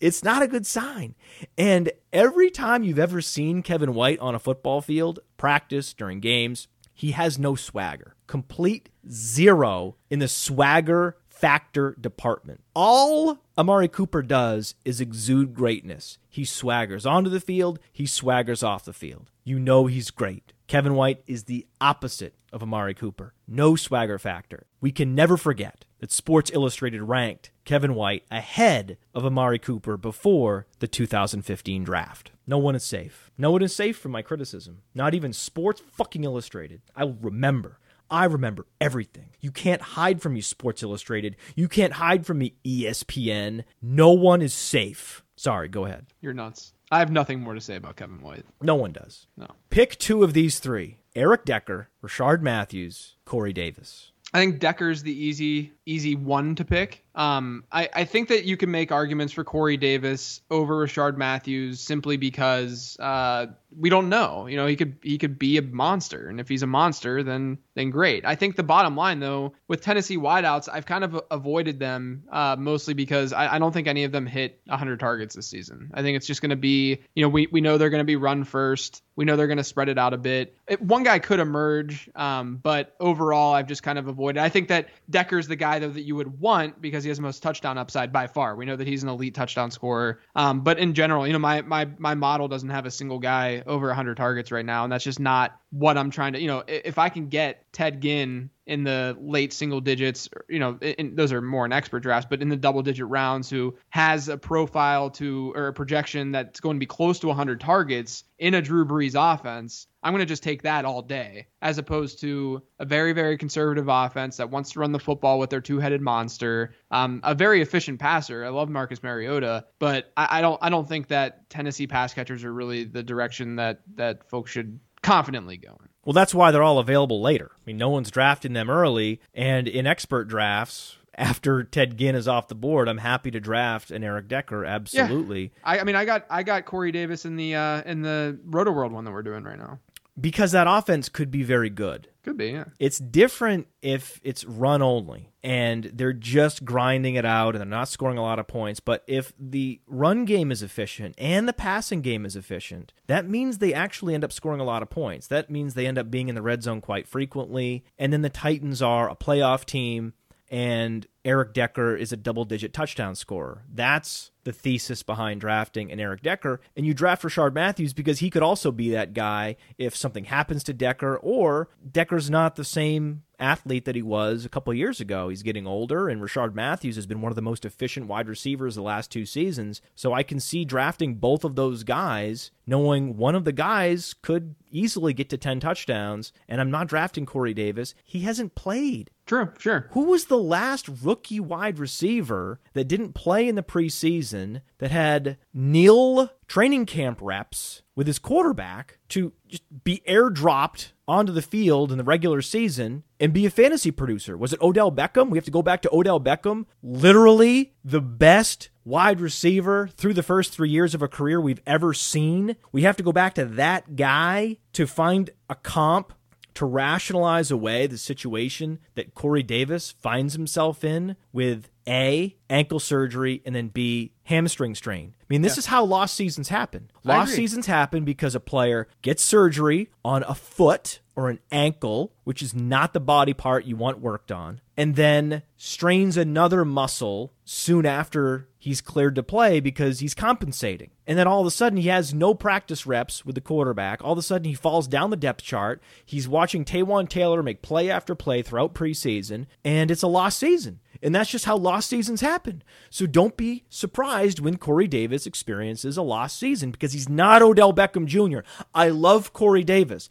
[0.00, 1.16] It's not a good sign.
[1.58, 6.66] And every time you've ever seen Kevin White on a football field, practice, during games,
[6.94, 8.14] he has no swagger.
[8.26, 12.62] Complete zero in the swagger factor department.
[12.74, 16.18] All Amari Cooper does is exude greatness.
[16.30, 19.31] He swaggers onto the field, he swaggers off the field.
[19.44, 20.52] You know he's great.
[20.68, 23.34] Kevin White is the opposite of Amari Cooper.
[23.48, 24.66] No swagger factor.
[24.80, 30.66] We can never forget that Sports Illustrated ranked Kevin White ahead of Amari Cooper before
[30.78, 32.30] the 2015 draft.
[32.46, 33.30] No one is safe.
[33.36, 34.82] No one is safe from my criticism.
[34.94, 36.82] Not even Sports fucking Illustrated.
[36.94, 37.78] I will remember.
[38.08, 39.30] I remember everything.
[39.40, 41.34] You can't hide from me, Sports Illustrated.
[41.56, 43.64] You can't hide from me, ESPN.
[43.80, 45.24] No one is safe.
[45.34, 46.06] Sorry, go ahead.
[46.20, 46.74] You're nuts.
[46.92, 48.44] I have nothing more to say about Kevin White.
[48.60, 49.26] No one does.
[49.38, 49.46] No.
[49.70, 54.12] Pick two of these three Eric Decker, Rishard Matthews, Corey Davis.
[54.34, 57.02] I think Decker's the easy easy one to pick.
[57.14, 61.80] Um, I, I think that you can make arguments for Corey Davis over Rishard Matthews
[61.80, 63.46] simply because uh,
[63.78, 64.46] we don't know.
[64.46, 67.58] You know, he could he could be a monster, and if he's a monster, then
[67.74, 68.24] then great.
[68.24, 72.56] I think the bottom line though, with Tennessee wideouts, I've kind of avoided them uh,
[72.58, 75.90] mostly because I, I don't think any of them hit 100 targets this season.
[75.94, 78.04] I think it's just going to be, you know, we we know they're going to
[78.04, 79.02] be run first.
[79.16, 80.56] We know they're going to spread it out a bit.
[80.66, 84.40] It, one guy could emerge, um, but overall, I've just kind of avoided.
[84.40, 87.22] I think that Decker's the guy though that you would want because he has the
[87.22, 88.56] most touchdown upside by far.
[88.56, 90.20] We know that he's an elite touchdown scorer.
[90.34, 93.62] Um, but in general, you know, my my my model doesn't have a single guy
[93.66, 96.62] over 100 targets right now, and that's just not what I'm trying to, you know,
[96.68, 101.32] if I can get Ted Ginn in the late single digits, you know, in, those
[101.32, 105.08] are more in expert drafts, but in the double digit rounds, who has a profile
[105.08, 108.84] to or a projection that's going to be close to 100 targets in a Drew
[108.84, 113.14] Brees offense, I'm going to just take that all day, as opposed to a very,
[113.14, 117.20] very conservative offense that wants to run the football with their two headed monster, um,
[117.24, 118.44] a very efficient passer.
[118.44, 122.44] I love Marcus Mariota, but I, I don't, I don't think that Tennessee pass catchers
[122.44, 125.88] are really the direction that that folks should confidently going.
[126.04, 127.52] Well, that's why they're all available later.
[127.54, 132.26] I mean, no one's drafting them early, and in expert drafts, after Ted Ginn is
[132.26, 134.64] off the board, I'm happy to draft an Eric Decker.
[134.64, 135.42] Absolutely.
[135.42, 135.48] Yeah.
[135.64, 138.90] I, I, mean, I got I got Corey Davis in the uh, in the Rotoworld
[138.90, 139.78] one that we're doing right now
[140.20, 142.08] because that offense could be very good.
[142.22, 142.64] Could be, yeah.
[142.78, 147.88] It's different if it's run only and they're just grinding it out and they're not
[147.88, 148.78] scoring a lot of points.
[148.78, 153.58] But if the run game is efficient and the passing game is efficient, that means
[153.58, 155.26] they actually end up scoring a lot of points.
[155.26, 157.84] That means they end up being in the red zone quite frequently.
[157.98, 160.12] And then the Titans are a playoff team
[160.52, 163.62] and Eric Decker is a double digit touchdown scorer.
[163.72, 166.60] That's the thesis behind drafting an Eric Decker.
[166.76, 170.64] And you draft Rishard Matthews because he could also be that guy if something happens
[170.64, 175.28] to Decker, or Decker's not the same athlete that he was a couple years ago.
[175.28, 178.76] He's getting older, and Rishard Matthews has been one of the most efficient wide receivers
[178.76, 179.82] the last two seasons.
[179.94, 184.54] So I can see drafting both of those guys, knowing one of the guys could
[184.70, 187.94] easily get to 10 touchdowns, and I'm not drafting Corey Davis.
[188.04, 189.10] He hasn't played.
[189.32, 189.88] True, sure.
[189.92, 195.38] Who was the last rookie wide receiver that didn't play in the preseason that had
[195.54, 201.96] nil training camp reps with his quarterback to just be airdropped onto the field in
[201.96, 204.36] the regular season and be a fantasy producer?
[204.36, 205.30] Was it Odell Beckham?
[205.30, 210.22] We have to go back to Odell Beckham, literally the best wide receiver through the
[210.22, 212.56] first three years of a career we've ever seen.
[212.70, 216.12] We have to go back to that guy to find a comp
[216.54, 223.42] to rationalize away the situation that Corey Davis finds himself in with A, ankle surgery,
[223.44, 225.14] and then B, hamstring strain.
[225.20, 225.60] I mean, this yeah.
[225.60, 226.90] is how lost seasons happen.
[227.04, 232.42] Lost seasons happen because a player gets surgery on a foot or an ankle, which
[232.42, 237.84] is not the body part you want worked on, and then strains another muscle soon
[237.86, 240.88] after he's cleared to play because he's compensating.
[241.04, 244.04] And then all of a sudden he has no practice reps with the quarterback.
[244.04, 245.82] All of a sudden he falls down the depth chart.
[246.06, 250.78] He's watching Taywan Taylor make play after play throughout preseason, and it's a lost season.
[251.02, 252.62] And that's just how lost seasons happen.
[252.88, 257.74] So don't be surprised when Corey Davis experiences a lost season because he's not Odell
[257.74, 258.48] Beckham Jr.
[258.72, 260.08] I love Corey Davis.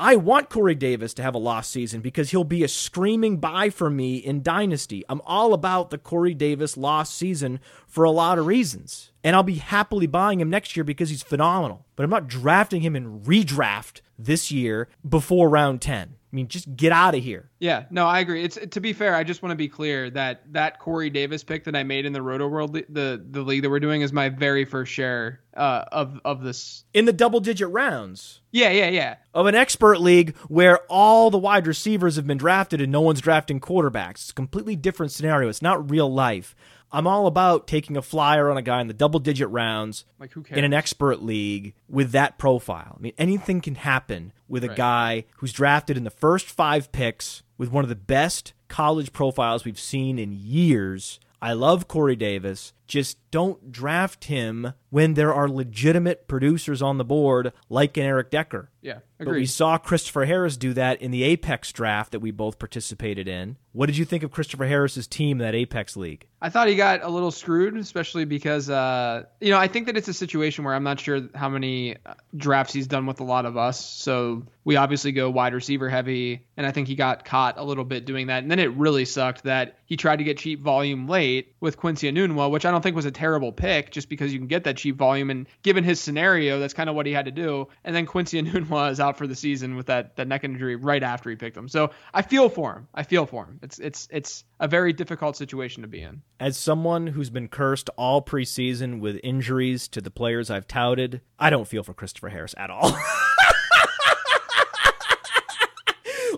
[0.00, 3.68] I want Corey Davis to have a lost season because he'll be a screaming buy
[3.68, 5.04] for me in Dynasty.
[5.08, 7.58] I'm all about the Corey Davis lost season
[7.88, 9.10] for a lot of reasons.
[9.24, 11.84] And I'll be happily buying him next year because he's phenomenal.
[11.96, 16.14] But I'm not drafting him in redraft this year before round 10.
[16.30, 17.48] I mean, just get out of here.
[17.58, 18.44] Yeah, no, I agree.
[18.44, 21.64] It's to be fair, I just want to be clear that that Corey Davis pick
[21.64, 24.66] that I made in the Rotoworld, the the league that we're doing, is my very
[24.66, 28.42] first share uh, of of this in the double digit rounds.
[28.50, 29.16] Yeah, yeah, yeah.
[29.32, 33.22] Of an expert league where all the wide receivers have been drafted and no one's
[33.22, 34.10] drafting quarterbacks.
[34.10, 35.48] It's a completely different scenario.
[35.48, 36.54] It's not real life.
[36.90, 40.34] I'm all about taking a flyer on a guy in the double digit rounds like
[40.50, 42.96] in an expert league with that profile.
[42.98, 44.76] I mean, anything can happen with a right.
[44.76, 49.64] guy who's drafted in the first five picks with one of the best college profiles
[49.64, 51.20] we've seen in years.
[51.42, 52.72] I love Corey Davis.
[52.88, 58.30] Just don't draft him when there are legitimate producers on the board like an Eric
[58.30, 58.70] Decker.
[58.80, 59.32] Yeah, agreed.
[59.32, 63.28] But we saw Christopher Harris do that in the Apex draft that we both participated
[63.28, 63.56] in.
[63.72, 66.26] What did you think of Christopher Harris's team in that Apex league?
[66.40, 69.96] I thought he got a little screwed, especially because uh, you know I think that
[69.96, 73.24] it's a situation where I'm not sure how many uh, drafts he's done with a
[73.24, 73.84] lot of us.
[73.84, 77.84] So we obviously go wide receiver heavy, and I think he got caught a little
[77.84, 78.42] bit doing that.
[78.42, 82.10] And then it really sucked that he tried to get cheap volume late with Quincy
[82.10, 84.76] Enunwa, which I don't think was a terrible pick, just because you can get that
[84.76, 85.30] cheap volume.
[85.30, 87.68] And given his scenario, that's kind of what he had to do.
[87.84, 91.02] And then Quincy Enunwa is out for the season with that that neck injury right
[91.02, 91.68] after he picked him.
[91.68, 92.88] So I feel for him.
[92.94, 93.58] I feel for him.
[93.62, 96.22] It's it's it's a very difficult situation to be in.
[96.40, 101.50] As someone who's been cursed all preseason with injuries to the players I've touted, I
[101.50, 102.96] don't feel for Christopher Harris at all.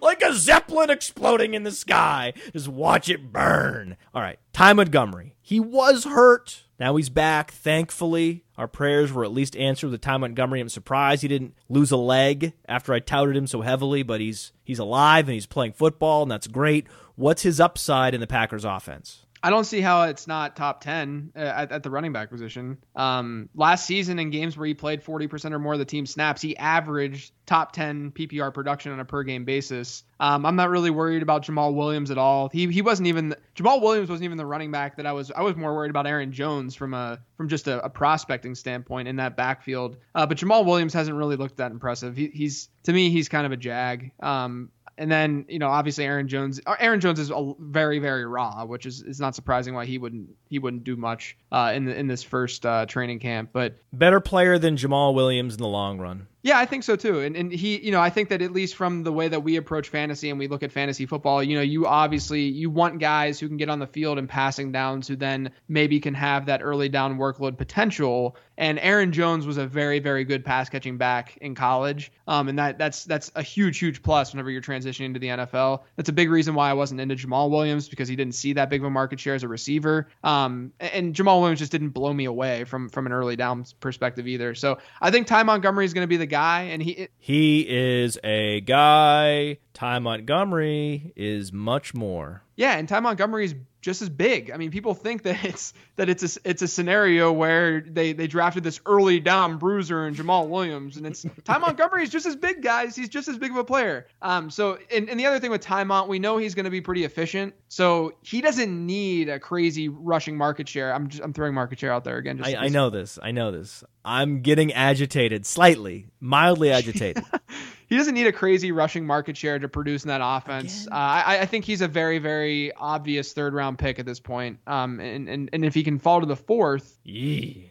[0.03, 2.33] like zeppelin exploding in the sky.
[2.53, 3.97] Just watch it burn.
[4.15, 5.37] All right, Ty Montgomery.
[5.41, 6.65] He was hurt.
[6.79, 8.45] Now he's back, thankfully.
[8.57, 10.61] Our prayers were at least answered with Ty Montgomery.
[10.61, 14.53] I'm surprised he didn't lose a leg after I touted him so heavily, but he's
[14.65, 16.87] he's alive and he's playing football, and that's great.
[17.17, 19.27] What's his upside in the Packers offense?
[19.43, 22.79] I don't see how it's not top 10 uh, at, at, the running back position.
[22.95, 26.43] Um, last season, in games where he played 40% or more of the team snaps,
[26.43, 30.05] he averaged top 10 PPR production on a per game basis.
[30.21, 32.51] Um, I'm not really worried about Jamaal Williams at all.
[32.51, 35.31] He, he wasn't even Jamaal Williams wasn't even the running back that I was.
[35.31, 39.09] I was more worried about Aaron Jones from a from just a, a prospecting standpoint
[39.09, 39.97] in that backfield.
[40.15, 42.17] Uh, but Jamaal Williams hasn't really looked that impressive.
[42.17, 44.13] He, he's to me he's kind of a jag.
[44.21, 44.71] Um,
[45.01, 46.61] and then you know obviously Aaron Jones.
[46.65, 50.29] Uh, Aaron Jones is very very raw, which is, is not surprising why he wouldn't
[50.49, 53.51] he wouldn't do much uh, in the, in this first uh, training camp.
[53.53, 56.29] But better player than Jamaal Williams in the long run.
[56.43, 57.21] Yeah, I think so too.
[57.21, 59.57] And and he, you know, I think that at least from the way that we
[59.57, 63.39] approach fantasy and we look at fantasy football, you know, you obviously you want guys
[63.39, 66.63] who can get on the field and passing downs who then maybe can have that
[66.63, 68.37] early down workload potential.
[68.57, 72.11] And Aaron Jones was a very very good pass catching back in college.
[72.27, 75.83] Um, and that that's that's a huge huge plus whenever you're transitioning to the NFL.
[75.97, 78.71] That's a big reason why I wasn't into Jamaal Williams because he didn't see that
[78.71, 80.09] big of a market share as a receiver.
[80.25, 84.27] Um, and Jamaal Williams just didn't blow me away from from an early down perspective
[84.27, 84.55] either.
[84.55, 88.19] So I think Ty Montgomery is going to be the guy, and he he is
[88.25, 89.59] a guy.
[89.81, 92.43] Ty Montgomery is much more.
[92.55, 94.51] Yeah, and Ty Montgomery is just as big.
[94.51, 98.27] I mean, people think that it's that it's a it's a scenario where they they
[98.27, 102.37] drafted this early Dom bruiser and Jamaal Williams, and it's Ty Montgomery is just as
[102.37, 102.95] big, guys.
[102.95, 104.07] He's just as big of a player.
[104.21, 106.71] Um, so and, and the other thing with Ty Mont, we know he's going to
[106.71, 110.93] be pretty efficient, so he doesn't need a crazy rushing market share.
[110.93, 112.37] I'm just I'm throwing market share out there again.
[112.37, 113.19] Just, I, I know this.
[113.23, 113.83] I know this.
[114.05, 117.25] I'm getting agitated, slightly, mildly agitated.
[117.91, 120.87] he doesn't need a crazy rushing market share to produce in that offense.
[120.87, 124.61] Uh, I, I, think he's a very, very obvious third round pick at this point.
[124.69, 127.65] Um, and, and, and if he can fall to the fourth, yeah.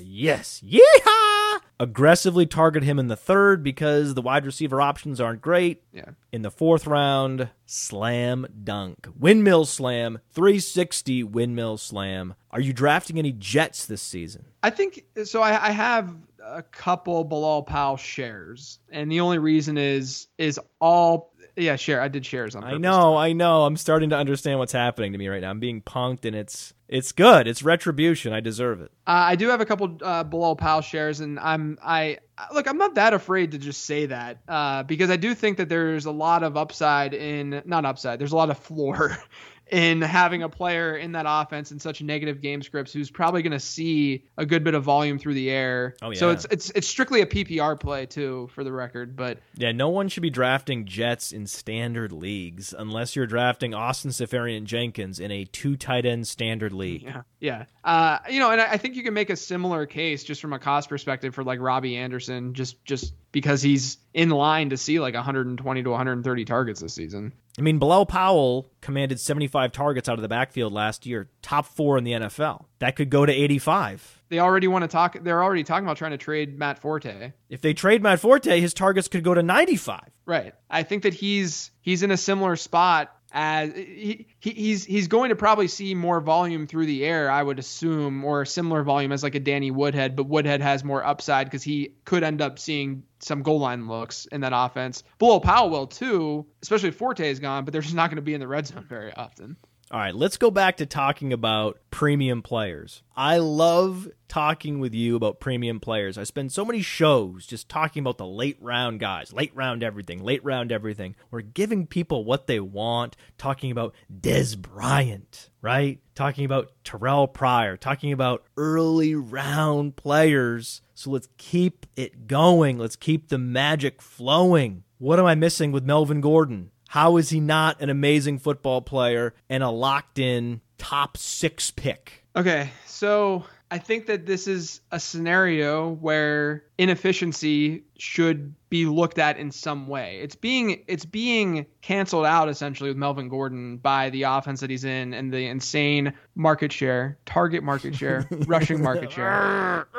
[0.00, 5.82] yes, yeah, aggressively target him in the third because the wide receiver options aren't great.
[5.92, 6.12] Yeah.
[6.32, 12.34] In the fourth round, slam dunk, windmill slam, 360 windmill slam.
[12.52, 14.46] Are you drafting any Jets this season?
[14.62, 15.42] I think so.
[15.42, 21.32] I, I have a couple Bilal Powell shares, and the only reason is is all
[21.56, 22.00] yeah share.
[22.00, 22.64] I did shares on.
[22.64, 23.64] I know, I know.
[23.64, 25.50] I'm starting to understand what's happening to me right now.
[25.50, 27.46] I'm being punked, and it's it's good.
[27.46, 28.32] It's retribution.
[28.32, 28.90] I deserve it.
[29.06, 32.18] Uh, I do have a couple uh, Bilal Powell shares, and I'm I
[32.52, 32.68] look.
[32.68, 36.06] I'm not that afraid to just say that uh, because I do think that there's
[36.06, 38.18] a lot of upside in not upside.
[38.18, 39.16] There's a lot of floor
[39.72, 43.52] in having a player in that offense in such negative game scripts who's probably going
[43.52, 45.96] to see a good bit of volume through the air.
[46.02, 46.18] Oh, yeah.
[46.18, 49.16] So it's it's it's strictly a PPR play too, for the record.
[49.16, 54.10] But yeah, no one should be drafting Jets in standard leagues unless you're drafting Austin
[54.10, 57.02] Seferian-Jenkins in a two tight end standard league.
[57.02, 57.64] Yeah, yeah.
[57.82, 60.52] Uh, you know, and I, I think you can make a similar case just from
[60.52, 65.00] a cost perspective for like Robbie Anderson, just just because he's in line to see
[65.00, 67.32] like 120 to 130 targets this season.
[67.58, 71.98] I mean, Bilal Powell commanded 75 targets out of the backfield last year, top four
[71.98, 72.64] in the NFL.
[72.78, 74.22] That could go to 85.
[74.30, 75.18] They already want to talk.
[75.22, 77.32] They're already talking about trying to trade Matt Forte.
[77.50, 80.00] If they trade Matt Forte, his targets could go to 95.
[80.24, 80.54] Right.
[80.70, 85.36] I think that he's he's in a similar spot as he, he's he's going to
[85.36, 89.34] probably see more volume through the air, I would assume, or similar volume as like
[89.34, 93.42] a Danny Woodhead, but Woodhead has more upside because he could end up seeing some
[93.42, 95.02] goal line looks in that offense.
[95.18, 98.22] Bilal Powell will too, especially if Forte is gone, but they're just not going to
[98.22, 99.56] be in the red zone very often.
[99.92, 103.02] All right, let's go back to talking about premium players.
[103.14, 106.16] I love talking with you about premium players.
[106.16, 110.24] I spend so many shows just talking about the late round guys, late round everything,
[110.24, 111.14] late round everything.
[111.30, 116.00] We're giving people what they want, talking about Dez Bryant, right?
[116.14, 120.80] Talking about Terrelle Pryor, talking about early round players.
[120.94, 122.78] So let's keep it going.
[122.78, 124.84] Let's keep the magic flowing.
[124.96, 126.70] What am I missing with Melvin Gordon?
[126.92, 132.26] How is he not an amazing football player and a locked in top six pick?
[132.36, 139.38] Okay, so I think that this is a scenario where inefficiency should be looked at
[139.38, 140.18] in some way.
[140.20, 144.84] It's being it's being canceled out essentially with Melvin Gordon by the offense that he's
[144.84, 149.86] in and the insane market share, target market share, rushing market share.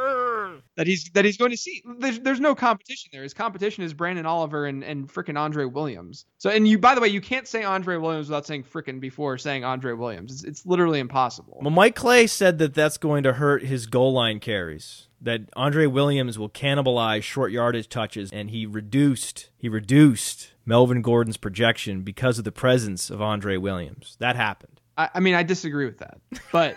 [0.76, 1.84] that he's that he's going to see.
[2.00, 3.24] There's, there's no competition there.
[3.24, 6.26] His competition is Branden Oliver and and frickin' Andre Williams.
[6.38, 9.38] So and you by the way, you can't say Andre Williams without saying frickin' before
[9.38, 10.32] saying Andre Williams.
[10.32, 11.60] It's, it's literally impossible.
[11.62, 15.08] Well, Mike Clay said that that's going to hurt his goal line carries.
[15.22, 21.38] That Andre Williams will cannibalize short yardage touches, and he reduced he reduced Melvin Gordon's
[21.38, 24.18] projection because of the presence of Andre Williams.
[24.20, 24.82] That happened.
[24.98, 26.18] I, I mean, I disagree with that,
[26.52, 26.76] but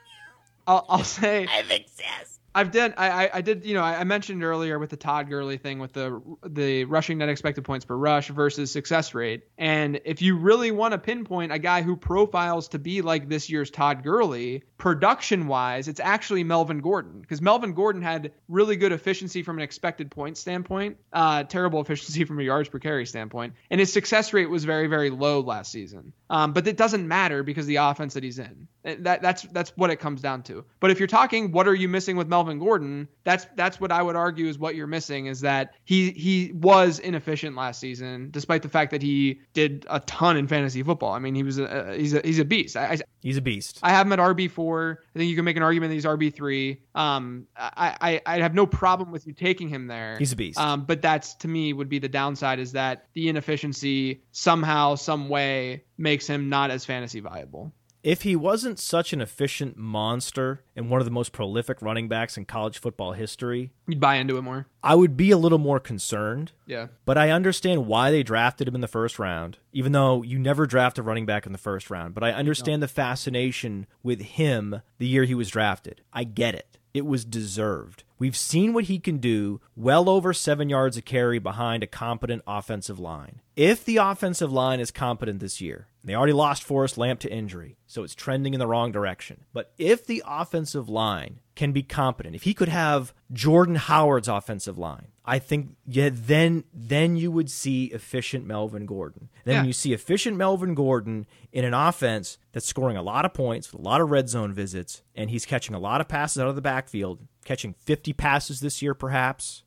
[0.66, 2.94] I'll, I'll say I think yes I've done.
[2.96, 3.64] I, I did.
[3.64, 7.28] You know, I, mentioned earlier with the Todd Gurley thing with the the rushing net
[7.28, 9.48] expected points per rush versus success rate.
[9.58, 13.50] And if you really want to pinpoint a guy who profiles to be like this
[13.50, 18.92] year's Todd Gurley, production wise, it's actually Melvin Gordon because Melvin Gordon had really good
[18.92, 23.54] efficiency from an expected point standpoint, uh, terrible efficiency from a yards per carry standpoint,
[23.68, 26.12] and his success rate was very very low last season.
[26.34, 28.66] Um, but it doesn't matter because the offense that he's in.
[28.82, 30.64] That that's that's what it comes down to.
[30.80, 33.06] But if you're talking, what are you missing with Melvin Gordon?
[33.22, 36.98] That's that's what I would argue is what you're missing is that he he was
[36.98, 41.12] inefficient last season, despite the fact that he did a ton in fantasy football.
[41.12, 42.76] I mean, he was a, he's a he's a beast.
[42.76, 43.78] I, he's a beast.
[43.82, 44.98] I have him at RB four.
[45.14, 46.82] I think you can make an argument that he's RB three.
[46.96, 50.16] Um, I, I I have no problem with you taking him there.
[50.18, 50.58] He's a beast.
[50.58, 55.28] Um, but that's to me would be the downside is that the inefficiency somehow some
[55.28, 57.72] way makes him not as fantasy viable.
[58.04, 62.36] If he wasn't such an efficient monster and one of the most prolific running backs
[62.36, 64.66] in college football history, you'd buy into it more.
[64.82, 66.52] I would be a little more concerned.
[66.66, 66.88] Yeah.
[67.06, 70.66] But I understand why they drafted him in the first round, even though you never
[70.66, 72.12] draft a running back in the first round.
[72.12, 72.84] But I understand no.
[72.84, 76.02] the fascination with him the year he was drafted.
[76.12, 76.76] I get it.
[76.92, 78.04] It was deserved.
[78.18, 82.42] We've seen what he can do well over seven yards a carry behind a competent
[82.46, 83.40] offensive line.
[83.56, 87.78] If the offensive line is competent this year, they already lost Forrest Lamp to injury,
[87.86, 89.44] so it's trending in the wrong direction.
[89.52, 94.76] But if the offensive line can be competent, if he could have Jordan Howard's offensive
[94.76, 99.30] line, I think yeah, then then you would see efficient Melvin Gordon.
[99.44, 99.64] Then yeah.
[99.64, 103.80] you see efficient Melvin Gordon in an offense that's scoring a lot of points, with
[103.80, 106.54] a lot of red zone visits, and he's catching a lot of passes out of
[106.54, 109.63] the backfield, catching 50 passes this year perhaps,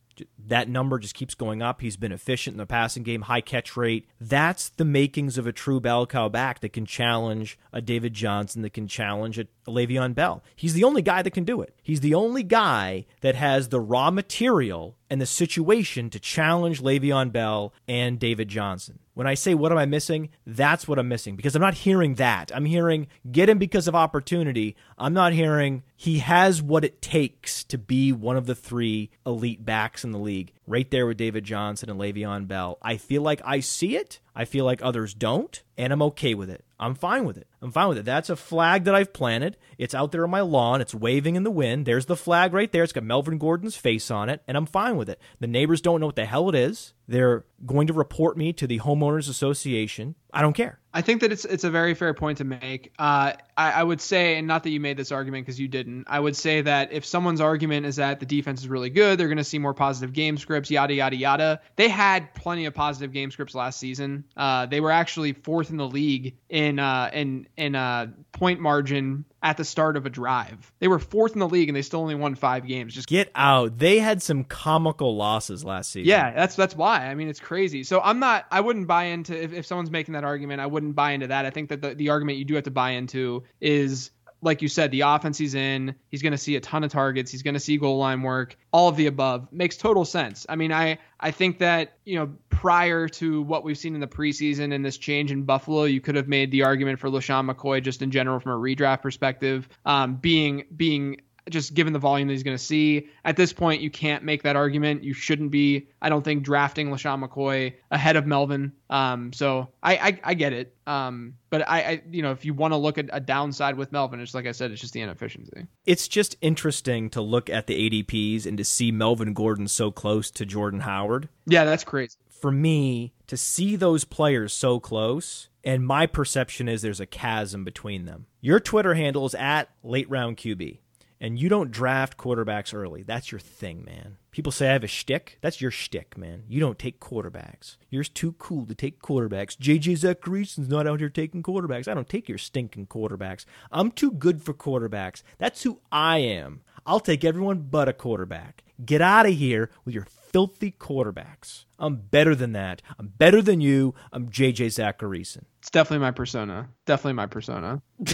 [0.48, 1.82] that number just keeps going up.
[1.82, 4.08] He's been efficient in the passing game, high catch rate.
[4.20, 8.62] That's the makings of a true bell cow back that can challenge a David Johnson,
[8.62, 10.44] that can challenge a, Le'Veon Bell.
[10.56, 11.76] He's the only guy that can do it.
[11.84, 17.32] He's the only guy that has the raw material and the situation to challenge Le'Veon
[17.32, 19.00] Bell and David Johnson.
[19.14, 22.16] When I say what am I missing, that's what I'm missing because I'm not hearing
[22.16, 22.52] that.
[22.54, 24.76] I'm hearing get him because of opportunity.
[24.98, 29.66] I'm not hearing he has what it takes to be one of the three elite
[29.66, 30.54] backs in the league.
[30.68, 32.78] Right there with David Johnson and Le'Veon Bell.
[32.82, 34.20] I feel like I see it.
[34.38, 36.64] I feel like others don't, and I'm okay with it.
[36.80, 37.48] I'm fine with it.
[37.60, 38.06] I'm fine with it.
[38.06, 39.58] That's a flag that I've planted.
[39.80, 40.80] It's out there on my lawn.
[40.80, 41.88] It's waving in the wind.
[41.88, 42.84] There's the flag right there.
[42.84, 45.20] It's got Melvin Gordon's face on it, and I'm fine with it.
[45.40, 46.94] The neighbors don't know what the hell it is.
[47.08, 50.14] They're going to report me to the homeowners association.
[50.32, 50.82] I don't care.
[50.98, 52.92] I think that it's it's a very fair point to make.
[52.98, 56.06] Uh, I, I, would say, and not that you made this argument because you didn't.
[56.08, 59.28] I would say that if someone's argument is that the defense is really good, they're
[59.28, 61.62] going to see more positive game scripts, yada yada yada.
[61.76, 64.24] They had plenty of positive game scripts last season.
[64.36, 69.24] Uh, they were actually fourth in the league in uh, in in uh, point margin
[69.48, 70.74] at the start of a drive.
[70.80, 72.94] They were fourth in the league and they still only won five games.
[72.94, 73.78] Just get out.
[73.78, 76.10] They had some comical losses last season.
[76.10, 77.08] Yeah, that's that's why.
[77.08, 77.86] I mean, it's crazy.
[77.86, 78.46] So I'm not.
[78.52, 80.60] I wouldn't buy into if, if someone's making that argument.
[80.60, 81.46] I wouldn't buy into that.
[81.46, 84.12] I think that the, the argument you do have to buy into is
[84.42, 87.32] like you said, the offense he's in, he's going to see a ton of targets.
[87.32, 88.56] He's going to see goal line work.
[88.72, 90.46] All of the above makes total sense.
[90.48, 94.08] I mean, I I think that you know prior to what we've seen in the
[94.08, 97.82] preseason and this change in Buffalo, you could have made the argument for LeSean McCoy
[97.82, 102.34] just in general from a redraft perspective, um, being being just given the volume that
[102.34, 103.08] he's going to see.
[103.26, 105.04] At this point, you can't make that argument.
[105.04, 108.72] You shouldn't be, I don't think, drafting LeSean McCoy ahead of Melvin.
[108.90, 110.76] Um, so I, I, I get it.
[110.86, 113.92] Um, but I, I, you know, if you want to look at a downside with
[113.92, 115.68] Melvin, it's like I said, it's just the inefficiency.
[115.86, 120.32] It's just interesting to look at the ADPs and to see Melvin Gordon so close
[120.32, 121.30] to Jordan Howard.
[121.46, 122.18] Yeah, that's crazy.
[122.30, 127.64] For me, to see those players so close, and my perception is there's a chasm
[127.64, 128.28] between them.
[128.42, 130.80] Your Twitter handle is at late round QB
[131.20, 133.04] and you don't draft quarterbacks early.
[133.04, 134.18] That's your thing, man.
[134.32, 135.38] People say I have a shtick.
[135.42, 136.44] That's your shtick, man.
[136.48, 137.78] You don't take quarterbacks.
[137.90, 139.58] You're too cool to take quarterbacks.
[139.58, 141.88] JJ Zachariason's not out here taking quarterbacks.
[141.88, 143.46] I don't take your stinking quarterbacks.
[143.72, 145.24] I'm too good for quarterbacks.
[145.38, 146.62] That's who I am.
[146.86, 148.64] I'll take everyone but a quarterback.
[148.86, 151.66] Get out of here with your filthy quarterbacks.
[151.80, 152.82] I'm better than that.
[153.00, 153.96] I'm better than you.
[154.14, 155.46] I'm JJ Zachariason.
[155.60, 156.70] It's definitely my persona.
[156.86, 157.82] Definitely my persona.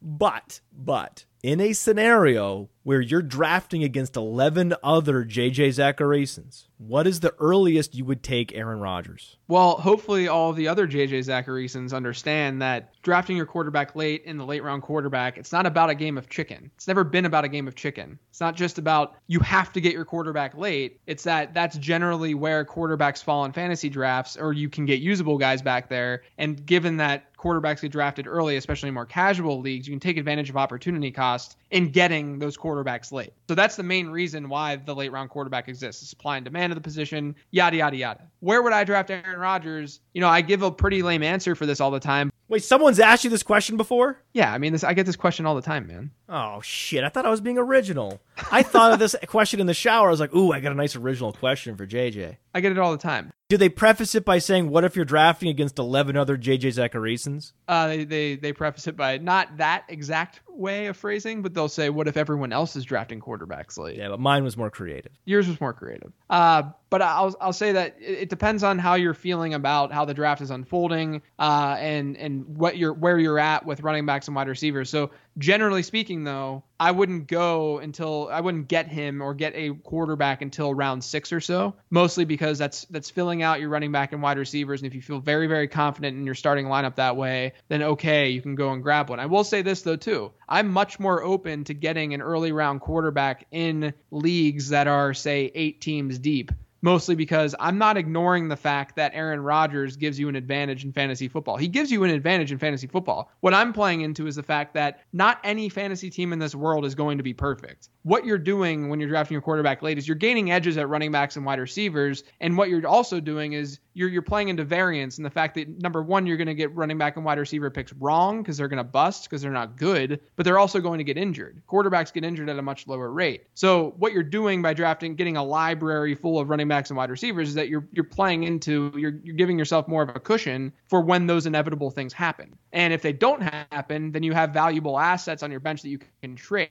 [0.07, 7.19] But, but in a scenario where you're drafting against 11 other JJ Zachariasons, what is
[7.19, 9.37] the earliest you would take Aaron Rodgers?
[9.47, 14.45] Well, hopefully all the other JJ Zachariasons understand that drafting your quarterback late in the
[14.45, 16.69] late round quarterback, it's not about a game of chicken.
[16.75, 18.19] It's never been about a game of chicken.
[18.29, 20.99] It's not just about you have to get your quarterback late.
[21.07, 25.39] It's that that's generally where quarterbacks fall in fantasy drafts or you can get usable
[25.39, 26.21] guys back there.
[26.37, 30.17] And given that quarterbacks get drafted early, especially in more casual leagues, you can take
[30.17, 32.74] advantage of opportunity cost in getting those quarterbacks
[33.11, 33.33] late.
[33.47, 36.01] So that's the main reason why the late round quarterback exists.
[36.01, 38.21] The supply and demand of the position, yada yada yada.
[38.39, 39.99] Where would I draft Aaron Rodgers?
[40.13, 42.31] You know, I give a pretty lame answer for this all the time.
[42.47, 44.21] Wait, someone's asked you this question before?
[44.33, 46.11] Yeah, I mean, this I get this question all the time, man.
[46.29, 47.03] Oh shit!
[47.03, 48.21] I thought I was being original.
[48.51, 50.07] I thought of this question in the shower.
[50.07, 52.77] I was like, "Ooh, I got a nice original question for JJ." I get it
[52.79, 53.33] all the time.
[53.49, 57.51] Do they preface it by saying, "What if you're drafting against 11 other JJ Zachariasons"?
[57.67, 61.67] Uh, they, they they preface it by not that exact way of phrasing, but they'll
[61.67, 65.11] say, "What if everyone else is drafting quarterbacks late?" Yeah, but mine was more creative.
[65.25, 66.11] Yours was more creative.
[66.29, 70.05] Uh, but I'll I'll say that it, it depends on how you're feeling about how
[70.05, 74.27] the draft is unfolding, uh, and and what you're where you're at with running backs
[74.27, 74.89] and wide receivers.
[74.89, 79.73] So generally speaking, though, I wouldn't go until I wouldn't get him or get a
[79.75, 81.75] quarterback until round six or so.
[81.89, 85.01] Mostly because that's that's filling out your running back and wide receivers, and if you
[85.01, 88.71] feel very very confident in your starting lineup that way, then okay, you can go
[88.71, 89.19] and grab one.
[89.19, 92.81] I will say this though too, I'm much more open to getting an early round
[92.81, 96.51] quarterback in leagues that are say eight teams deep
[96.85, 100.93] mostly because I'm not ignoring the fact that Aaron Rodgers gives you an advantage in
[100.93, 101.57] fantasy football.
[101.57, 103.31] He gives you an advantage in fantasy football.
[103.39, 106.85] What I'm playing into is the fact that not any fantasy team in this world
[106.85, 107.89] is going to be perfect.
[108.03, 111.11] What you're doing when you're drafting your quarterback late is you're gaining edges at running
[111.11, 115.17] backs and wide receivers, and what you're also doing is you're you're playing into variance
[115.17, 117.71] and the fact that number one you're going to get running back and wide receiver
[117.71, 120.99] picks wrong because they're going to bust because they're not good, but they're also going
[120.99, 121.63] to get injured.
[121.67, 123.47] Quarterbacks get injured at a much lower rate.
[123.55, 127.09] So what you're doing by drafting, getting a library full of running backs and wide
[127.09, 130.73] receivers is that you're you're playing into you're you're giving yourself more of a cushion
[130.89, 132.57] for when those inevitable things happen.
[132.73, 135.99] And if they don't happen, then you have valuable assets on your bench that you
[136.21, 136.69] can trade.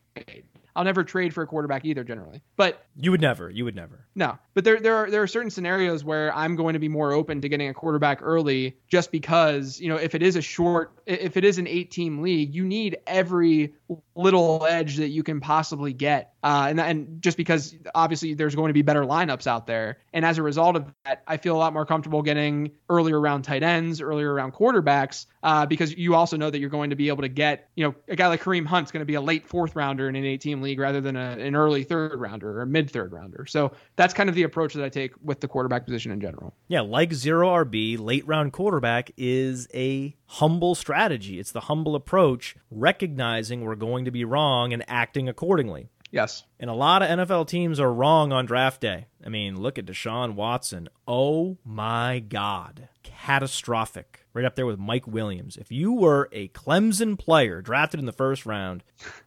[0.77, 2.43] I'll never trade for a quarterback either, generally.
[2.57, 3.49] But you would never.
[3.49, 4.07] You would never.
[4.15, 7.13] No, but there there are there are certain scenarios where I'm going to be more
[7.13, 10.93] open to getting a quarterback early, just because you know if it is a short,
[11.07, 13.75] if it is an eight team league, you need every
[14.17, 18.69] little edge that you can possibly get, uh, and and just because obviously there's going
[18.69, 21.59] to be better lineups out there, and as a result of that, I feel a
[21.59, 26.37] lot more comfortable getting earlier round tight ends, earlier round quarterbacks, uh, because you also
[26.37, 28.67] know that you're going to be able to get you know a guy like Kareem
[28.67, 31.17] Hunt's going to be a late fourth rounder in an eight team league rather than
[31.17, 33.47] a, an early third rounder or mid third rounder.
[33.47, 36.53] So that's kind of the approach that I take with the quarterback position in general.
[36.69, 41.39] Yeah, like zero RB, late round quarterback is a humble strategy.
[41.39, 45.89] It's the humble approach, recognizing we're going to be wrong and acting accordingly.
[46.15, 46.45] Yes.
[46.61, 49.07] And a lot of NFL teams are wrong on draft day.
[49.27, 50.89] I mean, look at Deshaun Watson.
[51.09, 52.89] Oh my God.
[53.03, 54.21] Catastrophic.
[54.33, 55.57] Right up there with Mike Williams.
[55.57, 58.85] If you were a Clemson player drafted in the first round,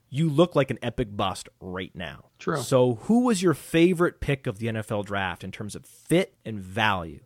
[0.09, 2.29] you look like an epic bust right now.
[2.39, 2.61] True.
[2.61, 6.59] So, who was your favorite pick of the NFL draft in terms of fit and
[6.59, 7.19] value?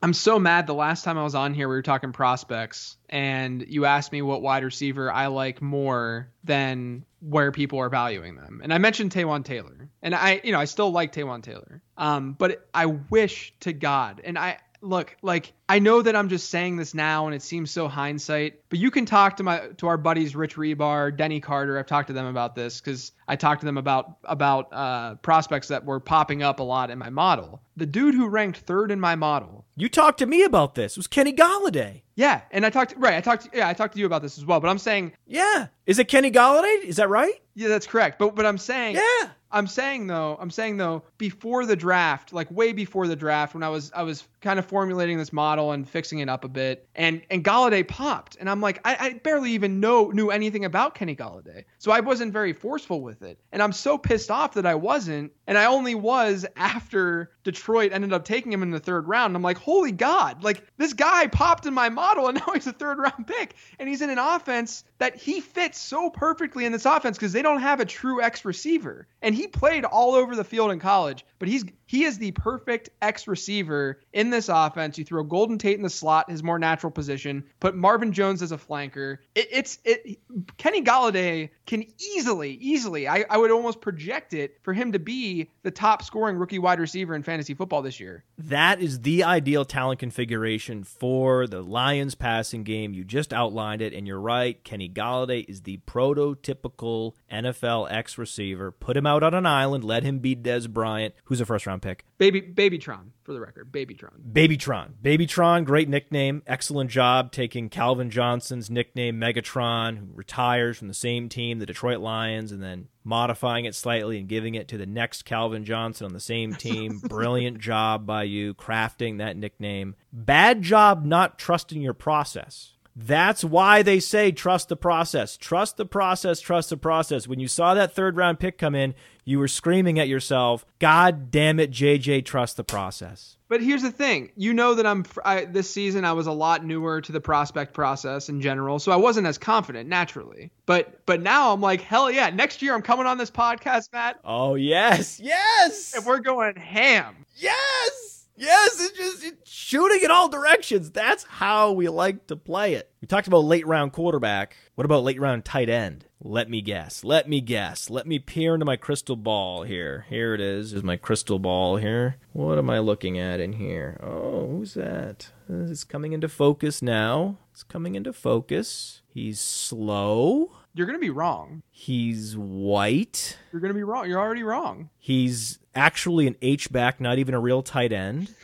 [0.00, 0.66] I'm so mad.
[0.66, 4.22] The last time I was on here, we were talking prospects, and you asked me
[4.22, 8.60] what wide receiver I like more than where people are valuing them.
[8.62, 11.82] And I mentioned Taywan Taylor, and I, you know, I still like Taywan Taylor.
[11.96, 16.50] Um, but I wish to God, and I look like I know that I'm just
[16.50, 19.86] saying this now and it seems so hindsight, but you can talk to my to
[19.86, 21.78] our buddies Rich Hribar, Denny Carter.
[21.78, 25.68] I've talked to them about this because I talked to them about about uh, prospects
[25.68, 27.60] that were popping up a lot in my model.
[27.76, 29.64] The dude who ranked third in my model.
[29.76, 30.92] You talked to me about this.
[30.92, 32.02] It was Kenny Golladay.
[32.16, 33.14] Yeah, and I talked right.
[33.14, 33.48] I talked.
[33.52, 34.60] Yeah, I talked to you about this as well.
[34.60, 35.12] But I'm saying.
[35.26, 36.82] Yeah, is it Kenny Golladay?
[36.84, 37.40] Is that right?
[37.54, 38.18] Yeah, that's correct.
[38.18, 38.96] But but I'm saying.
[38.96, 39.30] Yeah.
[39.50, 43.62] I'm saying though, I'm saying though, before the draft, like way before the draft, when
[43.62, 46.86] I was I was kind of formulating this model and fixing it up a bit,
[46.94, 50.94] and and Golladay popped, and I'm like, I, I barely even know knew anything about
[50.94, 54.66] Kenny Golladay, so I wasn't very forceful with it, and I'm so pissed off that
[54.66, 59.08] I wasn't, and I only was after Detroit ended up taking him in the third
[59.08, 59.34] round.
[59.34, 62.72] I'm like, holy God, like this guy popped in my model, and now he's a
[62.72, 66.84] third round pick, and he's in an offense that he fits so perfectly in this
[66.84, 70.44] offense because they don't have a true X receiver, and he played all over the
[70.44, 74.98] field in college, but he's He is the perfect X receiver in this offense.
[74.98, 77.42] You throw Golden Tate in the slot, his more natural position.
[77.60, 79.16] Put Marvin Jones as a flanker.
[79.34, 80.18] It, it's it.
[80.58, 83.08] Kenny Golladay can easily, easily.
[83.08, 86.78] I, I would almost project it for him to be the top scoring rookie wide
[86.78, 88.22] receiver in fantasy football this year.
[88.36, 92.92] That is the ideal talent configuration for the Lions passing game.
[92.92, 94.62] You just outlined it, and you're right.
[94.62, 98.70] Kenny Golladay is the prototypical NFL X receiver.
[98.70, 101.77] Put him out on an island, let him be Dez Bryant, who's a first round
[101.80, 102.04] pick.
[102.18, 103.70] Baby Babytron, for the record.
[103.72, 104.32] Babytron.
[104.32, 104.92] Babytron.
[105.02, 106.42] Babytron, great nickname.
[106.46, 112.00] Excellent job taking Calvin Johnson's nickname, Megatron, who retires from the same team, the Detroit
[112.00, 116.12] Lions, and then modifying it slightly and giving it to the next Calvin Johnson on
[116.12, 116.98] the same team.
[117.04, 119.94] Brilliant job by you crafting that nickname.
[120.12, 122.74] Bad job not trusting your process.
[123.00, 125.36] That's why they say trust the process.
[125.36, 127.28] Trust the process, trust the process.
[127.28, 128.92] When you saw that third round pick come in,
[129.24, 133.36] you were screaming at yourself, God damn it, JJ, trust the process.
[133.46, 136.64] But here's the thing, you know that I'm I, this season I was a lot
[136.64, 140.50] newer to the prospect process in general, so I wasn't as confident naturally.
[140.66, 144.18] But but now I'm like, hell yeah, next year I'm coming on this podcast, Matt.
[144.24, 147.24] Oh yes, yes, and we're going ham.
[147.36, 148.17] Yes.
[148.38, 150.90] Yes, it's just it's shooting in all directions.
[150.90, 152.90] That's how we like to play it.
[153.00, 154.56] We talked about late round quarterback.
[154.74, 156.06] What about late round tight end?
[156.20, 157.04] Let me guess.
[157.04, 157.90] Let me guess.
[157.90, 160.04] Let me peer into my crystal ball here.
[160.08, 160.72] Here it is.
[160.72, 162.16] Is my crystal ball here.
[162.32, 164.00] What am I looking at in here?
[164.02, 165.30] Oh, who's that?
[165.48, 167.38] Uh, it's coming into focus now.
[167.52, 169.02] It's coming into focus.
[169.12, 170.52] He's slow.
[170.74, 171.62] You're going to be wrong.
[171.70, 173.36] He's white.
[173.52, 174.08] You're going to be wrong.
[174.08, 174.90] You're already wrong.
[174.98, 178.34] He's actually an H back, not even a real tight end.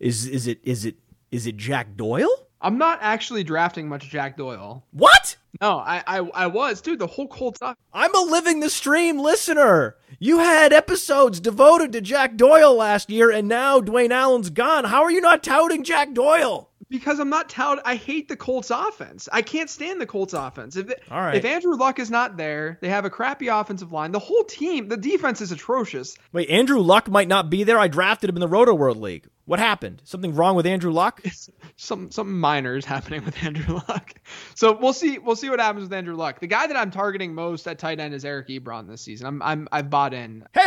[0.00, 0.96] is is it is it
[1.30, 2.30] is it Jack Doyle?
[2.60, 4.84] I'm not actually drafting much Jack Doyle.
[4.90, 5.36] What?
[5.60, 6.98] No, I I, I was, dude.
[6.98, 7.60] The whole Colts.
[7.92, 9.96] I'm a living the stream listener.
[10.18, 14.84] You had episodes devoted to Jack Doyle last year, and now Dwayne Allen's gone.
[14.84, 16.70] How are you not touting Jack Doyle?
[16.88, 17.82] Because I'm not touted.
[17.84, 19.28] I hate the Colts offense.
[19.32, 20.76] I can't stand the Colts offense.
[20.76, 21.34] If, All right.
[21.34, 24.12] if Andrew Luck is not there, they have a crappy offensive line.
[24.12, 26.16] The whole team, the defense is atrocious.
[26.32, 27.78] Wait, Andrew Luck might not be there.
[27.78, 29.26] I drafted him in the Rotoworld League.
[29.46, 30.02] What happened?
[30.04, 31.22] Something wrong with Andrew Luck?
[31.76, 34.12] some some minor is happening with Andrew Luck.
[34.56, 36.40] So we'll see we'll see what happens with Andrew Luck.
[36.40, 39.26] The guy that I'm targeting most at tight end is Eric Ebron this season.
[39.26, 40.44] I'm I'm I've bought in.
[40.52, 40.66] Hey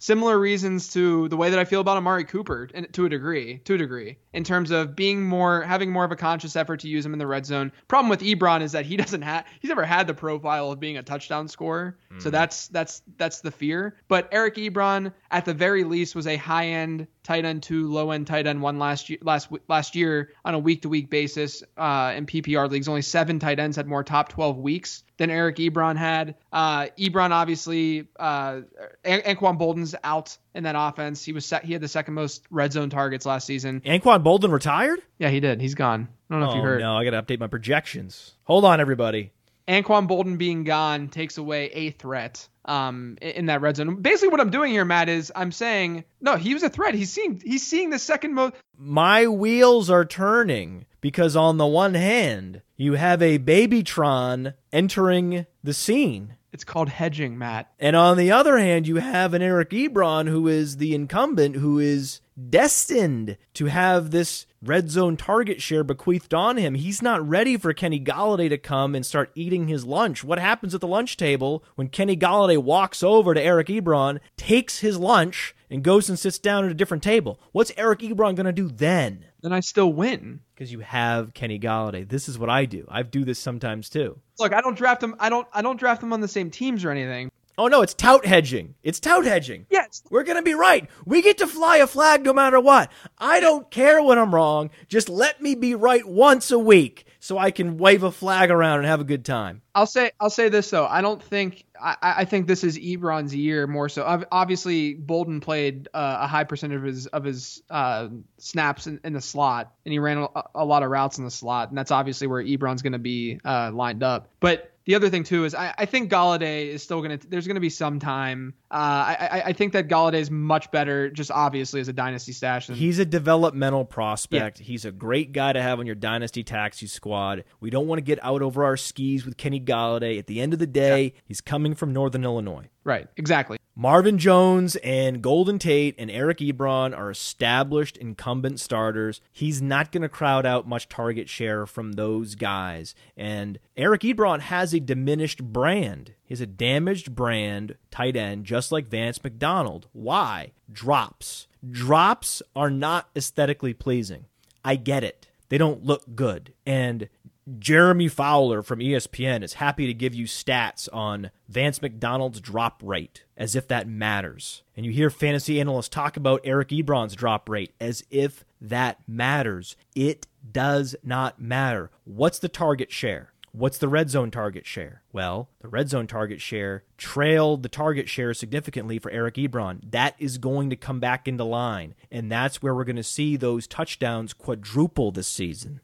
[0.00, 3.74] Similar reasons to the way that I feel about Amari Cooper to a degree, to
[3.74, 7.04] a degree, in terms of being more having more of a conscious effort to use
[7.04, 7.70] him in the red zone.
[7.86, 10.96] Problem with Ebron is that he doesn't have he's never had the profile of being
[10.96, 11.98] a touchdown scorer.
[12.10, 12.22] Mm.
[12.22, 13.94] So that's that's that's the fear.
[14.08, 18.10] But Eric Ebron at the very least was a high end tight end two, low
[18.10, 21.62] end tight end one last year, last last year on a week to week basis
[21.76, 22.88] uh, in PPR leagues.
[22.88, 26.34] Only seven tight ends had more top 12 weeks than Eric Ebron had.
[26.50, 28.62] Uh, Ebron obviously, uh,
[29.04, 31.22] An- Anquan Boldin's out in that offense.
[31.22, 33.82] He was set, he had the second most red zone targets last season.
[33.82, 35.00] Anquan Boldin retired?
[35.18, 35.60] Yeah, he did.
[35.60, 36.08] He's gone.
[36.30, 36.80] I don't know oh, if you heard.
[36.80, 38.34] No, I got to update my projections.
[38.44, 39.30] Hold on, everybody.
[39.68, 44.00] Anquan Boldin being gone takes away a threat um, in that red zone.
[44.00, 46.36] Basically, what I'm doing here, Matt, is I'm saying no.
[46.36, 46.94] He was a threat.
[46.94, 48.54] He's seeing he's seeing the second most.
[48.78, 55.74] My wheels are turning because on the one hand, you have a Babytron entering the
[55.74, 56.36] scene.
[56.52, 57.70] It's called hedging, Matt.
[57.78, 61.78] And on the other hand, you have an Eric Ebron who is the incumbent, who
[61.78, 66.74] is destined to have this red zone target share bequeathed on him.
[66.74, 70.24] He's not ready for Kenny Golladay to come and start eating his lunch.
[70.24, 74.80] What happens at the lunch table when Kenny Golladay walks over to Eric Ebron, takes
[74.80, 77.38] his lunch, and goes and sits down at a different table?
[77.52, 79.26] What's Eric Ebron going to do then?
[79.40, 82.06] Then I still win because you have Kenny Golladay.
[82.06, 82.84] This is what I do.
[82.86, 84.18] I do this sometimes too.
[84.38, 85.16] Look, I don't draft them.
[85.18, 85.48] I don't.
[85.54, 87.32] I don't draft them on the same teams or anything.
[87.56, 88.74] Oh no, it's tout hedging.
[88.82, 89.64] It's tout hedging.
[89.70, 90.02] Yes.
[90.10, 90.86] We're going to be right.
[91.06, 92.92] We get to fly a flag no matter what.
[93.16, 94.68] I don't care when I'm wrong.
[94.86, 98.78] Just let me be right once a week so I can wave a flag around
[98.78, 99.60] and have a good time.
[99.74, 100.86] I'll say I'll say this though.
[100.86, 104.24] I don't think I, I think this is Ebron's year more so.
[104.32, 109.12] Obviously, Boldin played uh, a high percentage of his of his uh, snaps in, in,
[109.12, 111.90] the slot, and he ran a, a, lot of routes in the slot, and that's
[111.90, 114.30] obviously where Ebron's going to be uh, lined up.
[114.40, 117.16] But the other thing too is I, I think Golladay is still gonna.
[117.16, 118.54] There's gonna be some time.
[118.72, 122.66] Uh, I, I think that Golladay is much better, just obviously as a dynasty stash.
[122.66, 124.58] Than, He's a developmental prospect.
[124.58, 124.66] Yeah.
[124.66, 127.44] He's a great guy to have on your dynasty taxi squad.
[127.60, 130.18] We don't want to get out over our skis with Kenny Golladay.
[130.18, 131.20] At the end of the day, yeah.
[131.24, 132.68] he's coming from Northern Illinois.
[132.82, 133.06] Right.
[133.16, 133.58] Exactly.
[133.80, 139.22] Marvin Jones and Golden Tate and Eric Ebron are established incumbent starters.
[139.32, 142.94] He's not going to crowd out much target share from those guys.
[143.16, 146.12] And Eric Ebron has a diminished brand.
[146.22, 149.86] He's a damaged brand tight end, just like Vance McDonald.
[149.94, 150.52] Why?
[150.70, 151.46] Drops.
[151.66, 154.26] Drops are not aesthetically pleasing.
[154.62, 155.26] I get it.
[155.48, 156.52] They don't look good.
[156.66, 157.08] And
[157.58, 163.24] Jeremy Fowler from ESPN is happy to give you stats on Vance McDonald's drop rate
[163.36, 164.62] as if that matters.
[164.76, 169.76] And you hear fantasy analysts talk about Eric Ebron's drop rate as if that matters.
[169.94, 171.90] It does not matter.
[172.04, 173.32] What's the target share?
[173.52, 175.02] What's the red zone target share?
[175.12, 179.90] Well, the red zone target share trailed the target share significantly for Eric Ebron.
[179.90, 183.36] That is going to come back into line, and that's where we're going to see
[183.36, 185.80] those touchdowns quadruple this season.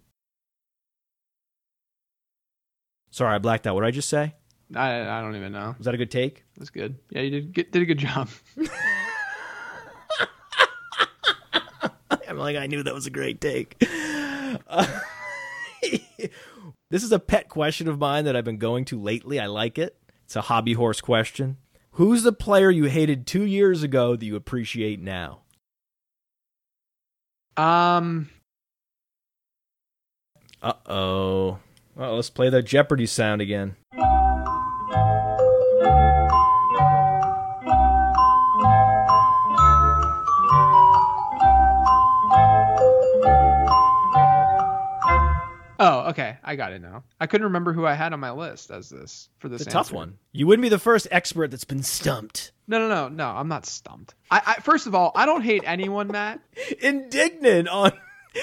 [3.16, 3.74] Sorry, I blacked out.
[3.74, 4.34] What did I just say?
[4.74, 5.74] I I don't even know.
[5.78, 6.44] Was that a good take?
[6.58, 6.98] That's good.
[7.08, 8.28] Yeah, you did get, did a good job.
[12.28, 13.82] I'm like, I knew that was a great take.
[14.68, 15.00] Uh,
[16.90, 19.40] this is a pet question of mine that I've been going to lately.
[19.40, 19.96] I like it.
[20.26, 21.56] It's a hobby horse question.
[21.92, 25.40] Who's the player you hated two years ago that you appreciate now?
[27.56, 28.28] Um.
[30.60, 31.60] Uh oh.
[31.96, 33.74] Well, let's play the Jeopardy sound again.
[45.78, 46.36] Oh, okay.
[46.44, 47.04] I got it now.
[47.18, 49.62] I couldn't remember who I had on my list as this for this.
[49.62, 50.18] It's a tough one.
[50.32, 52.52] You wouldn't be the first expert that's been stumped.
[52.66, 53.26] No, no, no, no.
[53.26, 54.14] I'm not stumped.
[54.30, 56.40] I, I first of all, I don't hate anyone, Matt.
[56.82, 57.92] Indignant on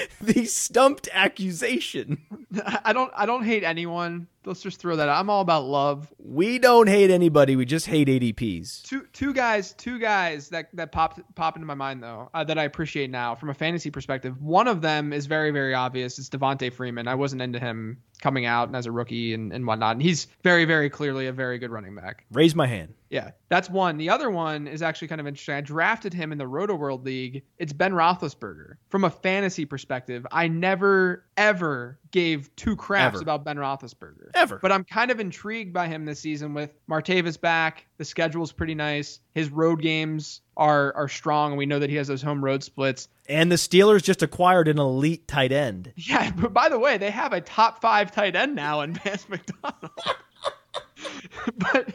[0.21, 2.21] the stumped accusation.
[2.83, 3.11] I don't.
[3.15, 4.27] I don't hate anyone.
[4.45, 5.19] Let's just throw that out.
[5.19, 6.13] I'm all about love.
[6.17, 7.55] We don't hate anybody.
[7.55, 8.83] We just hate ADPs.
[8.83, 12.57] Two two guys, two guys that that popped pop into my mind though uh, that
[12.57, 14.41] I appreciate now from a fantasy perspective.
[14.41, 16.19] One of them is very very obvious.
[16.19, 17.07] It's Devonta Freeman.
[17.07, 19.93] I wasn't into him coming out and as a rookie and, and whatnot.
[19.93, 22.25] And he's very very clearly a very good running back.
[22.31, 22.93] Raise my hand.
[23.09, 23.97] Yeah, that's one.
[23.97, 25.55] The other one is actually kind of interesting.
[25.55, 27.43] I drafted him in the Rotoworld League.
[27.59, 28.77] It's Ben Roethlisberger.
[28.89, 33.23] From a fantasy perspective, I never ever gave two craps Ever.
[33.23, 34.29] about Ben Roethlisberger.
[34.35, 34.59] Ever.
[34.61, 37.87] But I'm kind of intrigued by him this season with Martavis back.
[37.97, 39.19] The schedule's pretty nice.
[39.33, 42.63] His road games are are strong, and we know that he has those home road
[42.63, 43.09] splits.
[43.27, 45.91] And the Steelers just acquired an elite tight end.
[46.03, 49.27] Yeah, but by the way, they have a top five tight end now in Vance
[49.27, 49.91] McDonald.
[51.57, 51.93] but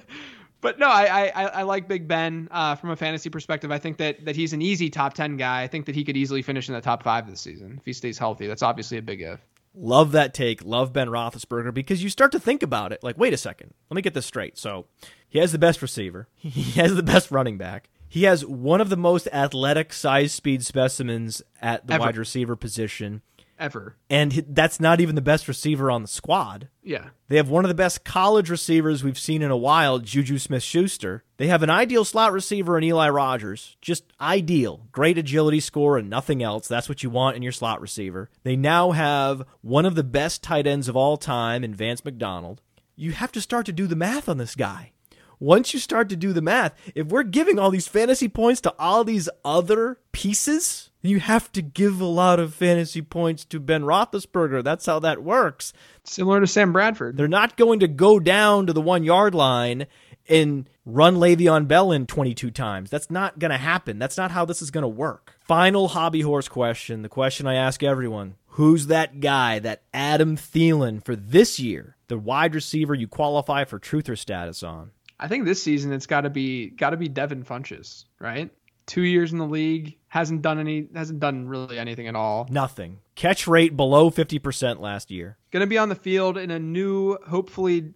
[0.60, 3.70] but no, I, I I like Big Ben uh, from a fantasy perspective.
[3.70, 5.62] I think that that he's an easy top ten guy.
[5.62, 7.92] I think that he could easily finish in the top five this season if he
[7.92, 8.48] stays healthy.
[8.48, 9.40] That's obviously a big if.
[9.80, 10.64] Love that take.
[10.64, 13.02] Love Ben Roethlisberger because you start to think about it.
[13.02, 13.74] Like, wait a second.
[13.88, 14.58] Let me get this straight.
[14.58, 14.86] So,
[15.28, 16.26] he has the best receiver.
[16.38, 17.88] He has the best running back.
[18.08, 22.04] He has one of the most athletic size speed specimens at the Ever.
[22.04, 23.22] wide receiver position.
[23.58, 23.96] Ever.
[24.08, 26.68] And that's not even the best receiver on the squad.
[26.82, 27.08] Yeah.
[27.28, 30.62] They have one of the best college receivers we've seen in a while, Juju Smith
[30.62, 31.24] Schuster.
[31.38, 33.76] They have an ideal slot receiver in Eli Rogers.
[33.82, 34.86] Just ideal.
[34.92, 36.68] Great agility score and nothing else.
[36.68, 38.30] That's what you want in your slot receiver.
[38.44, 42.60] They now have one of the best tight ends of all time in Vance McDonald.
[42.94, 44.92] You have to start to do the math on this guy.
[45.40, 48.74] Once you start to do the math, if we're giving all these fantasy points to
[48.78, 53.82] all these other pieces, you have to give a lot of fantasy points to Ben
[53.82, 54.64] Roethlisberger.
[54.64, 55.72] That's how that works.
[56.04, 57.16] Similar to Sam Bradford.
[57.16, 59.86] They're not going to go down to the one yard line
[60.28, 62.90] and run Le'Veon Bell in 22 times.
[62.90, 63.98] That's not going to happen.
[63.98, 65.36] That's not how this is going to work.
[65.46, 71.04] Final hobby horse question the question I ask everyone Who's that guy, that Adam Thielen
[71.04, 74.90] for this year, the wide receiver you qualify for truther status on?
[75.20, 78.50] I think this season it's got to be got to be Devin Funchess, right?
[78.88, 82.48] Two years in the league, hasn't done any, hasn't done really anything at all.
[82.50, 82.98] Nothing.
[83.14, 85.36] Catch rate below 50% last year.
[85.52, 87.92] Going to be on the field in a new, hopefully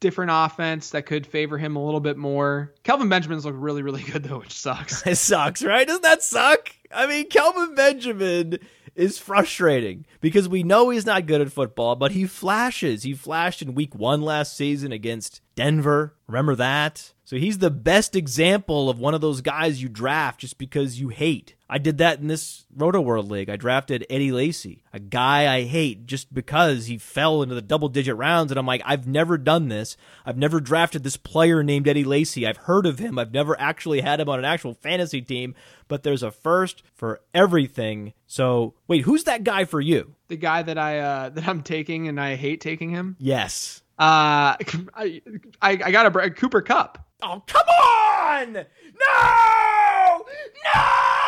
[0.00, 2.74] different offense that could favor him a little bit more.
[2.82, 5.06] Kelvin Benjamin's look really, really good though, which sucks.
[5.06, 5.86] It sucks, right?
[5.86, 6.70] Doesn't that suck?
[6.92, 8.58] I mean, Kelvin Benjamin
[8.94, 13.04] is frustrating because we know he's not good at football, but he flashes.
[13.04, 16.14] He flashed in week one last season against Denver.
[16.26, 17.12] Remember that?
[17.32, 21.08] So he's the best example of one of those guys you draft just because you
[21.08, 21.54] hate.
[21.66, 23.48] I did that in this Rotoworld League.
[23.48, 27.88] I drafted Eddie Lacy, a guy I hate just because he fell into the double
[27.88, 28.52] digit rounds.
[28.52, 29.96] And I'm like, I've never done this.
[30.26, 32.46] I've never drafted this player named Eddie Lacy.
[32.46, 33.18] I've heard of him.
[33.18, 35.54] I've never actually had him on an actual fantasy team,
[35.88, 38.12] but there's a first for everything.
[38.26, 40.16] So wait, who's that guy for you?
[40.28, 43.16] the guy that I uh, that I'm taking and I hate taking him.
[43.18, 43.82] Yes.
[43.98, 44.56] Uh,
[44.94, 45.22] I
[45.62, 46.98] I, I got a Cooper Kupp.
[47.24, 48.52] Oh, come on!
[48.54, 50.26] No!
[50.74, 51.21] No!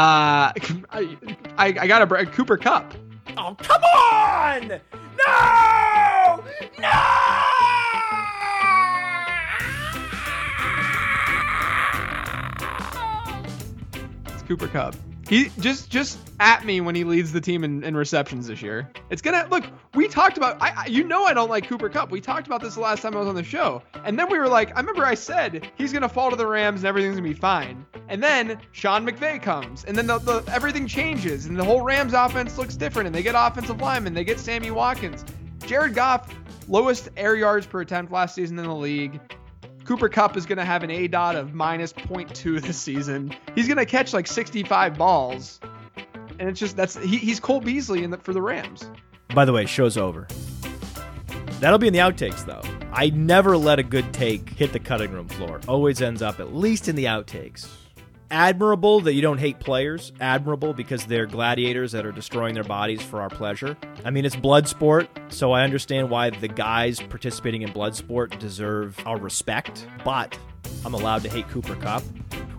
[0.00, 0.50] Uh,
[0.88, 1.18] I,
[1.58, 2.94] I, I got a, Cooper Kupp.
[3.36, 4.68] Oh, come on!
[5.18, 6.42] No!
[6.78, 6.90] No!
[14.32, 14.96] It's Cooper Kupp.
[15.30, 18.90] He just just at me when he leads the team in, in receptions this year.
[19.10, 19.62] It's gonna look.
[19.94, 20.60] We talked about.
[20.60, 22.10] I, I you know I don't like Cooper Kupp.
[22.10, 24.40] We talked about this the last time I was on the show, and then we
[24.40, 27.28] were like, I remember I said he's gonna fall to the Rams and everything's gonna
[27.28, 27.86] be fine.
[28.08, 32.12] And then Sean McVay comes, and then the, the everything changes, and the whole Rams
[32.12, 35.24] offense looks different, and they get offensive linemen, they get Sammy Watkins,
[35.64, 36.34] Jared Goff,
[36.66, 39.20] lowest air yards per attempt last season in the league.
[39.90, 43.34] Cooper Kupp is going to have an A dot of minus 0.2 this season.
[43.56, 45.58] He's going to catch like 65 balls.
[46.38, 48.88] And it's just that's he, he's Cole Beasley in the, for the Rams.
[49.34, 50.28] By the way, show's over.
[51.58, 52.62] That'll be in the outtakes, though.
[52.92, 55.60] I never let a good take hit the cutting room floor.
[55.66, 57.66] Always ends up at least in the outtakes.
[58.30, 60.12] Admirable that you don't hate players.
[60.20, 63.76] Admirable because they're gladiators that are destroying their bodies for our pleasure.
[64.04, 68.38] I mean, it's blood sport, so I understand why the guys participating in blood sport
[68.38, 69.84] deserve our respect.
[70.04, 70.38] But
[70.84, 72.04] I'm allowed to hate Cooper Kupp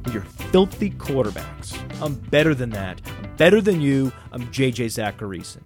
[0.03, 1.77] with your filthy quarterbacks.
[2.01, 3.01] I'm better than that.
[3.05, 4.11] I'm better than you.
[4.33, 5.61] I'm JJ Zachariason.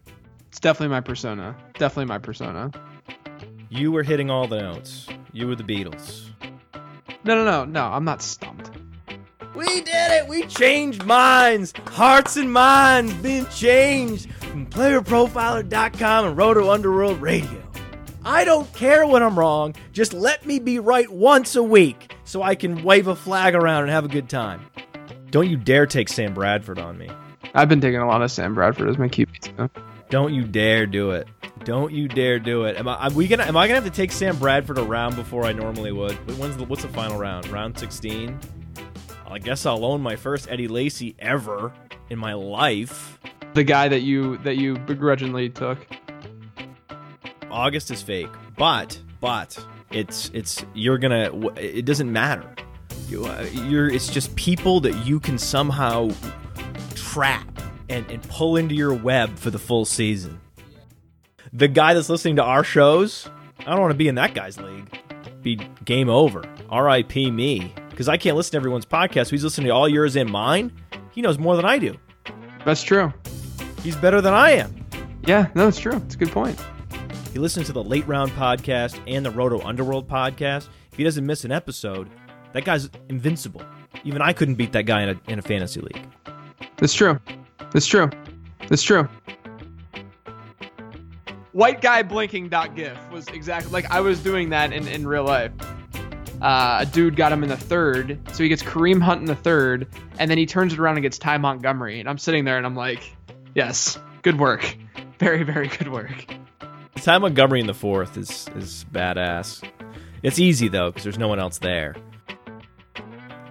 [0.50, 1.56] It's definitely my persona.
[1.74, 2.72] Definitely my persona.
[3.70, 5.08] You were hitting all the notes.
[5.34, 6.30] You were the Beatles.
[7.24, 7.86] No, no, no, no.
[7.86, 8.70] I'm not stumped.
[9.56, 10.28] We did it!
[10.28, 11.74] We changed minds!
[11.88, 17.62] Hearts and minds being changed from playerprofiler.com and Roto Underworld Radio.
[18.26, 22.42] I don't care when I'm wrong, just let me be right once a week so
[22.42, 24.66] I can wave a flag around and have a good time.
[25.30, 27.10] Don't you dare take Sam Bradford on me.
[27.54, 29.40] I've been taking a lot of Sam Bradford as my QB.
[29.40, 29.70] too.
[30.10, 31.28] Don't you dare do it.
[31.64, 32.78] Don't you dare do it.
[32.78, 33.44] Am I, we gonna?
[33.44, 36.14] Am I gonna have to take Sam Bradford around before I normally would?
[36.38, 37.48] When's the, what's the final round?
[37.48, 38.40] Round 16.
[39.36, 41.74] I guess I'll own my first Eddie Lacy ever
[42.10, 43.20] in my life.
[43.54, 45.86] The guy that you that you begrudgingly took.
[47.52, 49.60] August is fake, but but
[49.92, 51.50] it's it's you're gonna.
[51.58, 52.50] It doesn't matter.
[53.10, 53.90] You, uh, you're.
[53.90, 56.12] It's just people that you can somehow
[56.96, 57.46] trap
[57.90, 60.40] and, and pull into your web for the full season.
[61.52, 63.30] The guy that's listening to our shows,
[63.60, 64.98] I don't want to be in that guy's league.
[65.42, 66.42] Be game over.
[66.70, 67.32] R.I.P.
[67.32, 67.74] me.
[67.96, 69.30] Because I can't listen to everyone's podcast.
[69.30, 70.74] He's listening to all yours and mine.
[71.12, 71.96] He knows more than I do.
[72.66, 73.14] That's true.
[73.84, 74.86] He's better than I am.
[75.26, 75.96] Yeah, no, it's true.
[76.06, 76.62] It's a good point.
[77.32, 80.68] He listens to the Late Round podcast and the Roto Underworld podcast.
[80.92, 82.10] If he doesn't miss an episode,
[82.52, 83.62] that guy's invincible.
[84.04, 86.06] Even I couldn't beat that guy in a, in a fantasy league.
[86.76, 87.18] That's true.
[87.72, 88.10] That's true.
[88.68, 89.08] That's true.
[91.54, 95.24] White guy blinking dot gif was exactly like I was doing that in, in real
[95.24, 95.54] life.
[96.46, 99.36] Uh, a dude got him in the third, so he gets Kareem Hunt in the
[99.36, 99.88] third,
[100.20, 102.68] and then he turns it around and gets Ty Montgomery, and I'm sitting there and
[102.68, 103.16] I'm like,
[103.56, 104.78] yes, good work,
[105.20, 106.36] very very good work.
[106.98, 109.68] Ty Montgomery in the fourth is is badass.
[110.22, 111.96] It's easy though because there's no one else there.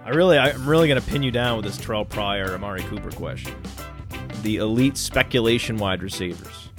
[0.05, 3.55] I really, I'm really gonna pin you down with this Terrelle Pryor, Amari Cooper question.
[4.41, 6.69] The elite speculation wide receivers.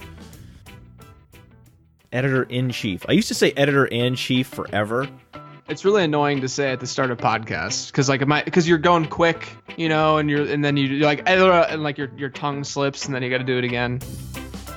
[2.10, 3.04] Editor in chief.
[3.06, 5.06] I used to say editor in chief forever.
[5.68, 8.78] It's really annoying to say at the start of podcasts because like my because you're
[8.78, 12.08] going quick, you know, and you're and then you you're like and uh, like your
[12.16, 14.00] your tongue slips and then you got to do it again.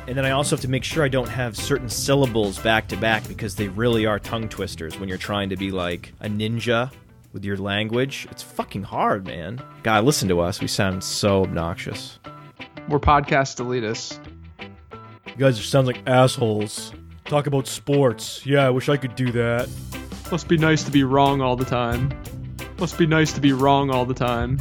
[0.08, 2.98] And then I also have to make sure I don't have certain syllables back to
[2.98, 6.92] back because they really are tongue twisters when you're trying to be like a ninja
[7.34, 8.28] with your language.
[8.32, 9.62] It's fucking hard, man.
[9.84, 10.60] God, listen to us.
[10.60, 12.18] We sound so obnoxious.
[12.88, 14.18] We're podcast elitists.
[15.28, 16.92] You guys sound like assholes.
[17.26, 18.44] Talk about sports.
[18.44, 19.70] Yeah, I wish I could do that.
[20.32, 22.12] Must be nice to be wrong all the time.
[22.78, 24.60] Must be nice to be wrong all the time.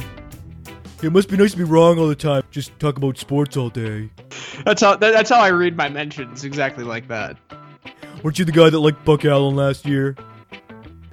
[1.01, 2.43] It must be nice to be wrong all the time.
[2.51, 4.09] Just talk about sports all day.
[4.65, 7.37] That's how that, that's how I read my mentions exactly like that.
[8.23, 10.17] Weren't you the guy that liked Buck Allen last year?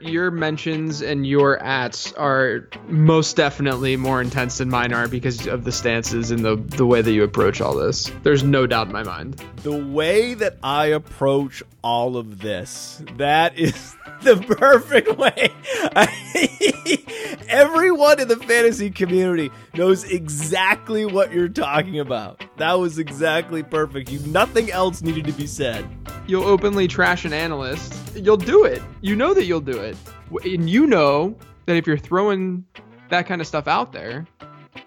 [0.09, 5.65] Your mentions and your ats are most definitely more intense than mine are because of
[5.65, 8.11] the stances and the the way that you approach all this.
[8.23, 9.43] There's no doubt in my mind.
[9.63, 15.51] The way that I approach all of this, that is the perfect way.
[17.49, 22.45] everyone in the fantasy community knows exactly what you're talking about.
[22.57, 24.11] That was exactly perfect.
[24.11, 25.87] You nothing else needed to be said.
[26.27, 27.95] You'll openly trash an analyst.
[28.17, 28.83] You'll do it.
[29.01, 29.96] You know that you'll do it.
[30.45, 31.37] And you know
[31.67, 32.65] that if you're throwing
[33.11, 34.27] that kind of stuff out there,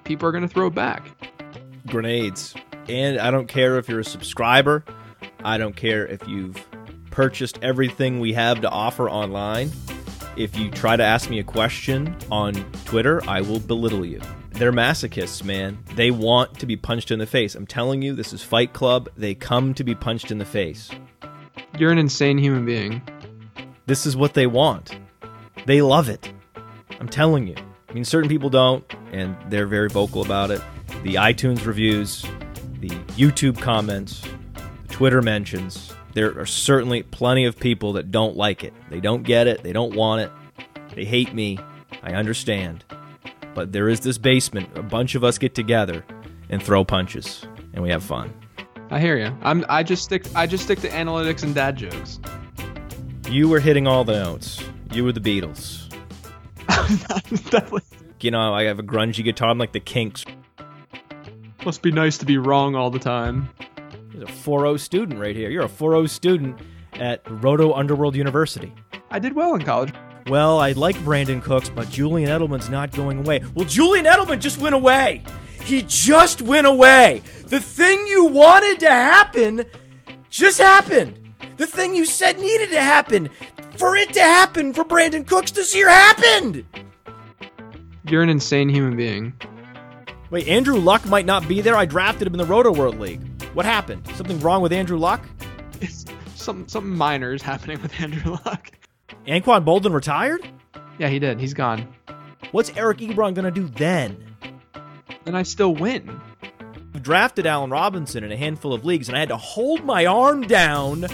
[0.04, 1.08] people are going to throw it back.
[1.88, 2.54] Grenades.
[2.88, 4.84] And I don't care if you're a subscriber.
[5.44, 6.58] I don't care if you've
[7.12, 9.72] purchased everything we have to offer online.
[10.38, 12.54] If you try to ask me a question on
[12.86, 14.22] Twitter, I will belittle you.
[14.52, 15.78] They're masochists, man.
[15.96, 17.56] They want to be punched in the face.
[17.56, 19.10] I'm telling you, this is Fight Club.
[19.16, 20.90] They come to be punched in the face.
[21.78, 23.02] You're an insane human being.
[23.90, 24.96] This is what they want.
[25.66, 26.32] They love it.
[27.00, 27.56] I'm telling you.
[27.90, 30.62] I mean, certain people don't, and they're very vocal about it.
[31.02, 32.22] The iTunes reviews,
[32.82, 34.22] the YouTube comments,
[34.86, 38.76] the Twitter mentions, there are certainly plenty of people that don't like it.
[38.92, 39.64] They don't get it.
[39.64, 40.32] They don't want it.
[40.94, 41.58] They hate me.
[42.04, 42.86] I understand.
[43.56, 44.70] But there is this basement.
[44.78, 46.06] A bunch of us get together
[46.52, 47.44] and throw punches,
[47.74, 48.32] and we have fun.
[48.92, 49.36] I hear you.
[49.42, 49.66] I'm.
[49.68, 50.26] I just stick.
[50.36, 52.20] I just stick to analytics and dad jokes.
[53.30, 54.64] You were hitting all the notes.
[54.92, 55.88] You were the Beatles.
[57.50, 57.82] Definitely.
[58.22, 59.48] You know, I have a grungy guitar.
[59.48, 60.26] I'm like the Kinks.
[61.64, 63.48] Must be nice to be wrong all the time.
[64.12, 65.50] He's a 4.0 student right here.
[65.50, 66.60] You're a 4.0 student
[66.96, 68.74] at Roto Underworld University.
[69.10, 69.94] I did well in college.
[70.28, 73.42] Well, I like Brandin Cooks, but Julian Edelman's not going away.
[73.56, 75.24] Well, Julian Edelman just went away.
[75.64, 77.22] He just went away.
[77.46, 79.64] The thing you wanted to happen
[80.30, 81.19] just happened.
[81.60, 83.30] The thing you said needed to happen
[83.76, 86.64] for it to happen for Brandin Cooks this year happened.
[88.06, 89.34] You're an insane human being.
[90.30, 91.76] Wait, Andrew Luck might not be there.
[91.76, 93.20] I drafted him in the Rotoworld League.
[93.54, 94.08] What happened?
[94.16, 95.22] Something wrong with Andrew Luck?
[96.36, 98.72] some some minor is happening with Andrew Luck.
[99.28, 100.48] Anquan Boldin retired?
[100.98, 101.42] Yeah, he did.
[101.42, 101.86] He's gone.
[102.52, 104.16] What's Eric Ebron gonna do then?
[105.26, 106.22] Then I still win.
[106.96, 110.06] I drafted Allen Robinson in a handful of leagues, and I had to hold my
[110.06, 111.06] arm down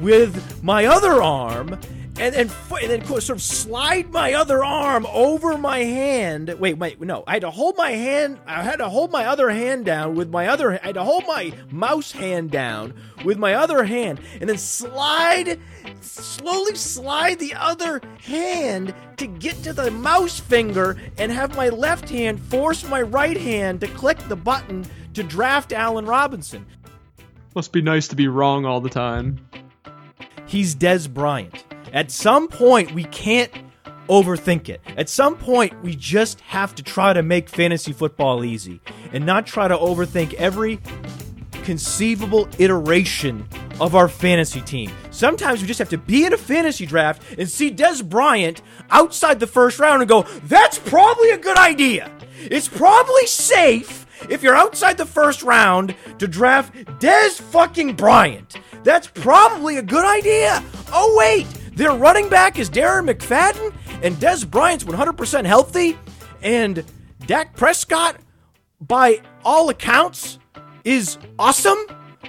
[0.00, 1.78] with my other arm
[2.20, 2.50] and then
[2.82, 6.54] and then sort of slide my other arm over my hand.
[6.58, 7.24] Wait, wait, no.
[7.26, 8.38] I had to hold my hand.
[8.46, 10.72] I had to hold my other hand down with my other.
[10.72, 12.92] I had to hold my mouse hand down
[13.24, 15.58] with my other hand, and then slide,
[16.00, 22.08] slowly slide the other hand to get to the mouse finger, and have my left
[22.10, 26.66] hand force my right hand to click the button to draft Allen Robinson.
[27.54, 29.40] Must be nice to be wrong all the time.
[30.50, 31.64] He's Dez Bryant.
[31.92, 33.52] At some point, we can't
[34.08, 34.80] overthink it.
[34.96, 38.80] At some point, we just have to try to make fantasy football easy
[39.12, 40.80] and not try to overthink every
[41.62, 43.46] conceivable iteration
[43.78, 44.90] of our fantasy team.
[45.12, 48.60] Sometimes we just have to be in a fantasy draft and see Dez Bryant
[48.90, 52.10] outside the first round and go, that's probably a good idea.
[52.40, 58.56] It's probably safe if you're outside the first round to draft Dez fucking Bryant.
[58.82, 60.62] That's probably a good idea.
[60.92, 61.46] Oh, wait,
[61.76, 65.98] their running back is Darren McFadden, and Dez Bryant's 100% healthy,
[66.42, 66.84] and
[67.26, 68.16] Dak Prescott,
[68.80, 70.38] by all accounts,
[70.84, 71.78] is awesome.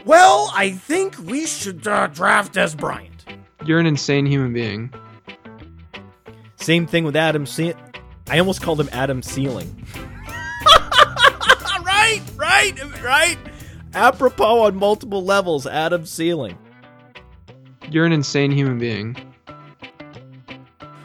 [0.06, 3.26] Well, I think we should uh, draft Dez Bryant.
[3.66, 4.94] You're an insane human being.
[6.58, 7.76] Same thing with Adam Se-
[8.30, 9.86] I almost called him Adam Ceiling.
[11.84, 13.38] right, right, right.
[13.94, 16.58] Apropos on multiple levels, Adam Sealing.
[17.90, 19.18] You're an insane human being.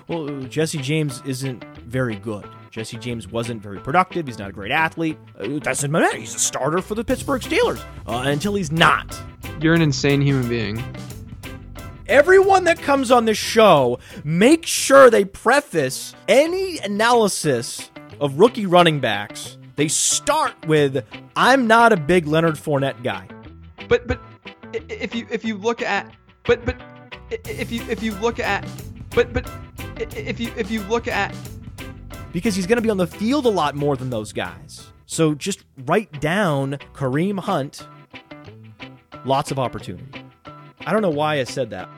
[0.09, 2.49] Well, Jesse James isn't very good.
[2.71, 4.27] Jesse James wasn't very productive.
[4.27, 5.19] He's not a great athlete.
[5.39, 6.17] Uh, doesn't matter.
[6.17, 9.19] He's a starter for the Pittsburgh Steelers uh, until he's not.
[9.61, 10.85] You're an insane human being.
[12.07, 17.91] Everyone that comes on this show, make sure they preface any analysis
[18.21, 19.59] of rookie running backs.
[19.77, 21.05] They start with,
[21.37, 23.29] "I'm not a big Leonard Fournette guy."
[23.89, 24.21] But but
[24.73, 26.13] if you if you look at
[26.45, 26.77] but but
[27.31, 28.69] if you if you look at
[29.11, 29.49] but but
[29.99, 31.35] if you if you look at
[32.33, 34.93] because he's going to be on the field a lot more than those guys.
[35.07, 37.87] So just write down Kareem Hunt.
[39.25, 40.23] Lots of opportunity.
[40.81, 41.89] I don't know why I said that.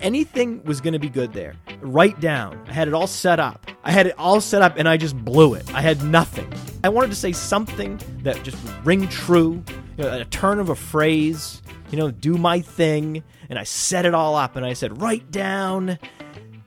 [0.00, 1.54] Anything was going to be good there.
[1.80, 2.62] Write down.
[2.68, 3.69] I had it all set up.
[3.82, 5.72] I had it all set up and I just blew it.
[5.74, 6.52] I had nothing.
[6.84, 9.62] I wanted to say something that just would ring true,
[9.96, 13.22] you know, a turn of a phrase, you know, do my thing.
[13.48, 15.98] And I set it all up and I said, write down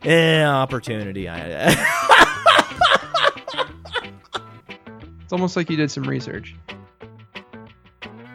[0.03, 1.29] Eh, opportunity.
[1.29, 1.69] I,
[5.21, 6.53] It's almost like you did some research.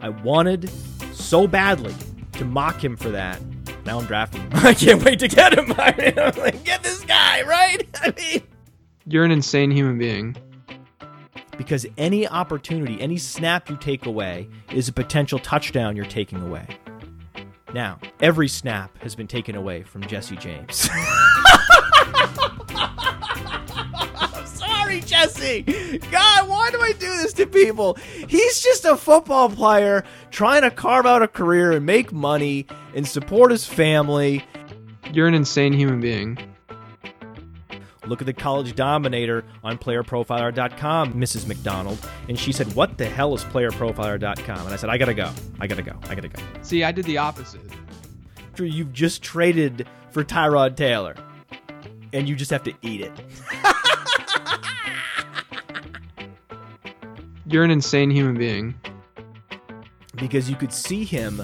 [0.00, 0.70] I wanted
[1.12, 1.94] so badly
[2.32, 3.40] to mock him for that.
[3.84, 4.50] Now I'm drafting him.
[4.54, 5.72] I can't wait to get him.
[5.78, 7.86] I mean, I'm like, get this guy, right?
[8.00, 8.42] I mean,
[9.08, 10.36] You're an insane human being.
[11.56, 16.66] because any opportunity, any snap you take away is a potential touchdown you're taking away.
[17.74, 20.88] Now, every snap has been taken away from Jesse James.
[22.70, 25.62] I'm sorry, Jesse.
[26.10, 27.94] God, why do I do this to people?
[28.28, 33.06] He's just a football player trying to carve out a career and make money and
[33.06, 34.44] support his family.
[35.12, 36.38] You're an insane human being.
[38.08, 41.46] Look at the college dominator on playerprofiler.com, Mrs.
[41.46, 41.98] McDonald.
[42.28, 44.60] And she said, What the hell is playerprofiler.com?
[44.64, 45.30] And I said, I gotta go.
[45.60, 45.92] I gotta go.
[46.04, 46.42] I gotta go.
[46.62, 47.60] See, I did the opposite.
[48.50, 51.14] After you've just traded for Tyrod Taylor,
[52.12, 53.12] and you just have to eat it.
[57.46, 58.74] You're an insane human being.
[60.16, 61.42] Because you could see him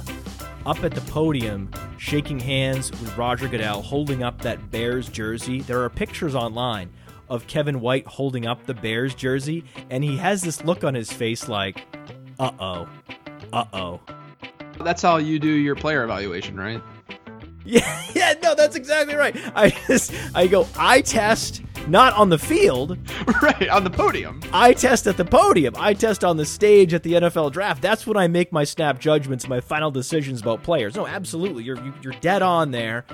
[0.66, 5.61] up at the podium shaking hands with Roger Goodell, holding up that Bears jersey.
[5.62, 6.91] There are pictures online
[7.28, 11.12] of Kevin White holding up the Bears jersey, and he has this look on his
[11.12, 11.85] face like,
[12.39, 12.89] uh oh,
[13.53, 14.01] uh oh.
[14.81, 16.82] That's how you do your player evaluation, right?
[17.66, 19.35] Yeah, yeah, no, that's exactly right.
[19.57, 22.98] I just, I go, I test not on the field,
[23.43, 24.40] right, on the podium.
[24.52, 25.74] I test at the podium.
[25.78, 27.82] I test on the stage at the NFL draft.
[27.82, 30.94] That's when I make my snap judgments, my final decisions about players.
[30.97, 33.05] No, absolutely, you're you- you're dead on there.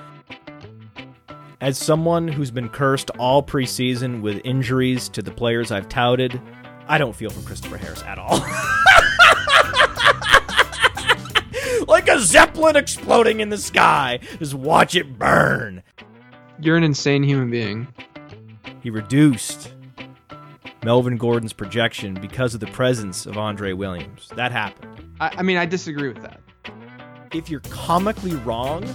[1.61, 6.41] As someone who's been cursed all preseason with injuries to the players I've touted,
[6.89, 8.39] I don't feel for Christopher Harris at all.
[11.87, 14.21] like a zeppelin exploding in the sky.
[14.39, 15.83] Just watch it burn.
[16.61, 17.89] You're an insane human being.
[18.83, 19.73] He reduced
[20.83, 24.31] Melvin Gordon's projection because of the presence of Andre Williams.
[24.35, 25.15] That happened.
[25.21, 26.41] I, I mean, I disagree with that.
[27.35, 28.89] If you're comically wrong,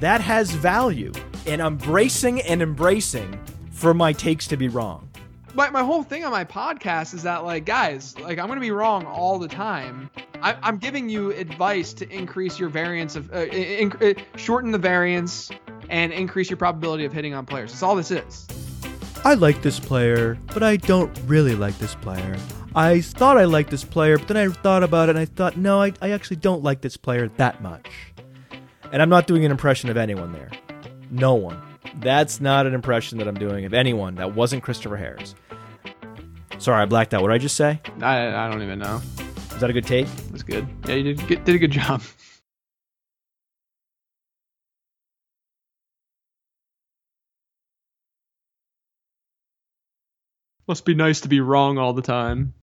[0.00, 1.12] that has value.
[1.46, 3.38] And I'm bracing and embracing
[3.70, 5.08] for my takes to be wrong.
[5.54, 8.60] My, my whole thing on my podcast is that, like, guys, like, I'm going to
[8.60, 10.10] be wrong all the time.
[10.42, 14.78] I, I'm giving you advice to increase your variance of, uh, in, uh, shorten the
[14.78, 15.50] variance
[15.88, 17.70] and increase your probability of hitting on players.
[17.72, 18.46] That's all this is.
[19.22, 22.36] I like this player, but I don't really like this player.
[22.74, 25.56] I thought I liked this player, but then I thought about it and I thought,
[25.58, 27.86] no, I, I actually don't like this player that much.
[28.92, 30.50] And I'm not doing an impression of anyone there.
[31.10, 31.60] No one.
[31.96, 35.34] That's not an impression that I'm doing of anyone that wasn't Christopher Harris.
[36.58, 37.20] Sorry, I blacked out.
[37.20, 37.80] What did I just say?
[38.00, 39.02] I, I don't even know.
[39.50, 40.06] Is that a good take?
[40.30, 40.66] That's good.
[40.86, 42.02] Yeah, you did, did a good job.
[50.70, 52.54] Must be nice to be wrong all the time.